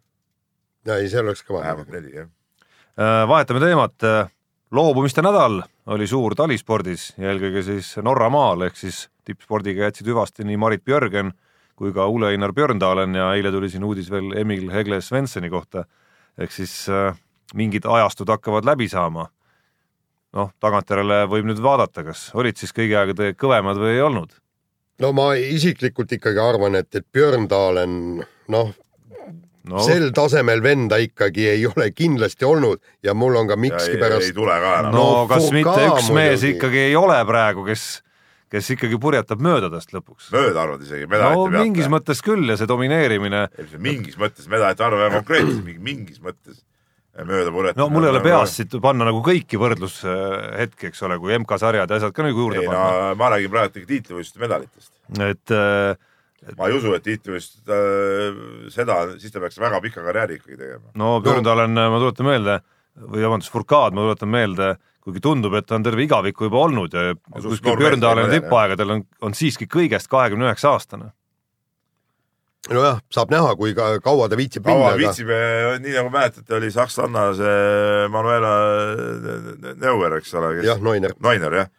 ja 0.84 0.98
ei, 1.00 1.08
seal 1.08 1.24
oleks 1.24 1.40
kõva. 1.48 1.62
vähemalt 1.64 1.94
neli, 1.94 2.12
jah. 2.12 2.28
Äh, 2.98 3.22
vahetame 3.30 3.62
teemat. 3.62 3.96
Äh, 4.04 4.28
loobumiste 4.70 5.24
nädal 5.24 5.62
oli 5.88 6.06
suur 6.06 6.34
talispordis 6.36 7.14
ja 7.16 7.32
eelkõige 7.32 7.62
siis 7.64 7.94
Norra 8.04 8.28
maal 8.28 8.66
ehk 8.66 8.76
siis 8.76 9.06
tippspordiga 9.24 9.86
jätsid 9.86 10.10
hüvasti 10.12 10.44
nii 10.44 10.58
Marit 10.60 10.84
Björgen 10.84 11.32
kui 11.78 11.94
ka 11.94 12.04
Ole-Einar 12.10 12.52
Björndalen 12.52 13.14
ja 13.16 13.30
eile 13.38 13.52
tuli 13.54 13.70
siin 13.72 13.86
uudis 13.86 14.10
veel 14.10 14.34
Emil 14.36 14.68
Hegle 14.74 15.00
Svensoni 15.00 15.48
kohta. 15.48 15.86
ehk 16.38 16.52
siis 16.52 16.84
äh, 16.92 17.16
mingid 17.54 17.88
ajastud 17.88 18.28
hakkavad 18.28 18.68
läbi 18.68 18.88
saama. 18.88 19.30
noh, 20.36 20.52
tagantjärele 20.60 21.24
võib 21.32 21.48
nüüd 21.48 21.62
vaadata, 21.64 22.04
kas 22.04 22.28
olid 22.34 22.60
siis 22.60 22.76
kõigi 22.76 22.92
aegade 22.92 23.32
kõvemad 23.32 23.80
või 23.80 23.94
ei 23.96 24.04
olnud 24.04 24.36
no 25.02 25.12
ma 25.16 25.30
isiklikult 25.38 26.12
ikkagi 26.18 26.42
arvan, 26.42 26.78
et, 26.80 26.90
et 26.94 27.06
Björn 27.12 27.48
Dalen, 27.50 27.96
noh 28.52 28.74
no. 29.68 29.84
sel 29.84 30.10
tasemel 30.16 30.62
venda 30.64 30.98
ikkagi 31.02 31.46
ei 31.52 31.64
ole 31.68 31.90
kindlasti 31.94 32.46
olnud 32.48 32.82
ja 33.04 33.14
mul 33.16 33.36
on 33.40 33.48
ka 33.50 33.56
mikski 33.60 33.98
pärast. 34.00 34.30
ei 34.30 34.36
tule 34.36 34.58
ka 34.62 34.74
enam. 34.82 34.94
no, 34.94 35.06
no 35.20 35.24
kas 35.30 35.48
mitte 35.54 35.78
üks 35.88 36.12
mees 36.12 36.42
muidugi. 36.42 36.54
ikkagi 36.56 36.84
ei 36.88 36.96
ole 36.98 37.18
praegu, 37.28 37.64
kes, 37.68 37.86
kes 38.52 38.70
ikkagi 38.76 39.00
purjetab 39.00 39.42
mööda 39.44 39.70
tast 39.72 39.92
lõpuks. 39.96 40.30
mööda 40.34 40.64
arvad 40.64 40.86
isegi? 40.86 41.08
no 41.10 41.48
mingis 41.52 41.86
pealt. 41.86 41.94
mõttes 41.98 42.24
küll 42.24 42.48
ja 42.48 42.58
see 42.60 42.70
domineerimine. 42.70 43.46
mingis 43.76 44.18
mõttes, 44.20 44.48
medalite 44.50 44.86
arv 44.86 45.04
väga 45.04 45.20
konkreetselt, 45.20 45.68
mingis 45.78 46.22
mõttes 46.24 46.62
mööda 47.26 47.52
puretada. 47.54 47.80
no 47.82 47.88
mul 47.92 48.06
ei 48.06 48.12
ole 48.12 48.20
peas 48.24 48.54
siit 48.58 48.74
panna 48.82 49.08
nagu 49.08 49.22
kõiki 49.24 49.60
võrdlushetki, 49.60 50.90
eks 50.90 51.02
ole, 51.06 51.18
kui 51.22 51.34
MK-sarjad 51.38 51.90
ja 51.90 51.98
asjad 52.00 52.14
ka 52.14 52.26
nagu 52.26 52.44
juurde 52.44 52.62
ei, 52.62 52.68
panna 52.68 52.84
no,. 52.84 53.16
ma 53.18 53.32
räägin 53.34 53.52
praegu 53.54 53.84
tiitlivõistluste 53.88 54.42
medalitest. 54.42 54.92
et 55.26 55.54
äh, 55.54 55.98
ma 56.58 56.68
ei 56.70 56.76
usu, 56.78 56.94
et 56.96 57.06
tiitlivõistlused 57.06 57.72
äh, 57.74 58.42
seda, 58.74 59.00
siis 59.18 59.34
ta 59.34 59.42
peaks 59.42 59.58
väga 59.62 59.80
pika 59.84 60.04
karjääri 60.06 60.38
ikkagi 60.38 60.60
tegema. 60.60 60.92
no 61.00 61.16
Björndal 61.24 61.64
on, 61.66 61.74
ma 61.78 62.02
tuletan 62.02 62.30
meelde, 62.30 62.58
või 63.08 63.26
vabandust, 63.26 63.54
Furcad, 63.54 63.96
ma 63.96 64.06
tuletan 64.06 64.32
meelde, 64.34 64.72
kuigi 65.04 65.22
tundub, 65.24 65.54
et 65.58 65.66
ta 65.66 65.78
on 65.78 65.86
terve 65.86 66.04
igaviku 66.04 66.48
juba 66.48 66.64
olnud 66.66 66.94
ja 66.94 67.14
kuskil 67.38 67.78
Björndaleni 67.80 68.38
tippaegadel 68.38 68.98
on, 68.98 69.06
on 69.24 69.38
siiski 69.38 69.70
kõigest 69.70 70.10
kahekümne 70.12 70.50
üheksa 70.50 70.74
aastane 70.76 71.12
nojah, 72.66 73.00
saab 73.14 73.32
näha, 73.32 73.54
kui 73.58 73.74
ka, 73.76 73.90
kaua 74.04 74.28
ta 74.28 74.38
viitsib 74.38 74.66
kaua 74.66 74.92
minna. 74.92 75.00
viitsib 75.00 75.30
aga..., 75.32 75.78
nii 75.84 75.96
nagu 75.96 76.12
mäletate, 76.12 76.54
oli 76.58 76.70
sakslanna 76.74 77.30
see 77.38 78.06
Manuela 78.12 78.54
Neuer, 79.78 80.18
eks 80.18 80.34
ole. 80.38 80.54
jah, 80.66 80.80
Neuner. 80.82 81.14
Neuner 81.24 81.58
jah, 81.60 81.70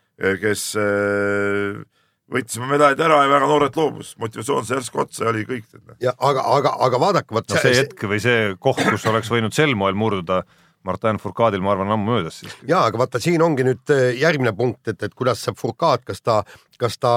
kes 0.41 0.71
äh, 0.79 1.81
võttis 2.29 2.59
oma 2.61 2.71
medalid 2.73 3.03
ära 3.03 3.19
ja 3.25 3.31
väga 3.31 3.49
noorelt 3.49 3.77
loobus, 3.79 4.13
motivatsioon 4.21 4.65
sai 4.65 4.77
järsku 4.79 5.03
otsa 5.03 5.25
ja 5.25 5.33
oli 5.33 5.45
kõik. 5.49 5.67
ja 6.03 6.15
aga, 6.15 6.47
aga, 6.57 6.73
aga 6.87 7.03
vaadake, 7.05 7.35
vot 7.35 7.51
no, 7.51 7.61
see 7.61 7.75
hetk 7.81 8.07
või 8.09 8.23
see 8.23 8.55
koht, 8.61 8.81
kus 8.87 9.07
oleks 9.11 9.31
võinud 9.33 9.55
sel 9.55 9.75
moel 9.79 9.97
murduda 9.99 10.43
Martin 10.87 11.19
Fourcadil, 11.19 11.61
ma 11.61 11.73
arvan, 11.73 11.91
ammu 11.91 12.13
möödas 12.13 12.39
siis. 12.41 12.55
ja, 12.63 12.85
aga 12.85 13.01
vaata, 13.01 13.21
siin 13.21 13.41
ongi 13.43 13.65
nüüd 13.67 13.93
äh, 13.93 14.13
järgmine 14.19 14.53
punkt, 14.57 14.85
et, 14.87 15.01
et 15.03 15.15
kuidas 15.15 15.43
see 15.43 15.55
Fourcad, 15.59 16.05
kas 16.07 16.23
ta, 16.23 16.41
kas 16.79 16.97
ta 17.01 17.13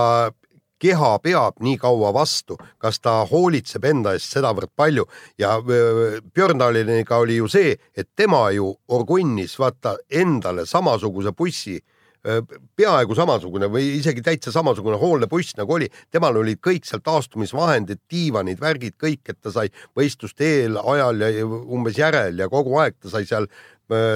keha 0.83 1.13
peab 1.23 1.63
nii 1.63 1.79
kaua 1.79 2.11
vastu, 2.15 2.59
kas 2.83 2.99
ta 3.01 3.21
hoolitseb 3.31 3.85
enda 3.87 4.17
eest 4.17 4.35
sedavõrd 4.35 4.73
palju. 4.77 5.07
Ja 5.39 5.57
Björndaliniga 5.63 7.23
oli 7.23 7.39
ju 7.39 7.49
see, 7.51 7.77
et 7.97 8.11
tema 8.17 8.49
ju 8.55 8.73
orgunnis 8.89 9.59
vaata 9.61 9.97
endale 10.11 10.67
samasuguse 10.67 11.35
bussi 11.39 11.79
peaaegu 12.23 13.17
samasugune 13.19 13.67
või 13.67 13.97
isegi 13.99 14.23
täitsa 14.23 14.53
samasugune 14.55 14.99
hooldebuss 15.01 15.57
nagu 15.59 15.75
oli, 15.75 15.89
temal 16.11 16.37
olid 16.39 16.61
kõik 16.63 16.87
seal 16.87 17.03
taastumisvahendid, 17.03 17.99
diivanid, 18.11 18.61
värgid, 18.63 18.95
kõik, 19.01 19.25
et 19.27 19.41
ta 19.43 19.51
sai 19.51 19.73
võistluste 19.99 20.47
eel, 20.47 20.79
ajal 20.79 21.25
ja 21.25 21.47
umbes 21.47 21.99
järel 21.99 22.39
ja 22.39 22.47
kogu 22.53 22.79
aeg 22.79 23.01
ta 23.03 23.11
sai 23.11 23.27
seal, 23.27 23.49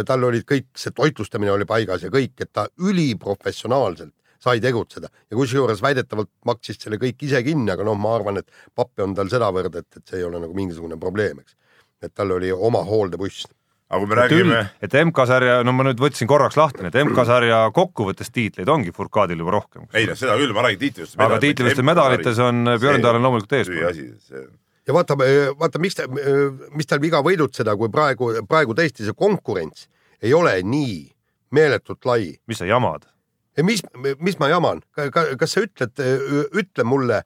tal 0.07 0.29
olid 0.29 0.47
kõik, 0.47 0.69
see 0.79 0.95
toitlustamine 0.95 1.51
oli 1.57 1.67
paigas 1.67 2.07
ja 2.07 2.13
kõik, 2.15 2.37
et 2.39 2.53
ta 2.55 2.69
üliprofessionaalselt 2.79 4.15
sai 4.43 4.61
tegutseda 4.65 5.11
ja 5.11 5.37
kusjuures 5.37 5.83
väidetavalt 5.83 6.31
maksis 6.49 6.81
selle 6.83 7.01
kõik 7.03 7.27
ise 7.29 7.43
kinni, 7.47 7.71
aga 7.73 7.87
noh, 7.87 7.99
ma 8.01 8.17
arvan, 8.17 8.43
et 8.43 8.51
pappi 8.75 9.05
on 9.05 9.15
tal 9.17 9.31
sedavõrd, 9.33 9.79
et, 9.83 9.89
et 9.97 10.05
see 10.05 10.23
ei 10.23 10.27
ole 10.29 10.41
nagu 10.43 10.57
mingisugune 10.57 10.99
probleem, 11.01 11.41
eks. 11.45 11.57
et 12.03 12.15
tal 12.15 12.35
oli 12.37 12.53
oma 12.53 12.85
hooldebuss 12.87 13.47
aga 13.87 14.01
kui 14.03 14.11
me 14.11 14.19
räägime. 14.19 14.61
et 14.83 14.95
MK-sarja, 15.05 15.57
no 15.65 15.73
ma 15.77 15.87
nüüd 15.87 16.01
võtsin 16.03 16.29
korraks 16.31 16.59
lahti, 16.59 16.83
need 16.87 16.97
MK-sarja 17.07 17.63
kokkuvõttes 17.75 18.33
tiitleid 18.35 18.69
ongi 18.69 18.93
Furkadil 18.95 19.39
juba 19.39 19.55
rohkem. 19.55 19.87
ei 19.95 20.09
noh, 20.11 20.19
seda 20.19 20.35
küll, 20.41 20.55
ma 20.57 20.67
räägin 20.67 20.83
tiitlitest. 20.83 21.19
aga 21.23 21.39
tiitlitest 21.43 21.83
ja 21.83 21.87
medalites 21.87 22.41
on 22.43 22.73
Björn 22.81 23.05
Taal 23.05 23.21
on 23.21 23.29
loomulikult 23.29 23.59
eespool. 23.61 24.47
ja 24.87 24.97
vaata, 24.97 25.19
vaata, 25.59 25.83
miks 25.83 26.01
ta, 26.01 26.09
mis 26.75 26.91
tal 26.91 27.03
viga 27.03 27.23
võidutseda, 27.27 27.77
kui 27.79 27.93
praegu, 27.93 28.33
praegu 28.49 28.75
tõesti 28.75 29.07
see 29.07 29.15
konkurents 29.15 29.87
ei 30.23 30.35
ole 30.35 30.59
nii 30.67 30.97
meeletult 31.55 32.11
lai. 32.11 32.35
mis 32.47 32.59
sa 32.59 32.67
jamad? 32.67 33.07
Mis, 33.65 33.83
mis 34.21 34.39
ma 34.41 34.51
jaman, 34.51 34.83
kas 34.97 35.55
sa 35.55 35.63
ütled, 35.65 36.03
ütle 36.57 36.85
mulle 36.85 37.23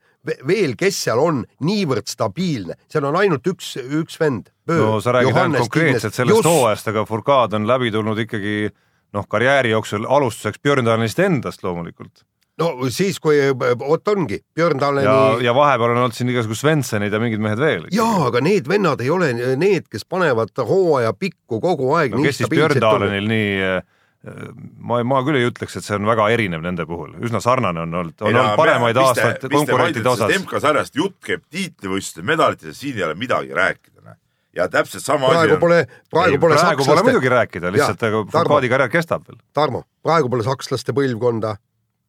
veel, 0.46 0.76
kes 0.78 1.02
seal 1.06 1.20
on 1.22 1.42
niivõrd 1.66 2.10
stabiilne, 2.10 2.76
seal 2.90 3.08
on 3.08 3.18
ainult 3.20 3.46
üks, 3.50 3.74
üks 3.80 4.20
vend. 4.20 4.52
no 4.70 5.00
sa 5.02 5.14
räägid 5.16 5.36
ainult 5.36 5.66
konkreetselt 5.66 6.14
sellest 6.14 6.46
hooajast, 6.46 6.92
aga 6.92 7.06
Furcad 7.08 7.56
on 7.58 7.66
läbi 7.68 7.90
tulnud 7.94 8.18
ikkagi 8.26 8.68
noh, 9.16 9.26
karjääri 9.28 9.72
jooksul 9.74 10.06
alustuseks 10.06 10.62
Björn 10.62 10.86
Dalenist 10.86 11.18
endast 11.24 11.64
loomulikult 11.66 12.24
no 12.60 12.90
siis, 12.92 13.18
kui 13.22 13.38
vot 13.80 14.10
ongi, 14.12 14.40
Björn 14.54 14.80
Daleni. 14.80 15.06
ja, 15.06 15.38
ja 15.48 15.54
vahepeal 15.56 15.94
on 15.94 16.02
olnud 16.04 16.16
siin 16.16 16.30
igasugu 16.32 16.58
Svenssonid 16.58 17.12
ja 17.12 17.20
mingid 17.22 17.42
mehed 17.42 17.60
veel. 17.60 17.86
jaa, 17.94 18.26
aga 18.28 18.42
need 18.44 18.68
vennad 18.70 19.00
ei 19.00 19.10
ole 19.12 19.32
need, 19.60 19.88
kes 19.90 20.04
panevad 20.08 20.52
hooaja 20.68 21.14
pikku 21.16 21.60
kogu 21.62 21.94
aeg. 21.96 22.14
no 22.16 22.26
kes 22.26 22.42
siis 22.42 22.52
Björn 22.52 22.82
Dalenil 22.82 23.30
nii 23.30 23.80
ma, 24.22 25.00
ma 25.06 25.20
küll 25.24 25.38
ei 25.38 25.46
ütleks, 25.48 25.78
et 25.78 25.86
see 25.86 25.96
on 25.96 26.08
väga 26.08 26.26
erinev 26.34 26.64
nende 26.64 26.84
puhul, 26.88 27.14
üsna 27.24 27.40
sarnane 27.44 27.84
on 27.86 27.94
olnud, 28.02 28.16
on 28.20 28.34
olnud 28.34 28.58
paremaid 28.60 29.00
aastaid 29.00 29.46
konkurentide 29.52 30.12
osas. 30.12 30.34
MK-sarjast 30.42 30.98
jutt 30.98 31.16
käib 31.24 31.46
tiitlivõistluste 31.48 32.26
medalitest, 32.26 32.80
siin 32.82 33.00
ei 33.00 33.06
ole 33.08 33.16
midagi 33.20 33.56
rääkida. 33.56 34.16
ja 34.56 34.66
täpselt 34.68 35.04
sama 35.04 35.28
praegu 35.30 35.54
asi 35.54 35.60
pole, 35.62 35.80
praegu 36.10 36.34
ei, 36.34 36.38
pole 36.42 36.54
praegu 36.58 36.82
sakslaste... 36.82 36.90
pole 36.90 37.02
muidugi 37.06 37.28
rääkida, 37.30 37.72
lihtsalt 37.72 38.00
Foucauldi 38.32 38.68
karjäär 38.68 38.90
kestab 38.92 39.24
veel. 39.28 39.38
Tarmo, 39.54 39.84
praegu 40.02 40.28
pole 40.28 40.44
sakslaste 40.44 40.92
põlvkonda 40.92 41.54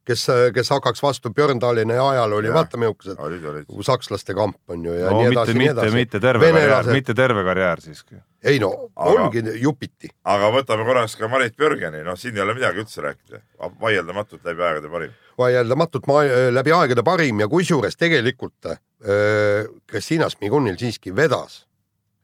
kes, 0.07 0.25
kes 0.55 0.69
hakkaks 0.73 1.03
vastu 1.03 1.31
Björndaline 1.35 1.97
ajal 1.99 2.33
oli, 2.39 2.51
vaata 2.53 2.79
millised 2.81 3.69
sakslaste 3.85 4.35
kamp 4.37 4.73
on 4.73 4.85
ju 4.85 4.93
ja 4.97 5.11
no, 5.11 5.21
nii 5.21 5.31
edasi, 5.31 5.55
nii 5.57 5.71
edasi. 5.73 5.95
mitte 5.95 6.19
terve 6.19 6.45
Venelased... 6.45 6.75
karjäär, 6.75 6.93
mitte 6.97 7.15
terve 7.17 7.43
karjäär 7.45 7.81
siiski. 7.81 8.15
ei 8.43 8.59
no 8.59 8.71
aga, 8.95 9.25
ongi 9.27 9.43
jupiti. 9.61 10.09
aga 10.23 10.51
võtame 10.55 10.85
korraks 10.87 11.15
ka 11.19 11.29
Marit 11.31 11.57
Björgeni, 11.57 12.03
noh, 12.07 12.17
siin 12.19 12.37
ei 12.37 12.45
ole 12.45 12.55
midagi 12.57 12.81
üldse 12.83 13.05
rääkida, 13.05 13.41
vaieldamatult 13.81 14.45
läbi 14.49 14.65
aegade 14.69 14.91
parim. 14.93 15.13
vaieldamatult 15.39 16.09
ma, 16.09 16.23
läbi 16.51 16.73
aegade 16.77 17.05
parim 17.05 17.43
ja 17.43 17.49
kusjuures 17.51 17.99
tegelikult 17.99 18.71
äh, 18.73 18.81
Kristina 19.87 20.29
Smigunil 20.33 20.79
siiski 20.81 21.15
vedas, 21.15 21.65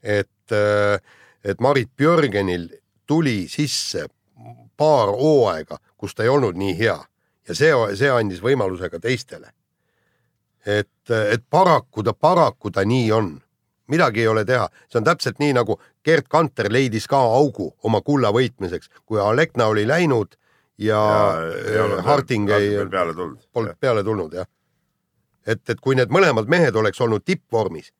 et 0.02 0.56
äh,, 0.56 0.98
et 1.48 1.62
Marit 1.62 1.90
Björgenil 1.96 2.68
tuli 3.08 3.46
sisse 3.48 4.08
paar 4.78 5.14
hooaega, 5.16 5.78
kus 5.98 6.16
ta 6.16 6.26
ei 6.26 6.30
olnud 6.30 6.58
nii 6.60 6.74
hea 6.78 6.98
ja 7.48 7.56
see, 7.56 7.74
see 7.96 8.12
andis 8.12 8.42
võimaluse 8.44 8.90
ka 8.92 9.00
teistele. 9.00 9.52
et, 10.66 11.10
et 11.10 11.44
paraku 11.50 12.04
ta, 12.04 12.14
paraku 12.14 12.72
ta 12.72 12.84
nii 12.86 13.12
on, 13.12 13.30
midagi 13.88 14.26
ei 14.26 14.28
ole 14.28 14.44
teha, 14.46 14.68
see 14.92 15.00
on 15.00 15.06
täpselt 15.08 15.40
nii 15.40 15.54
nagu 15.56 15.78
Gerd 16.04 16.28
Kanter 16.28 16.72
leidis 16.72 17.08
ka 17.08 17.18
augu 17.18 17.72
oma 17.84 18.02
kulla 18.02 18.34
võitmiseks, 18.36 18.90
kui 19.06 19.22
Alekna 19.22 19.70
oli 19.72 19.88
läinud 19.88 20.36
ja, 20.78 21.00
ja, 21.72 21.86
ja 21.88 22.02
Harting 22.04 22.50
ei, 22.50 22.76
polnud 23.54 23.80
peale 23.80 24.04
tulnud 24.04 24.34
jah. 24.34 24.48
et, 25.46 25.64
et 25.70 25.80
kui 25.80 25.96
need 25.96 26.12
mõlemad 26.12 26.52
mehed 26.52 26.76
oleks 26.76 27.02
olnud 27.02 27.24
tippvormis 27.24 27.94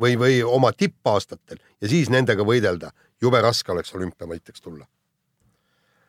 või, 0.00 0.18
või 0.20 0.42
oma 0.44 0.72
tippaastatel 0.76 1.58
ja 1.80 1.88
siis 1.88 2.12
nendega 2.12 2.44
võidelda, 2.44 2.92
jube 3.22 3.40
raske 3.40 3.72
oleks 3.72 3.94
olümpiavõitjaks 3.94 4.60
tulla. 4.60 4.84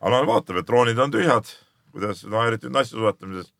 Alar 0.01 0.27
vaatab, 0.27 0.59
et 0.59 0.67
troonid 0.67 0.99
on 0.99 1.11
tühjad 1.11 1.47
kuidas, 1.91 2.23
no 2.29 2.41
eriti 2.45 2.67
nüüd 2.67 2.77
naistsuusatamises, 2.77 3.51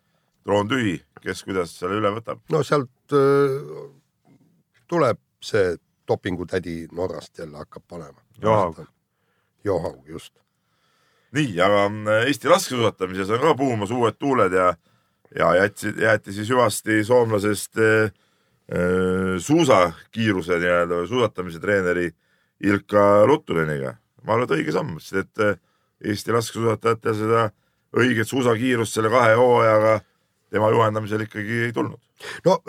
troon 0.45 0.69
tühi, 0.69 0.97
kes 1.23 1.43
kuidas 1.47 1.73
selle 1.79 1.99
üle 1.99 2.11
võtab? 2.15 2.41
no 2.53 2.61
sealt 2.65 3.15
äh, 3.15 3.57
tuleb 4.89 5.21
see 5.43 5.77
dopingutädi 6.09 6.87
Norrast 6.91 7.37
jälle 7.37 7.57
hakkab 7.61 7.83
panema. 7.87 8.21
Johaug. 8.41 8.79
Johaug, 9.63 10.07
just. 10.09 10.33
nii, 11.31 11.59
aga 11.61 11.83
äh, 11.85 12.23
Eesti 12.27 12.49
laskesuusatamises 12.49 13.29
on 13.35 13.43
ka 13.43 13.53
puhumas 13.57 13.91
uued 13.93 14.17
tuuled 14.19 14.53
ja, 14.53 14.73
ja 15.35 15.53
jätsi, 15.55 15.93
jäeti 16.01 16.33
siis 16.33 16.49
hüvasti 16.49 17.03
soomlasest 17.05 17.77
äh, 17.77 18.09
äh, 18.73 19.37
suusakiiruse 19.37 20.57
nii-öelda 20.57 21.03
või 21.03 21.11
suusatamise 21.11 21.61
treeneri 21.61 22.09
Ilka 22.59 23.25
Luttuleniga. 23.27 23.95
ma 24.23 24.33
arvan, 24.33 24.49
et 24.49 24.57
õige 24.57 24.73
samm, 24.75 24.97
sest 24.99 25.21
et 25.21 25.59
Eesti 26.09 26.31
laskesuusatajatel 26.31 27.15
seda 27.15 27.43
äh, 27.45 27.53
õiget 27.97 28.29
suusakiirust 28.29 28.93
selle 28.93 29.09
kahe 29.09 29.35
hooajaga 29.39 29.99
tema 30.49 30.69
juhendamisel 30.73 31.25
ikkagi 31.25 31.65
ei 31.69 31.73
tulnud. 31.73 31.99
no 32.45 32.59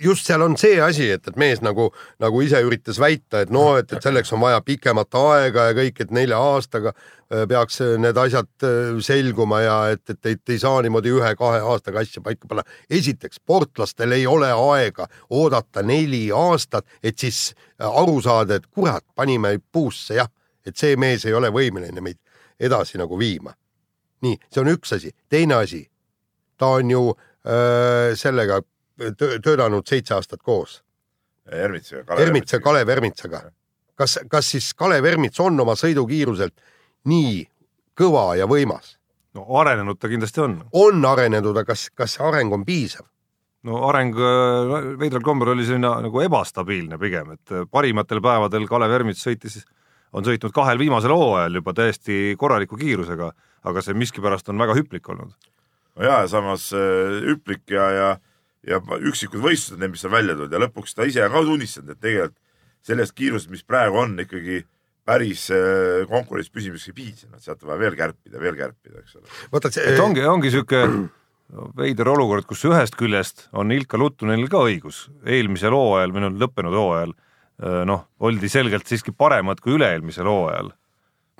just 0.00 0.26
seal 0.26 0.42
on 0.42 0.56
see 0.58 0.80
asi, 0.80 1.10
et, 1.12 1.26
et 1.28 1.36
mees 1.40 1.60
nagu, 1.64 1.90
nagu 2.22 2.40
ise 2.44 2.60
üritas 2.64 3.00
väita, 3.00 3.42
et 3.44 3.52
noh, 3.52 3.74
et, 3.80 3.90
et 3.92 4.02
selleks 4.02 4.32
on 4.32 4.40
vaja 4.42 4.60
pikemat 4.64 5.16
aega 5.20 5.66
ja 5.70 5.76
kõik, 5.76 6.00
et 6.04 6.14
nelja 6.14 6.38
aastaga 6.40 6.94
peaks 7.48 7.80
need 8.00 8.18
asjad 8.18 8.66
selguma 9.04 9.60
ja 9.62 9.76
et, 9.94 10.02
et, 10.10 10.32
et 10.32 10.54
ei 10.54 10.58
saa 10.62 10.80
niimoodi 10.82 11.12
ühe-kahe 11.14 11.60
aastaga 11.72 12.02
asja 12.02 12.22
paika 12.24 12.48
panna. 12.50 12.64
esiteks, 12.90 13.38
sportlastel 13.42 14.16
ei 14.16 14.26
ole 14.26 14.50
aega 14.50 15.06
oodata 15.30 15.84
neli 15.86 16.28
aastat, 16.34 16.88
et 17.02 17.18
siis 17.18 17.52
aru 17.78 18.20
saada, 18.24 18.58
et 18.58 18.66
kurat, 18.66 19.04
panime 19.14 19.58
puusse 19.72 20.18
jah, 20.18 20.30
et 20.66 20.76
see 20.76 20.96
mees 20.96 21.26
ei 21.28 21.36
ole 21.36 21.52
võimeline 21.54 22.00
meid 22.04 22.18
edasi 22.60 22.98
nagu 23.00 23.18
viima 23.18 23.54
nii, 24.24 24.36
see 24.52 24.62
on 24.62 24.72
üks 24.74 24.94
asi, 24.96 25.14
teine 25.28 25.60
asi, 25.60 25.84
ta 26.60 26.74
on 26.78 26.90
ju 26.90 27.02
öö, 27.10 28.16
sellega 28.16 28.60
töötanud 29.16 29.86
seitse 29.88 30.14
aastat 30.14 30.42
koos. 30.42 30.80
Ermitsaga. 31.50 32.18
Ermitsa, 32.20 32.60
Kalev 32.60 32.88
Ermitsaga. 32.88 33.42
kas, 33.94 34.18
kas 34.30 34.50
siis 34.50 34.74
Kalev 34.74 35.04
Ermits 35.04 35.40
on 35.40 35.60
oma 35.60 35.74
sõidukiiruselt 35.76 36.54
nii 37.10 37.44
kõva 37.98 38.34
ja 38.38 38.46
võimas? 38.48 38.96
no 39.34 39.46
arenenud 39.60 39.98
ta 40.00 40.08
kindlasti 40.10 40.42
on. 40.42 40.56
on 40.72 41.04
arenenud, 41.06 41.56
aga 41.56 41.72
kas, 41.72 41.88
kas 41.94 42.16
see 42.16 42.24
areng 42.26 42.52
on 42.54 42.64
piisav? 42.66 43.06
no 43.68 43.82
areng 43.88 44.16
veidral 45.00 45.24
kombel 45.24 45.52
oli 45.54 45.66
selline 45.68 45.90
nagu 46.06 46.22
ebastabiilne 46.24 46.98
pigem, 46.98 47.34
et 47.36 47.54
parimatel 47.70 48.22
päevadel 48.24 48.66
Kalev 48.68 48.96
Ermits 49.00 49.24
sõitis, 49.26 49.60
on 50.12 50.26
sõitnud 50.26 50.52
kahel 50.54 50.78
viimasel 50.80 51.14
hooajal 51.14 51.60
juba 51.60 51.74
täiesti 51.76 52.34
korraliku 52.38 52.78
kiirusega 52.80 53.30
aga 53.68 53.82
see 53.84 53.96
miskipärast 53.98 54.48
on 54.52 54.60
väga 54.60 54.76
hüplik 54.78 55.08
olnud. 55.12 55.32
no 55.96 56.04
ja, 56.04 56.22
ja 56.22 56.28
samas 56.30 56.70
äh, 56.76 57.20
hüplik 57.28 57.64
ja, 57.70 57.86
ja, 57.94 58.10
ja 58.66 58.80
üksikud 58.98 59.42
võistlused, 59.42 59.80
need, 59.80 59.94
mis 59.96 60.04
on 60.08 60.14
välja 60.14 60.36
tulnud 60.36 60.54
ja 60.54 60.62
lõpuks 60.64 60.96
ta 60.96 61.08
ise 61.08 61.28
ka 61.28 61.44
tunnistanud, 61.46 61.94
et 61.94 62.00
tegelikult 62.00 62.38
sellest 62.86 63.12
kiirusest, 63.12 63.50
mis 63.52 63.64
praegu 63.68 63.98
on, 64.00 64.14
ikkagi 64.22 64.62
päris 65.04 65.48
äh, 65.52 66.06
konkurentsis 66.08 66.52
püsimiseks 66.54 66.92
ei 66.92 66.96
piisa, 66.96 67.28
et 67.34 67.44
sealt 67.44 67.64
on 67.64 67.72
vaja 67.72 67.82
veel 67.84 67.96
kärpida, 67.98 68.40
veel 68.40 68.56
kärpida, 68.56 69.02
eks 69.02 69.18
ole. 69.18 69.32
vaata 69.52 69.72
see. 69.74 69.88
et 69.92 70.00
ongi, 70.00 70.24
ongi 70.24 70.52
sihuke 70.54 70.84
veider 71.76 72.08
olukord, 72.08 72.46
kus 72.48 72.62
ühest 72.68 72.96
küljest 72.96 73.48
on 73.52 73.74
Ilka 73.74 73.98
Luttunenil 74.00 74.48
ka 74.48 74.62
õigus, 74.68 75.08
eelmisel 75.26 75.74
hooajal, 75.76 76.14
noh, 76.16 76.38
lõppenud 76.40 76.76
hooajal 76.78 77.12
noh, 77.60 78.06
oldi 78.20 78.48
selgelt 78.48 78.88
siiski 78.88 79.12
paremad 79.16 79.60
kui 79.60 79.76
üle-eelmisel 79.76 80.28
hooajal. 80.28 80.70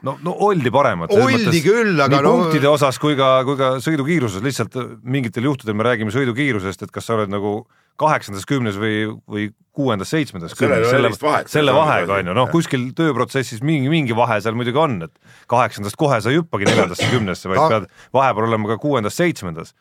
No, 0.07 0.14
no 0.25 0.33
oldi 0.47 0.71
paremad. 0.73 1.12
oldi 1.12 1.61
küll, 1.61 1.99
aga 2.01 2.21
nii 2.21 2.25
no... 2.25 2.33
punktide 2.39 2.68
osas 2.71 2.97
kui 3.01 3.16
ka, 3.18 3.43
kui 3.45 3.59
ka 3.61 3.75
sõidukiiruses, 3.85 4.41
lihtsalt 4.45 4.77
mingitel 5.05 5.45
juhtudel 5.45 5.77
me 5.77 5.85
räägime 5.85 6.14
sõidukiirusest, 6.14 6.87
et 6.87 6.95
kas 6.95 7.09
sa 7.09 7.18
oled 7.18 7.33
nagu 7.33 7.59
kaheksandas 8.01 8.47
kümnes 8.49 8.79
või, 8.81 9.03
või 9.29 9.51
kuuendas-seitsmendas 9.77 10.57
kümnes, 10.57 10.89
selle, 10.89 11.11
selle 11.53 11.75
vahega 11.77 12.16
on 12.16 12.31
ju, 12.31 12.37
noh, 12.37 12.49
kuskil 12.53 12.89
tööprotsessis 12.97 13.61
mingi, 13.66 13.91
mingi 13.93 14.16
vahe 14.16 14.41
seal 14.41 14.57
muidugi 14.57 14.81
on, 14.81 14.97
et 15.05 15.37
kaheksandast 15.53 16.01
kohe 16.01 16.21
sa 16.25 16.33
ei 16.33 16.41
hüppagi 16.41 16.68
neljandasse 16.71 17.11
kümnesse, 17.12 17.51
vaid 17.53 17.61
pead 17.75 17.91
vahepeal 18.16 18.49
olema 18.49 18.73
ka 18.73 18.79
kuuendas-seitsmendas. 18.81 19.75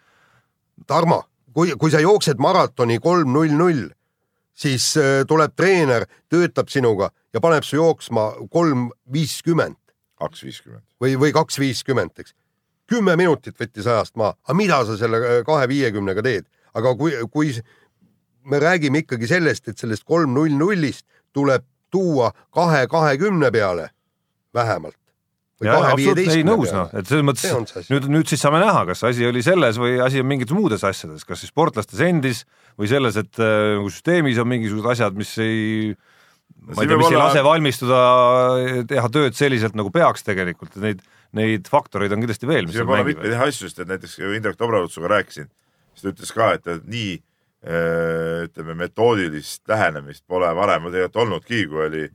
Tarmo, 0.89 1.21
kui, 1.55 1.71
kui 1.79 1.95
sa 1.95 2.03
jooksed 2.03 2.43
maratoni 2.43 2.99
kolm 3.03 3.31
null 3.37 3.55
null, 3.55 3.87
siis 4.59 4.91
äh, 4.99 5.21
tuleb 5.27 5.55
treener, 5.55 6.05
töötab 6.29 6.71
sinuga 6.71 7.13
ja 7.33 7.41
paneb 7.43 7.63
su 7.63 7.79
jooksma 7.79 8.31
kolm 8.51 8.89
viiskümmend 9.13 9.79
kaks 10.19 10.43
viiskümmend. 10.43 10.85
või, 11.01 11.15
või 11.19 11.33
kaks 11.35 11.59
viiskümmend, 11.59 12.19
eks. 12.19 12.33
kümme 12.89 13.15
minutit 13.19 13.59
võttis 13.59 13.87
ajast 13.87 14.15
maha, 14.19 14.35
aga 14.43 14.57
mida 14.57 14.79
sa 14.85 14.97
selle 14.99 15.21
äh, 15.23 15.41
kahe 15.47 15.67
viiekümnega 15.71 16.23
teed, 16.25 16.47
aga 16.73 16.95
kui, 16.99 17.15
kui 17.31 17.53
me 18.49 18.59
räägime 18.59 19.03
ikkagi 19.05 19.29
sellest, 19.29 19.67
et 19.71 19.79
sellest 19.79 20.05
kolm 20.07 20.33
null 20.35 20.55
nullist 20.57 21.05
tuleb 21.33 21.65
tuua 21.91 22.31
kahe 22.55 22.85
kahekümne 22.87 23.51
peale 23.51 23.89
vähemalt. 24.53 24.98
Ja, 25.65 25.77
absoluutselt 25.91 26.35
ei 26.35 26.45
nõus 26.47 26.71
noh, 26.75 26.91
et 26.95 27.09
selles 27.09 27.25
mõttes 27.27 27.89
nüüd, 27.91 28.07
nüüd 28.11 28.31
siis 28.31 28.43
saame 28.43 28.61
näha, 28.63 28.85
kas 28.89 29.03
asi 29.09 29.27
oli 29.27 29.43
selles 29.45 29.79
või 29.81 29.97
asi 30.03 30.21
on 30.23 30.29
mingites 30.29 30.55
muudes 30.55 30.85
asjades, 30.87 31.25
kas 31.27 31.43
siis 31.43 31.51
sportlastes 31.53 31.99
endis 32.05 32.45
või 32.79 32.91
selles, 32.91 33.19
et 33.19 33.41
äh, 33.43 33.75
nagu 33.77 33.91
süsteemis 33.91 34.39
on 34.39 34.49
mingisugused 34.51 34.93
asjad, 34.95 35.19
mis 35.19 35.33
ei 35.43 35.93
ma 36.67 36.83
ei 36.83 36.89
tea, 36.89 36.99
mis 36.99 37.11
ei 37.11 37.19
lase 37.19 37.43
valmistuda, 37.45 38.01
teha 38.89 39.11
tööd 39.13 39.37
selliselt, 39.37 39.75
nagu 39.79 39.91
peaks 39.93 40.25
tegelikult, 40.27 40.75
et 40.77 40.85
neid, 40.85 41.01
neid 41.37 41.71
faktoreid 41.71 42.13
on 42.15 42.23
kindlasti 42.23 42.49
veel, 42.49 42.67
mis 42.67 42.77
siin 42.77 42.85
võib 42.85 42.97
olla 42.97 43.07
mitmeid 43.07 43.35
asju, 43.47 43.67
sest 43.67 43.83
et 43.83 43.91
näiteks 43.91 44.19
Indrek 44.27 44.59
Dobralutsuga 44.59 45.11
rääkisin, 45.15 45.49
siis 45.93 46.05
ta 46.05 46.13
ütles 46.13 46.33
ka, 46.35 46.49
et 46.57 46.87
nii 46.87 47.13
äh, 47.19 48.47
ütleme, 48.47 48.77
metoodilist 48.83 49.63
lähenemist 49.69 50.25
pole 50.29 50.49
varem 50.57 50.89
tegelikult 50.89 51.21
olnudki, 51.25 51.63
kui 51.71 51.85
oli, 51.87 52.05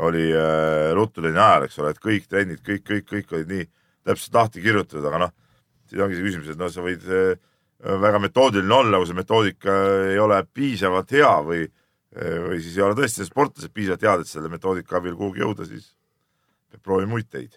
oli 0.00 0.30
äh, 0.32 0.90
Ruttulini 0.96 1.38
ajal, 1.38 1.66
eks 1.66 1.78
ole, 1.82 1.92
et 1.92 2.02
kõik 2.02 2.28
trennid, 2.30 2.62
kõik, 2.64 2.84
kõik, 2.88 3.06
kõik 3.10 3.34
olid 3.36 3.52
nii 3.52 3.66
täpselt 4.08 4.38
lahti 4.38 4.64
kirjutatud, 4.64 5.04
aga 5.08 5.26
noh, 5.26 5.34
siis 5.90 6.02
ongi 6.02 6.18
see 6.18 6.26
küsimus, 6.26 6.52
et 6.52 6.60
noh, 6.60 6.72
sa 6.72 6.84
võid 6.84 7.04
äh, 7.12 7.34
väga 8.02 8.22
metoodiline 8.22 8.78
olla, 8.78 9.00
kui 9.00 9.10
see 9.10 9.18
metoodika 9.18 9.76
ei 10.12 10.20
ole 10.22 10.42
piisavalt 10.54 11.16
hea 11.18 11.32
või 11.46 11.64
või 12.12 12.58
siis 12.60 12.74
ei 12.76 12.82
ole 12.84 12.92
tõesti 12.98 13.24
sportlased 13.24 13.72
piisavalt 13.72 14.02
head, 14.04 14.20
et 14.20 14.28
selle 14.28 14.50
metoodika 14.52 14.98
abil 14.98 15.16
kuhugi 15.16 15.40
jõuda, 15.40 15.64
siis 15.64 15.94
peab 16.68 16.84
proovima 16.84 17.14
muid 17.14 17.30
teid, 17.32 17.56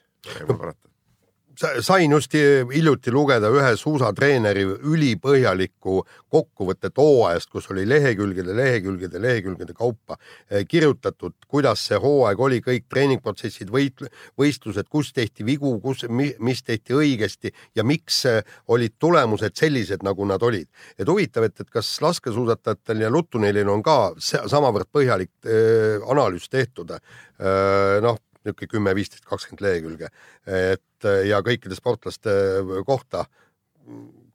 sain 1.81 2.11
just 2.11 2.33
hiljuti 2.33 3.11
lugeda 3.11 3.49
ühe 3.53 3.71
suusatreeneri 3.77 4.65
ülipõhjalikku 4.65 6.01
kokkuvõtet 6.33 6.97
hooajast, 6.97 7.49
kus 7.51 7.69
oli 7.71 7.85
lehekülgede, 7.89 8.55
lehekülgede, 8.55 9.21
lehekülgede 9.21 9.73
kaupa 9.73 10.17
eh, 10.49 10.65
kirjutatud, 10.67 11.35
kuidas 11.47 11.85
see 11.87 11.99
hooaeg 12.01 12.39
oli, 12.39 12.61
kõik 12.65 12.87
treeningprotsessid, 12.91 13.71
võit-, 13.71 14.05
võistlused, 14.39 14.89
kus 14.91 15.13
tehti 15.15 15.45
vigu, 15.47 15.75
kus, 15.83 16.05
mis 16.09 16.63
tehti 16.63 16.97
õigesti 16.97 17.53
ja 17.75 17.85
miks 17.87 18.23
eh, 18.29 18.41
olid 18.67 18.97
tulemused 18.99 19.55
sellised, 19.55 20.03
nagu 20.03 20.27
nad 20.27 20.43
olid. 20.43 20.67
et 20.97 21.07
huvitav, 21.07 21.47
et, 21.47 21.59
et 21.59 21.69
kas 21.69 21.95
laskesuusatajatel 22.01 23.05
ja 23.05 23.11
Luttunelil 23.13 23.69
on 23.69 23.83
ka 23.83 24.13
samavõrd 24.19 24.91
põhjalik 24.93 25.31
äh, 25.45 26.01
analüüs 26.11 26.49
tehtud 26.49 26.95
noh, 28.01 28.17
niisugune 28.45 28.71
kümme, 28.71 28.95
viisteist, 28.97 29.25
kakskümmend 29.25 29.65
lehekülge, 29.65 30.11
et 30.45 31.09
ja 31.27 31.41
kõikide 31.45 31.77
sportlaste 31.77 32.31
kohta 32.85 33.25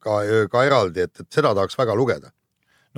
ka, 0.05 0.21
ka 0.51 0.67
eraldi, 0.67 1.07
et, 1.07 1.23
et 1.23 1.41
seda 1.41 1.53
tahaks 1.57 1.79
väga 1.79 1.97
lugeda. 1.99 2.33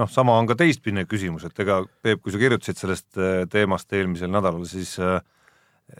noh, 0.00 0.08
sama 0.08 0.38
on 0.40 0.48
ka 0.48 0.56
teistpidine 0.56 1.04
küsimus, 1.04 1.44
et 1.44 1.58
ega 1.60 1.82
Peep, 2.04 2.22
kui 2.24 2.32
sa 2.32 2.38
kirjutasid 2.40 2.78
sellest 2.80 3.18
äh, 3.20 3.42
teemast 3.52 3.92
eelmisel 3.92 4.30
nädalal, 4.32 4.64
siis 4.68 4.94
äh, 5.02 5.18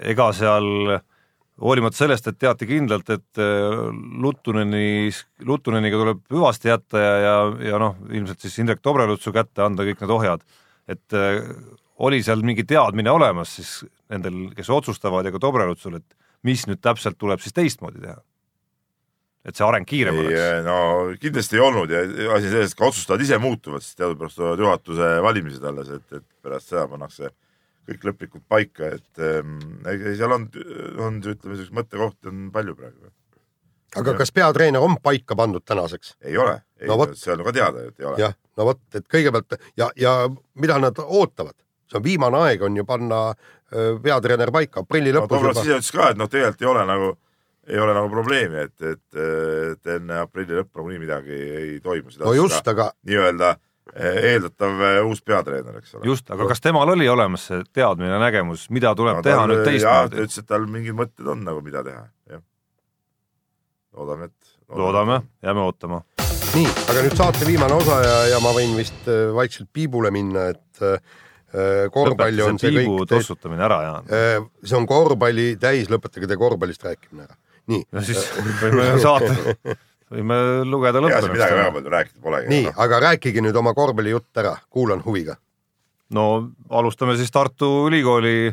ega 0.09 0.31
seal 0.33 0.97
hoolimata 1.61 1.99
sellest, 1.99 2.31
et 2.31 2.39
teati 2.41 2.69
kindlalt, 2.71 3.13
et 3.13 3.43
äh, 3.43 3.83
Luttuneni, 4.25 5.11
Luttuneniga 5.45 6.01
tuleb 6.01 6.25
hüvasti 6.33 6.73
jätta 6.73 7.05
ja, 7.05 7.13
ja, 7.27 7.37
ja 7.69 7.83
noh, 7.83 8.01
ilmselt 8.09 8.41
siis 8.41 8.57
Indrek 8.63 8.81
Dobrelutsu 8.85 9.35
kätte 9.35 9.67
anda 9.67 9.85
kõik 9.85 10.01
need 10.01 10.17
ohjad, 10.17 10.47
et 10.89 11.21
oli 12.03 12.19
seal 12.25 12.41
mingi 12.43 12.65
teadmine 12.67 13.13
olemas 13.13 13.53
siis 13.61 13.75
nendel, 14.13 14.43
kes 14.57 14.71
otsustavad 14.73 15.27
ja 15.27 15.33
ka 15.35 15.41
Dobrelutsul, 15.43 15.99
et 16.01 16.19
mis 16.47 16.67
nüüd 16.69 16.83
täpselt 16.85 17.19
tuleb 17.21 17.43
siis 17.43 17.57
teistmoodi 17.57 18.05
teha? 18.05 18.21
et 19.43 19.59
see 19.59 19.67
areng 19.67 19.87
kiirem 19.89 20.21
ei, 20.21 20.27
oleks? 20.29 20.67
no 20.67 20.77
kindlasti 21.19 21.59
ei 21.59 21.63
olnud 21.65 21.91
ja 21.91 22.03
asi 22.37 22.51
selles, 22.51 22.75
et 22.75 22.79
ka 22.79 22.87
otsustajad 22.93 23.25
ise 23.25 23.39
muutuvad, 23.43 23.83
sest 23.83 23.99
teadupärast 23.99 24.39
tulevad 24.39 24.63
juhatuse 24.63 25.09
valimised 25.25 25.65
alles, 25.67 25.91
et, 25.97 26.21
et 26.21 26.27
pärast 26.45 26.71
seda 26.71 26.85
pannakse 26.91 27.33
kõik 27.89 28.07
lõplikult 28.07 28.45
paika, 28.51 28.93
et 28.99 29.23
ähm, 29.27 29.57
seal 30.15 30.37
on, 30.37 30.47
on 31.03 31.19
ütleme, 31.19 31.57
sellist 31.57 31.75
mõttekohti 31.75 32.31
on 32.31 32.45
palju 32.55 32.77
praegu. 32.79 33.11
aga 33.99 34.15
kas 34.21 34.31
peatreener 34.33 34.85
on 34.85 34.95
paika 35.03 35.37
pandud 35.39 35.65
tänaseks? 35.67 36.15
ei 36.23 36.39
ole, 36.39 36.61
no, 36.87 37.01
see 37.19 37.35
on 37.35 37.43
ka 37.49 37.57
teada, 37.57 37.89
et 37.91 37.99
ei 37.99 38.07
ole. 38.13 38.23
jah, 38.23 38.39
no 38.57 38.69
vot, 38.71 38.83
et 38.95 39.09
kõigepealt 39.11 39.59
ja, 39.77 39.91
ja 39.97 40.15
mida 40.55 40.79
nad 40.79 41.03
ootavad? 41.03 41.59
see 41.91 41.99
on 41.99 42.07
viimane 42.07 42.45
aeg 42.47 42.63
on 42.63 42.79
ju 42.79 42.87
panna 42.87 43.25
peatreener 44.03 44.53
paika 44.55 44.83
aprilli 44.83 45.13
lõpus 45.15 45.37
no,. 45.37 45.43
Toomas 45.43 45.61
ise 45.65 45.77
ütles 45.79 45.91
ka, 45.95 46.13
et 46.13 46.21
noh, 46.21 46.31
tegelikult 46.31 46.65
ei 46.65 46.71
ole 46.71 46.87
nagu, 46.89 47.11
ei 47.73 47.83
ole 47.83 47.97
nagu 47.97 48.11
probleemi, 48.13 48.65
et, 48.69 48.77
et, 48.93 49.21
et 49.73 49.93
enne 49.97 50.23
aprilli 50.23 50.59
lõppu 50.61 50.83
nagunii 50.83 51.03
midagi 51.03 51.43
ei 51.59 51.77
toimu. 51.85 52.15
no 52.23 52.35
just, 52.37 52.67
aga. 52.69 52.91
nii-öelda 53.09 53.55
eeldatav 53.99 54.85
uus 55.09 55.21
peatreener, 55.27 55.81
eks 55.83 55.97
ole. 55.99 56.07
just, 56.13 56.31
aga 56.33 56.47
kas 56.53 56.63
temal 56.65 56.95
oli 56.95 57.09
olemas 57.11 57.49
see 57.51 57.61
teadmine, 57.75 58.15
nägemus, 58.23 58.69
mida 58.73 58.95
tuleb 58.99 59.21
no, 59.21 59.27
teha 59.27 59.45
nüüd 59.51 59.65
teistmoodi? 59.67 60.17
ta 60.17 60.25
ütles, 60.27 60.41
et 60.41 60.49
tal 60.49 60.67
mingid 60.71 60.97
mõtted 60.97 61.29
on 61.29 61.43
nagu, 61.45 61.61
mida 61.65 61.85
teha, 61.87 62.07
jah. 62.31 62.43
loodame, 63.99 64.31
et. 64.31 64.57
loodame, 64.79 65.21
jääme 65.45 65.67
ootama. 65.67 66.03
nii, 66.55 66.69
aga 66.93 67.05
nüüd 67.05 67.19
saate 67.19 67.49
viimane 67.49 67.77
osa 67.81 67.99
ja, 68.07 68.17
ja 68.37 68.41
ma 68.45 68.55
võin 68.57 68.77
vist 68.79 69.11
vaikselt 69.35 69.73
piibule 69.75 70.15
minna, 70.15 70.51
et 70.55 70.63
Äh, 70.83 71.01
korvpalli 71.93 72.43
on 72.43 72.59
see 72.61 72.73
kõik. 72.73 73.07
tossutamine 73.11 73.65
ära, 73.67 73.79
Jaan. 73.87 74.09
Äh, 74.09 74.45
see 74.65 74.79
on 74.79 74.87
korvpalli 74.89 75.53
täis, 75.61 75.91
lõpetage 75.93 76.29
te 76.31 76.39
korvpallist 76.41 76.85
rääkimine 76.87 77.27
ära. 77.27 77.37
nii. 77.73 77.85
no 77.93 78.05
siis 78.07 78.25
võime 78.63 78.87
saate, 79.05 79.77
võime 80.13 80.39
lugeda 80.65 81.03
lõpuni. 81.05 81.35
midagi 81.35 81.59
väga 81.59 81.75
palju 81.77 81.95
rääkida 81.97 82.25
polegi. 82.25 82.53
nii, 82.55 82.75
aga 82.87 83.01
rääkige 83.09 83.45
nüüd 83.45 83.59
oma 83.61 83.75
korvpallijutt 83.77 84.43
ära, 84.43 84.57
kuulan 84.73 85.05
huviga. 85.05 85.37
no 86.17 86.29
alustame 86.71 87.19
siis 87.21 87.31
Tartu 87.35 87.71
Ülikooli 87.91 88.53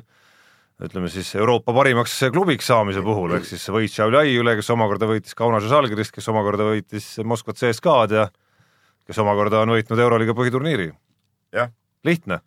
ütleme 0.84 1.10
siis 1.12 1.32
Euroopa 1.36 1.74
parimaks 1.76 2.20
klubiks 2.32 2.68
saamise 2.68 3.02
puhul, 3.04 3.34
ehk 3.36 3.48
siis 3.48 3.64
võit 3.72 3.92
Šiauliai 3.92 4.36
üle, 4.40 4.56
kes 4.60 4.70
omakorda 4.76 5.08
võitis 5.08 5.36
Kaunase 5.36 5.72
Žalgirist, 5.72 6.14
kes 6.16 6.28
omakorda 6.32 6.68
võitis 6.72 7.10
Moskva 7.28 7.56
CSKA-d 7.56 8.16
ja 8.16 8.30
kes 9.08 9.20
omakorda 9.20 9.64
on 9.64 9.76
võitnud 9.76 10.00
Euroliiga 10.00 10.36
põhiturniiri. 10.36 10.92
lihtne 12.04 12.40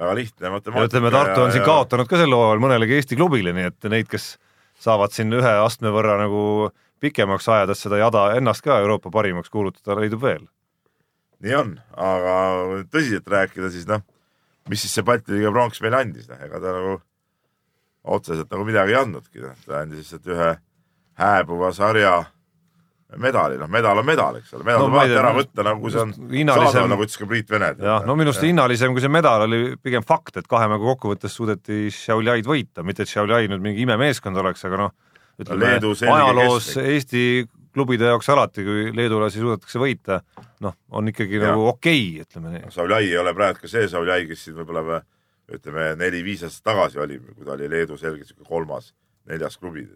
väga 0.00 0.14
lihtne 0.16 0.52
matemaatika. 0.54 0.88
ütleme, 0.88 1.10
Tartu 1.14 1.42
on 1.42 1.52
siin 1.52 1.64
kaotanud 1.64 2.08
ka 2.08 2.20
sel 2.20 2.32
hooajal 2.34 2.62
mõnelegi 2.62 2.96
Eesti 2.98 3.18
klubile, 3.18 3.52
nii 3.56 3.68
et 3.68 3.90
neid, 3.92 4.08
kes 4.10 4.32
saavad 4.80 5.12
siin 5.14 5.32
ühe 5.36 5.52
astme 5.64 5.92
võrra 5.92 6.16
nagu 6.20 6.70
pikemaks 7.00 7.48
ajada, 7.48 7.76
seda 7.76 8.00
jada 8.00 8.30
ennast 8.36 8.64
ka 8.64 8.78
Euroopa 8.80 9.12
parimaks 9.12 9.52
kuulutada, 9.52 9.98
leidub 10.00 10.22
veel. 10.24 10.46
nii 11.40 11.54
on, 11.56 11.76
aga 11.96 12.34
tõsiselt 12.92 13.28
rääkida, 13.32 13.70
siis 13.72 13.86
noh, 13.88 14.02
mis 14.68 14.82
siis 14.84 14.92
see 14.96 15.04
Balti 15.04 15.32
liiga 15.32 15.52
pronks 15.52 15.80
meile 15.80 16.02
andis, 16.04 16.28
noh, 16.28 16.40
ega 16.44 16.60
ta 16.60 16.74
nagu 16.76 16.98
otseselt 18.04 18.50
nagu 18.52 18.66
midagi 18.68 18.92
ei 18.92 19.00
andnudki, 19.00 19.40
noh, 19.44 19.56
ta 19.66 19.80
andis 19.84 20.04
lihtsalt 20.04 20.28
ühe 20.28 20.50
hääbuva 21.20 21.72
sarja 21.76 22.18
medali, 23.18 23.56
noh, 23.58 23.68
medal 23.70 23.98
on 23.98 24.06
medal, 24.06 24.36
eks 24.38 24.52
ole, 24.54 24.64
medal 24.66 24.84
no, 24.84 24.88
tuleb 24.88 24.98
alati 25.00 25.18
ära 25.18 25.30
võtta, 25.34 25.64
nagu 25.66 25.90
see 25.90 26.02
on 26.02 26.12
hinnalisem... 26.30 26.74
saadav, 26.76 26.90
nagu 26.92 27.06
ütles 27.06 27.18
ka 27.18 27.28
Priit 27.30 27.50
Vene. 27.50 27.70
jah, 27.82 28.04
no 28.06 28.16
minu 28.18 28.30
arust 28.30 28.44
hinnalisem 28.46 28.94
kui 28.94 29.02
see 29.02 29.12
medal 29.12 29.46
oli 29.46 29.60
pigem 29.82 30.04
fakt, 30.06 30.38
et 30.38 30.50
kahe 30.50 30.68
mängu 30.70 30.86
kokkuvõttes 30.92 31.34
suudeti 31.34 31.88
Šiauliaid 31.94 32.46
võita, 32.46 32.84
mitte 32.86 33.06
et 33.06 33.10
Šiauliai 33.10 33.50
nüüd 33.50 33.64
mingi 33.64 33.82
imemeeskond 33.86 34.38
oleks, 34.42 34.62
aga 34.68 34.84
noh, 34.84 34.94
ütleme 35.40 35.72
no, 35.82 35.94
ajaloos 36.14 36.68
kestlik. 36.68 36.90
Eesti 36.94 37.24
klubide 37.74 38.10
jaoks 38.10 38.28
alati, 38.30 38.66
kui 38.66 38.90
leedulasi 38.94 39.42
suudetakse 39.42 39.80
võita, 39.82 40.20
noh, 40.64 40.76
on 40.94 41.10
ikkagi 41.10 41.38
ja. 41.38 41.50
nagu 41.50 41.66
okei 41.70 42.04
okay,, 42.12 42.26
ütleme 42.26 42.54
nii. 42.54 42.74
Šiauliai 42.74 43.10
ei 43.10 43.18
ole 43.18 43.34
praegu 43.34 43.64
ka 43.64 43.70
see 43.70 43.88
Šiauliai, 43.90 44.26
kes 44.30 44.46
siin 44.46 44.58
võib-olla 44.58 45.00
ütleme 45.50 45.94
neli-viis 45.98 46.44
aastat 46.46 46.68
tagasi 46.70 47.00
oli, 47.02 47.18
kui 47.18 47.46
ta 47.46 47.56
oli 47.56 47.70
Leedu 47.70 47.98
selgelt 47.98 48.46
kolmas, 48.46 48.92
neljas 49.26 49.58
klubi. 49.58 49.88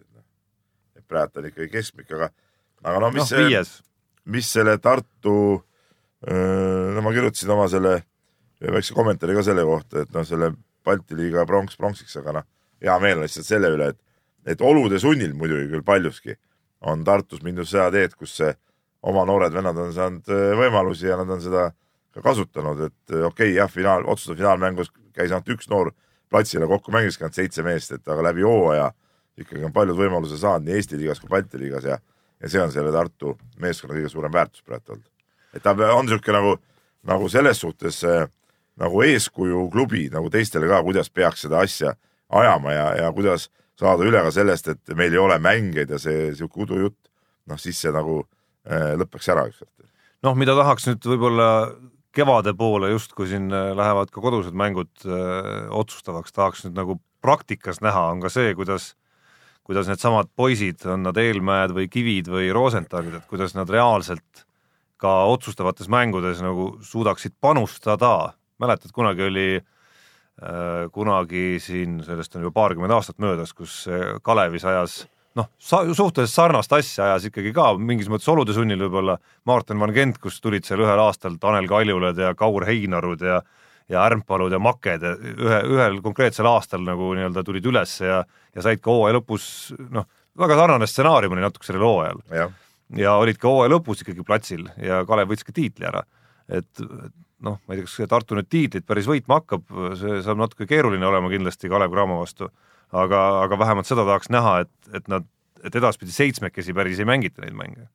et 0.95 1.07
praegu 1.07 1.31
ta 1.33 1.43
on 1.43 1.47
ikkagi 1.51 1.71
keskmik, 1.71 2.11
aga 2.11 2.31
aga 2.85 3.01
no 3.03 3.11
mis 3.15 3.33
no, 3.33 3.63
mis 4.35 4.51
selle 4.57 4.77
Tartu, 4.83 5.37
no 6.25 7.05
ma 7.05 7.13
kirjutasin 7.13 7.53
oma 7.53 7.67
selle 7.73 7.99
väikse 8.65 8.97
kommentaari 8.97 9.37
ka 9.37 9.45
selle 9.45 9.65
kohta, 9.69 10.05
et 10.05 10.15
noh, 10.15 10.25
selle 10.27 10.53
Balti 10.85 11.17
liiga 11.17 11.47
pronks 11.49 11.79
pronksiks, 11.81 12.17
aga 12.21 12.39
noh, 12.39 12.47
hea 12.85 12.97
meel 13.01 13.21
on 13.21 13.25
lihtsalt 13.25 13.49
selle 13.49 13.71
üle, 13.73 13.91
et, 13.93 14.01
et 14.55 14.65
olude 14.65 15.01
sunnil 15.01 15.33
muidugi 15.37 15.71
küll 15.73 15.85
paljuski 15.85 16.37
on 16.85 17.05
Tartus 17.05 17.41
mindud 17.45 17.69
seda 17.69 17.91
teed, 17.95 18.17
kus 18.21 18.37
see 18.41 18.53
oma 19.05 19.25
noored 19.29 19.53
vennad 19.53 19.79
on 19.81 19.93
saanud 19.97 20.29
võimalusi 20.61 21.09
ja 21.09 21.17
nad 21.21 21.33
on 21.33 21.41
seda 21.45 21.71
ka 22.15 22.23
kasutanud, 22.25 22.85
et 22.87 23.15
okei 23.17 23.27
okay,, 23.27 23.55
jah, 23.57 23.71
finaal, 23.71 24.05
otsustav 24.09 24.39
finaalmängus 24.39 24.93
käis 25.17 25.33
ainult 25.33 25.49
üks 25.57 25.69
noor 25.73 25.93
platsile, 26.33 26.69
kokku 26.71 26.93
mängiski 26.95 27.25
ainult 27.25 27.39
seitse 27.39 27.65
meest, 27.67 27.97
et 27.97 28.09
aga 28.09 28.29
läbi 28.29 28.45
hooaja 28.47 28.91
ikkagi 29.41 29.65
on 29.67 29.75
paljud 29.75 29.99
võimaluse 29.99 30.39
saanud 30.39 30.69
nii 30.69 30.79
Eesti 30.79 31.01
liigas 31.01 31.21
kui 31.23 31.33
Balti 31.33 31.59
liigas 31.59 31.89
ja, 31.89 31.99
ja 32.45 32.53
see 32.53 32.63
on 32.63 32.73
selle 32.73 32.93
Tartu 32.93 33.35
meeskonna 33.63 33.97
kõige 33.97 34.13
suurem 34.13 34.33
väärtus 34.35 34.65
praegu 34.67 35.01
et 35.55 35.63
ta 35.65 35.73
on 35.73 36.07
niisugune 36.07 36.39
nagu, 36.39 36.57
nagu 37.09 37.29
selles 37.33 37.61
suhtes 37.65 38.03
äh, 38.05 38.27
nagu 38.81 39.03
eeskuju 39.07 39.69
klubi 39.73 40.09
nagu 40.13 40.31
teistele 40.31 40.69
ka, 40.71 40.83
kuidas 40.87 41.11
peaks 41.11 41.47
seda 41.47 41.63
asja 41.65 41.95
ajama 42.35 42.75
ja, 42.75 42.87
ja 43.05 43.13
kuidas 43.15 43.49
saada 43.79 44.07
üle 44.07 44.21
ka 44.23 44.31
sellest, 44.35 44.71
et 44.71 44.95
meil 44.99 45.15
ei 45.15 45.23
ole 45.23 45.39
mängeid 45.43 45.91
ja 45.91 45.99
see 45.99 46.31
sihuke 46.35 46.63
udujutt, 46.67 46.99
noh 47.51 47.59
siis 47.61 47.81
see 47.83 47.93
nagu 47.95 48.23
äh, 48.23 48.95
lõpeks 49.01 49.31
ära 49.35 49.47
ükskord. 49.51 49.89
noh, 50.27 50.37
mida 50.39 50.55
tahaks 50.59 50.89
nüüd 50.91 51.11
võib-olla 51.15 51.49
kevade 52.15 52.55
poole 52.59 52.93
justkui 52.93 53.29
siin 53.31 53.51
äh, 53.53 53.73
lähevad 53.77 54.13
ka 54.15 54.23
kodused 54.23 54.55
mängud 54.55 54.93
öö, 55.07 55.19
äh, 55.19 55.65
otsustavaks, 55.75 56.35
tahaks 56.35 56.67
nüüd 56.67 56.79
nagu 56.79 57.01
praktikas 57.25 57.81
näha, 57.83 58.11
on 58.13 58.23
ka 58.23 58.31
see, 58.33 58.55
kuidas 58.59 58.93
kuidas 59.65 59.89
needsamad 59.89 60.31
poisid, 60.37 60.83
on 60.91 61.07
nad 61.07 61.19
Eelmäed 61.21 61.73
või 61.77 61.89
Kivid 61.93 62.29
või 62.33 62.51
Rosenthalid, 62.53 63.19
et 63.19 63.29
kuidas 63.31 63.57
nad 63.57 63.71
reaalselt 63.71 64.45
ka 65.01 65.25
otsustavates 65.33 65.89
mängudes 65.93 66.43
nagu 66.45 66.75
suudaksid 66.85 67.37
panustada. 67.41 68.35
mäletad, 68.59 68.93
kunagi 68.93 69.23
oli 69.23 69.49
äh, 69.57 70.91
kunagi 70.93 71.59
siin, 71.61 72.03
sellest 72.05 72.37
on 72.37 72.47
juba 72.47 72.61
paarkümmend 72.61 72.93
aastat 72.93 73.19
möödas, 73.19 73.53
kus 73.53 73.89
Kalevis 74.23 74.65
ajas 74.65 75.05
noh, 75.39 75.51
suhteliselt 75.59 76.33
sarnast 76.33 76.73
asja 76.73 77.09
ajas 77.09 77.29
ikkagi 77.31 77.53
ka 77.55 77.73
mingis 77.79 78.09
mõttes 78.11 78.31
olude 78.31 78.55
sunnil 78.57 78.81
võib-olla 78.87 79.19
Martin 79.49 79.81
Van 79.83 79.93
Gent, 79.95 80.21
kus 80.23 80.41
tulid 80.43 80.67
seal 80.67 80.85
ühel 80.85 81.01
aastal 81.03 81.39
Tanel 81.43 81.69
Kaljulad 81.71 82.19
ja 82.21 82.35
Kaur 82.39 82.67
Heinarud 82.69 83.25
ja 83.25 83.41
ja 83.93 84.05
Ärmpalud 84.09 84.53
ja 84.53 84.61
Maked 84.63 85.03
ja 85.05 85.15
ühe, 85.17 85.61
ühel 85.77 86.01
konkreetsel 86.05 86.49
aastal 86.49 86.85
nagu 86.87 87.13
nii-öelda 87.17 87.45
tulid 87.45 87.67
üles 87.69 87.97
ja, 88.01 88.23
ja 88.55 88.65
said 88.65 88.83
ka 88.85 88.93
hooaja 88.93 89.19
lõpus 89.19 89.47
noh, 89.93 90.07
väga 90.41 90.59
sarnane 90.61 90.89
stsenaarium 90.89 91.37
oli 91.37 91.45
natuke 91.45 91.69
sellel 91.69 91.85
hooajal. 91.85 92.23
ja 92.97 93.17
olid 93.21 93.41
ka 93.41 93.51
hooaja 93.51 93.75
lõpus 93.77 94.05
ikkagi 94.05 94.25
platsil 94.27 94.69
ja 94.81 95.05
Kalev 95.09 95.33
võttis 95.33 95.47
ka 95.47 95.57
tiitli 95.57 95.89
ära. 95.91 96.05
et 96.49 96.85
noh, 97.45 97.59
ma 97.61 97.75
ei 97.75 97.83
tea, 97.83 97.89
kas 97.89 98.09
Tartu 98.09 98.39
nüüd 98.39 98.49
tiitlit 98.49 98.87
päris 98.89 99.09
võitma 99.11 99.43
hakkab, 99.43 99.67
see 100.01 100.23
saab 100.25 100.41
natuke 100.41 100.67
keeruline 100.71 101.07
olema 101.07 101.29
kindlasti 101.33 101.69
Kalev 101.69 101.93
Cramo 101.93 102.23
vastu 102.23 102.49
aga, 102.95 103.21
aga 103.45 103.59
vähemalt 103.59 103.89
seda 103.89 104.07
tahaks 104.07 104.31
näha, 104.33 104.57
et, 104.65 104.73
et 104.97 105.11
nad, 105.13 105.27
et 105.65 105.77
edaspidi 105.81 106.15
seitsmekesi 106.15 106.75
päris 106.77 107.01
ei 107.01 107.09
mängita 107.09 107.45
neid 107.45 107.57
mänge. 107.59 107.89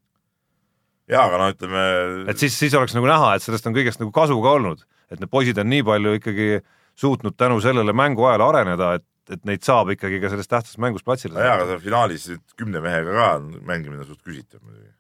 jaa, 1.10 1.26
aga 1.26 1.42
no 1.42 1.50
ütleme. 1.54 1.84
et 2.32 2.42
siis, 2.42 2.58
siis 2.58 2.76
oleks 2.78 2.96
nagu 2.98 3.10
näha, 3.10 3.36
et 3.36 3.46
sellest 3.46 3.68
on 3.70 3.78
kõigest 3.78 4.02
nagu 4.04 4.14
kasu 4.16 4.38
ka 4.44 4.56
olnud, 4.60 4.84
et 5.10 5.20
need 5.20 5.32
poisid 5.32 5.58
on 5.62 5.70
nii 5.72 5.86
palju 5.88 6.18
ikkagi 6.20 6.50
suutnud 7.00 7.38
tänu 7.40 7.60
sellele 7.64 7.96
mänguajale 7.96 8.46
areneda, 8.46 8.94
et, 9.00 9.08
et 9.34 9.44
neid 9.48 9.66
saab 9.66 9.94
ikkagi 9.96 10.22
ka 10.22 10.32
selles 10.34 10.50
tähtsas 10.52 10.80
mängus 10.82 11.06
platsile 11.06 11.36
saada. 11.36 11.48
jaa, 11.48 11.60
aga 11.60 11.68
seal 11.74 11.84
finaalis 11.84 12.30
kümne 12.60 12.84
mehega 12.84 13.16
ka 13.16 13.30
mängimine 13.68 14.06
suht 14.08 14.24
küsitav 14.26 14.64
muidugi 14.64 14.94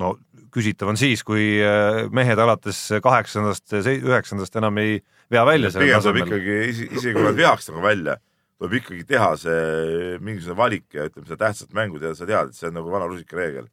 no 0.00 0.14
küsitav 0.52 0.92
on 0.92 0.98
siis, 1.00 1.22
kui 1.26 1.56
äh, 1.64 2.02
mehed 2.14 2.40
alates 2.40 2.80
kaheksandast, 3.04 3.66
üheksandast 3.72 4.56
enam 4.60 4.78
ei 4.80 5.00
vea 5.32 5.44
välja. 5.48 5.72
pigem 5.76 6.04
tuleb 6.04 6.22
ikkagi, 6.24 6.58
isegi 6.88 7.14
kui 7.16 7.26
nad 7.26 7.38
veaks 7.38 7.70
nagu 7.70 7.84
välja, 7.84 8.16
tuleb 8.60 8.78
ikkagi 8.80 9.06
teha 9.08 9.30
see 9.40 10.18
mingisugune 10.24 10.58
valik 10.58 10.86
ja 10.96 11.08
ütleme, 11.08 11.28
seda 11.28 11.40
tähtsat 11.46 11.76
mängu 11.76 12.00
teha, 12.02 12.14
sa 12.16 12.28
tead, 12.28 12.52
et 12.52 12.58
see 12.58 12.70
on 12.70 12.78
nagu 12.80 12.92
vana 12.92 13.08
rusikareegel. 13.10 13.68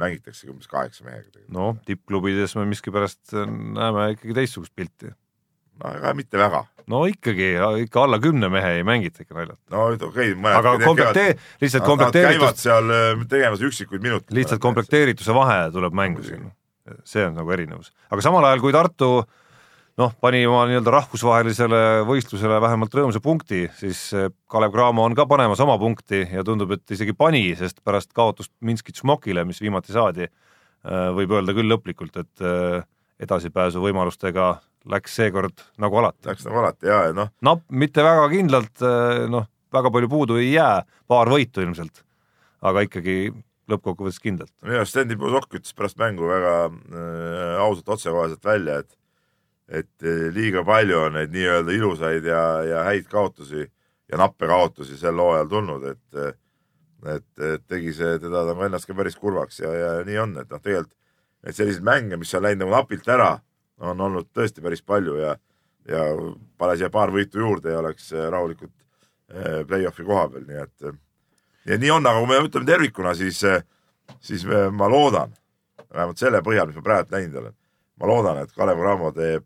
Mängitaksegi 0.00 0.52
umbes 0.52 0.70
kaheksa 0.70 1.04
mehega. 1.06 1.44
no 1.48 1.74
tippklubides 1.86 2.56
me 2.58 2.66
miskipärast 2.70 3.34
näeme 3.34 4.10
ikkagi 4.16 4.34
teistsugust 4.40 4.74
pilti. 4.76 5.12
no 5.82 5.90
aga 5.90 6.14
mitte 6.18 6.38
väga 6.38 6.64
no 6.90 7.04
ikkagi, 7.08 7.54
ikka 7.84 8.02
alla 8.04 8.18
kümne 8.22 8.50
mehe 8.52 8.74
ei 8.78 8.84
mängita 8.86 9.24
ikka 9.24 9.38
naljalt. 9.38 9.60
no 9.70 9.86
okei 9.94 10.32
okay,, 10.32 10.52
aga 10.52 10.74
komplektee-, 10.82 11.38
lihtsalt 11.62 11.86
komplekteeritus. 11.88 12.60
seal 12.66 12.90
äh, 12.90 13.24
tegemas 13.30 13.64
üksikuid 13.64 14.04
minuteid. 14.04 14.34
lihtsalt 14.36 14.62
komplekteerituse 14.64 15.36
vahe 15.36 15.70
tuleb 15.72 15.96
mängu 15.96 16.24
siin. 16.26 16.50
see 17.08 17.24
on 17.24 17.38
nagu 17.38 17.50
erinevus, 17.54 17.94
aga 18.10 18.24
samal 18.24 18.44
ajal, 18.44 18.60
kui 18.60 18.74
Tartu 18.74 19.24
noh, 20.00 20.14
pani 20.20 20.44
oma 20.48 20.64
nii-öelda 20.70 20.94
rahvusvahelisele 20.94 21.82
võistlusele 22.08 22.60
vähemalt 22.62 22.94
rõõmsa 22.98 23.22
punkti, 23.24 23.66
siis 23.78 24.06
äh, 24.16 24.30
Kalev 24.50 24.74
Cramo 24.74 25.06
on 25.06 25.16
ka 25.18 25.28
panemas 25.30 25.62
oma 25.64 25.78
punkti 25.80 26.24
ja 26.32 26.44
tundub, 26.46 26.74
et 26.76 26.96
isegi 26.96 27.16
pani, 27.16 27.46
sest 27.58 27.82
pärast 27.84 28.12
kaotust 28.16 28.52
Minski 28.64 28.94
Tšmokile, 28.94 29.46
mis 29.48 29.62
viimati 29.62 29.94
saadi, 29.94 30.28
äh, 30.28 31.08
võib 31.16 31.36
öelda 31.38 31.56
küll 31.56 31.70
lõplikult, 31.70 32.20
et 32.20 32.46
edasipääsu 33.24 33.82
võimalustega 33.82 34.56
läks 34.90 35.16
seekord 35.18 35.64
nagu 35.80 36.00
alati. 36.00 36.28
Läks 36.28 36.46
nagu 36.48 36.60
alati 36.60 36.90
ja, 36.90 37.00
ja 37.08 37.16
noh. 37.16 37.30
napp, 37.44 37.64
mitte 37.72 38.04
väga 38.04 38.26
kindlalt, 38.32 38.74
eh, 38.84 39.24
noh, 39.32 39.48
väga 39.74 39.92
palju 39.94 40.10
puudu 40.12 40.38
ei 40.40 40.52
jää, 40.52 40.82
paar 41.10 41.30
võitu 41.32 41.64
ilmselt, 41.64 42.04
aga 42.64 42.84
ikkagi 42.86 43.18
lõppkokkuvõttes 43.70 44.20
kindlalt. 44.20 44.52
minu 44.64 44.82
arust 44.82 44.92
Sten 44.92 45.08
Tibusokk 45.08 45.56
ütles 45.56 45.76
pärast 45.76 45.98
mängu 46.00 46.28
väga 46.28 46.54
äh, 46.68 47.62
ausalt, 47.64 47.88
otsekoheselt 47.96 48.44
välja, 48.44 48.82
et 48.84 48.92
et 49.68 50.04
eh, 50.04 50.28
liiga 50.34 50.64
palju 50.64 50.98
on 51.06 51.16
neid 51.18 51.32
nii-öelda 51.32 51.72
ilusaid 51.72 52.26
ja, 52.28 52.42
ja 52.68 52.82
häid 52.88 53.08
kaotusi 53.10 53.64
ja 53.64 54.20
nappe 54.20 54.48
kaotusi 54.50 54.98
sel 55.00 55.20
hooajal 55.20 55.48
tulnud, 55.48 55.86
et 55.92 56.40
et, 57.04 57.40
et 57.44 57.64
tegi 57.68 57.92
see 57.92 58.14
teda 58.16 58.46
nagu 58.48 58.62
ennast 58.64 58.88
ka 58.88 58.94
päris 58.96 59.16
kurvaks 59.20 59.58
ja, 59.60 59.72
ja 59.76 59.88
nii 60.08 60.18
on, 60.22 60.38
et 60.40 60.48
noh, 60.48 60.60
tegelikult 60.60 60.96
et 61.44 61.56
selliseid 61.56 61.84
mänge, 61.84 62.16
mis 62.16 62.32
on 62.32 62.44
läinud 62.46 62.62
nagu 62.64 62.72
napilt 62.72 63.08
ära 63.12 63.34
on 63.84 64.00
olnud 64.00 64.30
tõesti 64.32 64.64
päris 64.64 64.80
palju 64.80 65.18
ja, 65.20 65.34
ja 65.88 66.04
pane 66.56 66.78
siia 66.80 66.88
paar 66.92 67.12
võitu 67.12 67.42
juurde 67.42 67.74
ja 67.74 67.82
oleks 67.82 68.12
äh, 68.14 68.30
rahulikult 68.32 68.72
play-off'i 69.68 70.04
koha 70.04 70.28
peal, 70.30 70.44
nii 70.46 70.58
et 70.60 70.94
ja 71.66 71.78
nii 71.80 71.90
on, 71.90 72.06
aga 72.06 72.20
kui 72.20 72.28
me 72.28 72.40
ütleme 72.44 72.68
tervikuna, 72.68 73.14
siis, 73.18 73.40
siis 74.20 74.44
ma 74.46 74.88
loodan, 74.90 75.32
vähemalt 75.92 76.20
selle 76.20 76.42
põhjal, 76.44 76.68
mis 76.68 76.78
ma 76.78 76.84
praegu 76.84 77.14
näinud 77.14 77.40
olen, 77.40 77.56
ma 78.00 78.10
loodan, 78.10 78.42
et 78.42 78.52
Kalev 78.52 78.80
Cramo 78.80 79.12
teeb 79.14 79.44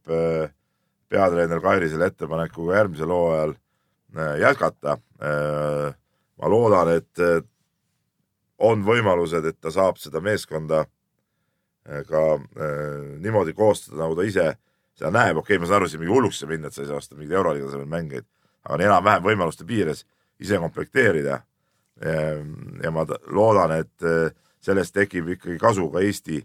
peatreener 1.09 1.61
Kairisele 1.61 2.09
ettepaneku 2.09 2.67
ka 2.69 2.77
järgmisel 2.77 3.13
hooajal 3.13 3.55
jätkata. 4.41 4.99
ma 6.39 6.49
loodan, 6.49 6.93
et 6.97 7.45
on 8.59 8.85
võimalused, 8.85 9.45
et 9.45 9.61
ta 9.61 9.71
saab 9.71 10.01
seda 10.01 10.21
meeskonda 10.21 10.87
Äh, 11.89 12.05
ka 12.05 12.35
äh, 12.35 13.19
niimoodi 13.19 13.55
koostada, 13.57 14.03
nagu 14.03 14.17
ta 14.17 14.25
ise 14.29 14.51
seda 14.99 15.11
näeb, 15.15 15.39
okei 15.41 15.57
okay,, 15.57 15.61
ma 15.63 15.69
saan 15.69 15.79
aru, 15.81 15.89
siin 15.89 16.03
mingi 16.03 16.13
hulluks 16.13 16.43
saab 16.43 16.51
minna, 16.53 16.69
et 16.69 16.77
sa 16.77 16.83
ei 16.83 16.89
saa 16.91 16.99
osta 17.01 17.17
mingeid 17.17 17.39
euroliiga 17.39 17.69
tasemel 17.71 17.89
mängeid, 17.89 18.27
aga 18.69 18.85
enam-vähem 18.85 19.25
võimaluste 19.25 19.65
piires 19.65 20.05
ise 20.43 20.59
komplekteerida. 20.61 21.43
ja 21.99 22.91
ma 22.95 23.03
loodan, 23.35 23.73
et 23.81 24.05
äh, 24.07 24.29
sellest 24.63 24.95
tekib 24.95 25.33
ikkagi 25.33 25.57
kasu 25.59 25.89
ka 25.91 26.03
Eesti 26.05 26.43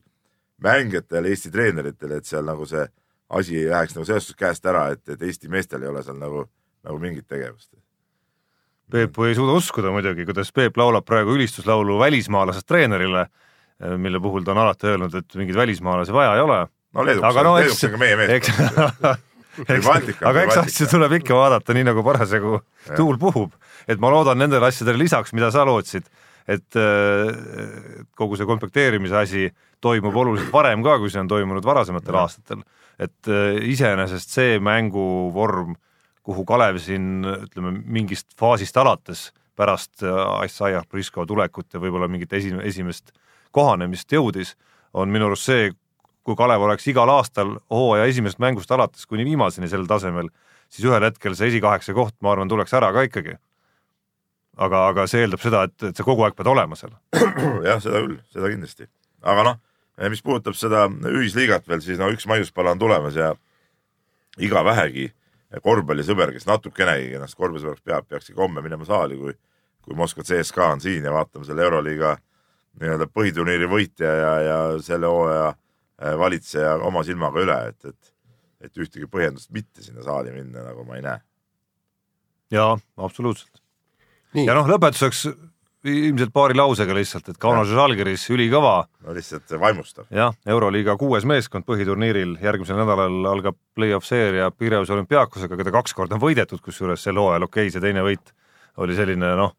mängijatele, 0.64 1.32
Eesti 1.34 1.52
treeneritele, 1.54 2.20
et 2.22 2.30
seal 2.30 2.46
nagu 2.48 2.68
see 2.70 2.86
asi 3.34 3.58
ei 3.62 3.70
läheks 3.72 3.96
nagu 3.98 4.06
selles 4.08 4.28
suhtes 4.28 4.40
käest 4.40 4.66
ära, 4.70 4.90
et, 4.94 5.04
et 5.10 5.22
Eesti 5.22 5.52
meestel 5.52 5.84
ei 5.84 5.92
ole 5.92 6.04
seal 6.06 6.20
nagu, 6.20 6.46
nagu 6.86 7.00
mingit 7.02 7.28
tegevust. 7.28 7.72
Peep 8.92 9.18
ei 9.26 9.36
suuda 9.36 9.56
uskuda 9.58 9.94
muidugi, 9.94 10.26
kuidas 10.28 10.52
Peep 10.54 10.78
laulab 10.78 11.06
praegu 11.08 11.34
ülistuslaulu 11.38 11.98
välismaalasest 12.02 12.68
treenerile 12.68 13.28
mille 13.98 14.20
puhul 14.20 14.44
ta 14.44 14.52
on 14.52 14.64
alati 14.64 14.88
öelnud, 14.88 15.16
et 15.16 15.36
mingeid 15.36 15.58
välismaalasi 15.58 16.14
vaja 16.14 16.36
ei 16.36 16.42
ole. 16.42 16.60
no 16.94 17.06
Leeduks, 17.06 17.36
no, 17.36 17.56
Leeduks 17.58 17.84
on 17.84 17.96
ka 17.96 18.02
meie 18.02 18.18
mees. 18.20 18.50
eks, 19.74 19.90
aga 20.22 20.46
eks 20.46 20.60
asju 20.64 20.90
tuleb 20.94 21.18
ikka 21.20 21.38
vaadata 21.38 21.76
nii, 21.76 21.88
nagu 21.90 22.04
parasjagu 22.06 22.60
tuul 22.96 23.20
puhub, 23.22 23.54
et 23.88 24.02
ma 24.02 24.12
loodan 24.14 24.40
nendele 24.40 24.70
asjadele 24.70 25.04
lisaks, 25.04 25.34
mida 25.34 25.52
sa 25.54 25.66
lootsid, 25.68 26.08
et 26.48 26.80
äh, 26.80 28.06
kogu 28.20 28.40
see 28.40 28.48
komplekteerimise 28.50 29.20
asi 29.20 29.48
toimub 29.84 30.16
oluliselt 30.24 30.54
varem 30.54 30.84
ka, 30.86 30.98
kui 31.02 31.12
see 31.12 31.22
on 31.22 31.32
toimunud 31.32 31.66
varasematel 31.66 32.20
aastatel. 32.24 32.64
et 33.00 33.30
äh, 33.30 33.60
iseenesest 33.74 34.36
see 34.36 34.60
mänguvorm, 34.64 35.76
kuhu 36.24 36.46
Kalev 36.48 36.80
siin 36.80 37.26
ütleme 37.26 37.74
mingist 37.84 38.32
faasist 38.40 38.78
alates 38.80 39.32
pärast 39.56 40.02
Isaiah 40.46 40.86
Briscoe 40.90 41.28
tulekut 41.30 41.74
ja 41.74 41.82
võib-olla 41.82 42.08
mingit 42.10 42.32
esi, 42.34 42.54
esimest 42.64 43.12
kohanemist 43.54 44.12
jõudis, 44.12 44.56
on 44.98 45.12
minu 45.14 45.30
arust 45.30 45.50
see, 45.50 45.72
kui 46.26 46.38
Kalev 46.40 46.66
oleks 46.66 46.88
igal 46.90 47.10
aastal 47.14 47.58
hooaja 47.72 48.08
esimesest 48.10 48.42
mängust 48.42 48.72
alates 48.72 49.06
kuni 49.10 49.26
viimaseni 49.28 49.70
sellel 49.70 49.90
tasemel, 49.90 50.32
siis 50.72 50.88
ühel 50.88 51.06
hetkel 51.06 51.36
see 51.38 51.52
esikaheksa 51.52 51.96
koht, 51.98 52.16
ma 52.24 52.34
arvan, 52.34 52.50
tuleks 52.52 52.74
ära 52.78 52.92
ka 52.96 53.06
ikkagi. 53.10 53.38
aga, 54.58 54.88
aga 54.92 55.08
see 55.10 55.24
eeldab 55.26 55.42
seda, 55.42 55.64
et, 55.68 55.78
et 55.90 55.98
sa 55.98 56.06
kogu 56.06 56.26
aeg 56.26 56.36
pead 56.38 56.50
olema 56.50 56.78
seal. 56.80 56.94
jah, 57.68 57.82
seda 57.84 58.04
küll, 58.06 58.18
seda 58.34 58.52
kindlasti. 58.54 58.90
aga 59.22 59.46
noh, 59.50 59.62
mis 60.10 60.24
puudutab 60.26 60.58
seda 60.58 60.88
ühisliigat 60.90 61.68
veel, 61.70 61.82
siis 61.86 62.00
no 62.02 62.10
üks 62.14 62.26
maiuspala 62.30 62.74
on 62.74 62.82
tulemas 62.82 63.18
ja 63.18 63.34
iga 64.42 64.64
vähegi 64.66 65.12
korvpallisõber, 65.62 66.32
kes 66.34 66.48
natukenegi 66.50 67.14
ennast 67.18 67.38
korvpallisõbraks 67.38 67.84
peab, 67.86 68.08
peaks 68.10 68.32
ikka 68.32 68.42
homme 68.42 68.64
minema 68.66 68.86
saali, 68.88 69.18
kui, 69.20 69.36
kui 69.86 69.98
Moskva 69.98 70.26
CSKA 70.26 70.72
on 70.74 70.82
siin 70.82 71.06
ja 71.06 71.14
vaatama 71.14 71.46
selle 71.46 71.66
Euroliiga 71.68 72.16
nii-öelda 72.82 73.08
põhiturniiri 73.14 73.70
võitja 73.70 74.16
ja, 74.18 74.32
ja 74.42 74.58
selle 74.82 75.10
hooaja 75.12 75.52
äh, 75.52 76.18
valitseja 76.18 76.74
oma 76.88 77.04
silmaga 77.06 77.44
üle, 77.44 77.60
et, 77.70 77.92
et, 77.92 78.14
et 78.66 78.82
ühtegi 78.82 79.10
põhjendust 79.12 79.52
mitte 79.54 79.86
sinna 79.86 80.06
saali 80.06 80.34
minna, 80.34 80.66
nagu 80.66 80.86
ma 80.88 80.98
ei 80.98 81.06
näe. 81.06 81.22
jaa, 82.54 82.74
absoluutselt. 82.98 83.62
ja 84.34 84.58
noh, 84.58 84.66
lõpetuseks 84.70 85.28
ilmselt 85.84 86.32
paari 86.34 86.56
lausega 86.56 86.96
lihtsalt, 86.96 87.28
et 87.34 87.40
Kaunases 87.42 87.76
Žalgiris 87.76 88.24
ülikõva. 88.32 88.86
no 89.04 89.16
lihtsalt 89.16 89.52
vaimustav. 89.60 90.06
jah, 90.12 90.36
Euroliiga 90.48 90.96
kuues 90.98 91.26
meeskond 91.26 91.66
põhiturniiril, 91.68 92.38
järgmisel 92.42 92.80
nädalal 92.80 93.26
algab 93.32 93.58
play-off 93.76 94.08
seeria 94.08 94.50
Pireuse 94.52 94.94
olümpiaakosega, 94.94 95.58
keda 95.60 95.76
kaks 95.76 95.94
korda 95.94 96.16
on 96.16 96.24
võidetud, 96.24 96.62
kusjuures 96.64 97.04
sel 97.04 97.20
hooajal 97.20 97.50
okei 97.50 97.68
okay,, 97.68 97.76
see 97.76 97.84
teine 97.84 98.06
võit 98.06 98.34
oli 98.78 98.96
selline 98.96 99.36
noh, 99.38 99.56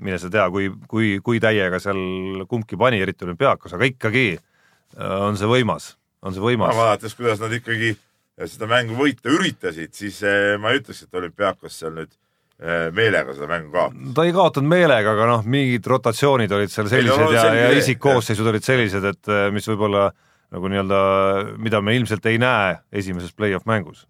mine 0.00 0.18
sa 0.18 0.30
tea, 0.32 0.48
kui, 0.50 0.70
kui, 0.88 1.18
kui 1.24 1.40
täiega 1.40 1.78
seal 1.82 2.44
kumbki 2.50 2.78
pani, 2.80 3.00
eriti 3.00 3.24
olümpiaakos, 3.28 3.76
aga 3.76 3.88
ikkagi 3.88 4.26
äh, 4.34 5.18
on 5.20 5.38
see 5.38 5.48
võimas, 5.50 5.94
on 6.22 6.34
see 6.34 6.44
võimas. 6.44 6.74
vaadates, 6.76 7.14
kuidas 7.18 7.42
nad 7.42 7.54
ikkagi 7.54 7.94
seda 8.48 8.66
mängu 8.70 8.96
võita 8.98 9.30
üritasid, 9.30 9.94
siis 9.94 10.22
äh, 10.26 10.56
ma 10.58 10.72
ei 10.72 10.82
ütleks, 10.82 11.04
et 11.04 11.20
olümpiaakos 11.22 11.78
seal 11.82 11.94
nüüd 11.94 12.16
meelega 12.92 13.32
seda 13.32 13.48
mängu 13.48 13.70
kaotas. 13.72 14.10
ta 14.14 14.24
ei 14.28 14.34
kaotanud 14.36 14.68
meelega, 14.68 15.14
aga 15.14 15.28
noh, 15.30 15.46
mingid 15.48 15.86
rotatsioonid 15.88 16.52
olid 16.52 16.72
seal 16.72 16.90
sellised 16.92 17.22
ei, 17.24 17.36
ja, 17.38 17.46
ja 17.56 17.70
isikkoosseisud 17.78 18.50
olid 18.52 18.66
sellised, 18.66 19.06
et 19.14 19.32
äh, 19.32 19.46
mis 19.54 19.68
võib-olla 19.70 20.10
nagu 20.50 20.68
nii-öelda, 20.68 21.00
mida 21.62 21.80
me 21.80 21.94
ilmselt 21.96 22.26
ei 22.28 22.40
näe 22.42 22.74
esimeses 23.00 23.32
play-off 23.32 23.64
mängus. 23.70 24.04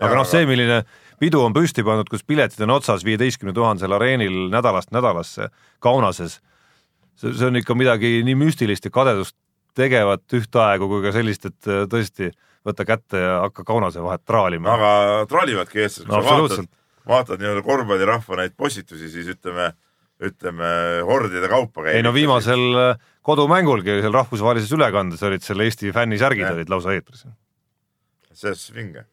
aga 0.00 0.12
noh, 0.18 0.28
see, 0.28 0.44
milline 0.48 0.82
pidu 1.22 1.40
on 1.40 1.56
püsti 1.56 1.86
pandud, 1.86 2.10
kus 2.12 2.26
piletid 2.26 2.60
on 2.66 2.76
otsas 2.76 3.06
viieteistkümne 3.06 3.56
tuhandesel 3.56 3.96
areenil 3.96 4.50
nädalast 4.52 4.92
nädalasse 4.92 5.48
Kaunases, 5.80 6.40
see, 7.16 7.32
see 7.32 7.48
on 7.48 7.56
ikka 7.62 7.78
midagi 7.78 8.18
nii 8.28 8.36
müstilist 8.44 8.84
ja 8.84 8.92
kadedust 8.92 9.38
tegevat 9.76 10.36
ühtaegu 10.36 10.88
kui 10.88 11.04
ka 11.04 11.16
sellist, 11.16 11.48
et 11.48 11.70
äh, 11.72 11.86
tõesti 11.88 12.28
võta 12.66 12.84
kätte 12.84 13.20
ja 13.22 13.36
hakka 13.46 13.64
Kaunase 13.64 14.02
vahet 14.04 14.24
traalima. 14.26 14.74
aga 14.74 15.28
traalivadki 15.30 15.86
eestlased 15.86 16.10
no,, 16.12 16.20
kui 16.20 16.28
sa 16.28 16.42
vaatad 16.42 16.74
vaatad 17.08 17.40
nii-öelda 17.40 17.62
korvpallirahva 17.66 18.40
neid 18.40 18.54
postitusi, 18.58 19.08
siis 19.12 19.28
ütleme, 19.36 19.70
ütleme 20.22 20.70
hordide 21.06 21.48
kaupa 21.50 21.86
käib. 21.86 21.98
ei 21.98 22.04
no 22.04 22.12
viimasel 22.14 22.64
äh, 22.82 23.10
kodumängulgi 23.26 24.00
seal 24.02 24.14
rahvusvahelises 24.16 24.72
ülekandes 24.76 25.22
olid 25.26 25.44
seal 25.44 25.62
Eesti 25.64 25.92
fännisärgid 25.94 26.48
olid 26.50 26.72
lausa 26.72 26.94
eetris. 26.96 27.26
see 28.32 28.52
on 28.52 28.74
vinge. 28.76 29.06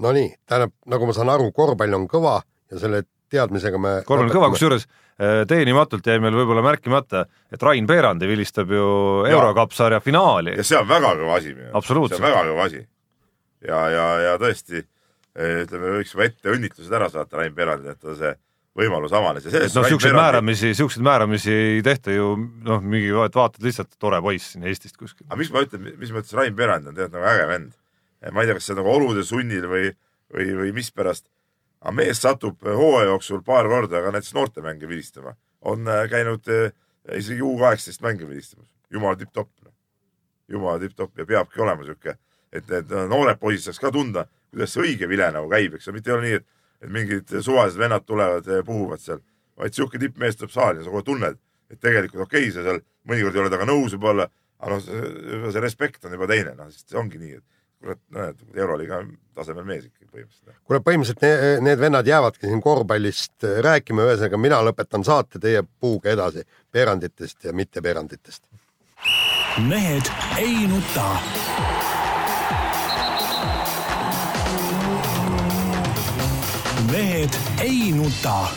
Nonii, 0.00 0.34
tähendab, 0.48 0.72
nagu 0.88 1.06
ma 1.08 1.12
saan 1.12 1.28
aru, 1.28 1.50
korvpall 1.52 1.96
on 1.96 2.06
kõva 2.08 2.38
ja 2.70 2.78
selle 2.80 3.02
teadmisega 3.30 3.78
me 3.78 3.96
korvpall 4.06 4.30
on 4.30 4.34
kõva, 4.34 4.52
kusjuures 4.54 4.86
äh, 4.86 5.42
teenimatult 5.48 6.06
jäi 6.06 6.20
meil 6.22 6.36
võib-olla 6.36 6.64
märkimata, 6.66 7.26
et 7.52 7.62
Rain 7.62 7.88
Peerandi 7.88 8.28
vilistab 8.30 8.70
ju 8.74 8.86
Eurocup 9.28 9.76
sarja 9.76 10.00
finaali. 10.04 10.56
ja 10.60 10.66
see 10.66 10.78
on 10.78 10.88
väga 10.88 11.16
kõva 11.24 11.36
asi. 11.40 11.56
see 11.56 12.16
on 12.20 12.24
väga 12.28 12.46
kõva 12.52 12.70
asi. 12.70 12.86
ja, 13.66 13.84
ja, 13.96 14.08
ja 14.28 14.40
tõesti 14.40 14.84
ütleme, 15.38 15.96
võiks 15.98 16.14
juba 16.14 16.26
ette 16.26 16.54
õnnitlused 16.54 16.94
ära 16.96 17.08
saata 17.12 17.38
Rain 17.40 17.54
Perandile, 17.54 17.94
et 17.94 18.02
ta 18.02 18.14
see 18.18 18.32
võimalus 18.78 19.12
avanes 19.14 19.46
noh, 19.46 19.86
siukseid 19.88 20.14
määramisi, 20.14 20.72
siukseid 20.78 21.04
määramisi 21.06 21.52
ei 21.52 21.82
tehta 21.86 22.14
ju 22.14 22.32
noh, 22.66 22.82
mingi, 22.82 23.10
vaatad 23.14 23.62
lihtsalt 23.64 23.96
tore 24.02 24.20
poiss 24.22 24.54
siin 24.54 24.66
Eestist 24.70 24.98
kuskil. 24.98 25.26
aga 25.28 25.38
miks 25.40 25.52
ma 25.54 25.64
ütlen, 25.66 25.90
mis 26.00 26.12
mõttes 26.14 26.34
Rain 26.38 26.56
Perand 26.56 26.90
on 26.90 26.96
tegelikult 26.96 27.18
nagu 27.18 27.30
äge 27.32 27.48
vend. 27.50 27.76
ma 28.32 28.42
ei 28.42 28.50
tea, 28.50 28.56
kas 28.58 28.70
see 28.70 28.78
nagu 28.78 28.92
olude 28.92 29.24
sunnil 29.26 29.66
või, 29.70 29.92
või, 30.34 30.48
või 30.62 30.72
mispärast, 30.76 31.26
aga 31.80 31.94
mees 31.96 32.22
satub 32.22 32.62
hooaja 32.66 33.10
jooksul 33.10 33.42
paar 33.46 33.68
korda 33.70 34.02
ka 34.04 34.14
näiteks 34.14 34.34
noortemänge 34.36 34.88
vilistama. 34.88 35.34
on 35.60 35.86
käinud 36.10 36.46
isegi 37.16 37.42
U 37.42 37.56
kaheksateist 37.58 38.02
mänge 38.02 38.28
vilistamas, 38.28 38.68
jumala 38.90 39.16
tipp-topp. 39.16 39.50
Noh. 39.64 39.72
jumala 40.48 40.78
tipp-topp 40.82 41.18
ja 41.18 41.26
peabki 41.26 41.60
olema 41.62 41.84
sihuke, 41.86 42.16
et 42.52 42.68
need 42.68 42.92
noored 43.08 43.38
poisid 43.38 43.68
saaks 43.68 43.78
ka 43.82 43.90
tunda 43.94 44.26
kuidas 44.50 44.74
see 44.74 44.84
õige 44.86 45.08
vile 45.10 45.30
nagu 45.34 45.50
käib, 45.50 45.76
eks 45.76 45.88
ju, 45.88 45.94
mitte 45.96 46.12
ei 46.12 46.16
ole 46.16 46.26
nii, 46.26 46.40
et, 46.40 46.48
et 46.80 46.92
mingid 46.92 47.36
suvalised 47.38 47.80
vennad 47.80 48.06
tulevad 48.06 48.50
ja 48.50 48.64
puhuvad 48.66 49.02
seal, 49.02 49.22
vaid 49.60 49.76
sihuke 49.76 50.00
tippmees 50.00 50.38
tuleb 50.40 50.54
saali 50.54 50.80
ja 50.80 50.86
sa 50.86 50.94
kohe 50.94 51.06
tunned, 51.06 51.40
et 51.70 51.80
tegelikult 51.80 52.26
okei 52.26 52.48
okay,, 52.48 52.54
sa 52.54 52.66
seal 52.66 52.82
mõnikord 53.08 53.36
ei 53.36 53.44
ole 53.44 53.52
temaga 53.52 53.70
nõus 53.70 53.96
võib-olla, 53.96 54.28
aga 54.60 54.76
noh, 54.76 55.50
see 55.52 55.64
respekt 55.64 56.04
on 56.04 56.16
juba 56.16 56.28
teine, 56.30 56.54
noh, 56.58 56.70
sest 56.72 56.92
see 56.92 57.00
ongi 57.00 57.20
nii, 57.20 57.38
et 57.38 57.46
kurat, 57.80 58.00
näed, 58.12 58.40
euroliiga 58.56 59.00
tasemel 59.36 59.64
mees 59.64 59.86
ikkagi 59.88 60.08
põhimõtteliselt. 60.10 60.56
kuule, 60.68 60.80
põhimõtteliselt 60.84 61.24
need, 61.24 61.64
need 61.68 61.80
vennad 61.80 62.08
jäävadki 62.12 62.48
siin 62.48 62.62
korvpallist 62.64 63.48
rääkima, 63.66 64.06
ühesõnaga 64.08 64.40
mina 64.40 64.60
lõpetan 64.68 65.06
saate, 65.06 65.40
teie 65.40 65.62
puhuge 65.64 66.12
edasi 66.12 66.44
Peranditest 66.70 67.48
ja 67.48 67.56
mitteperanditest. 67.56 68.44
mehed 69.68 70.12
ei 70.38 70.66
nuta 70.68 71.08
mehed 76.90 77.38
ei 77.60 77.92
nuta 77.92 78.48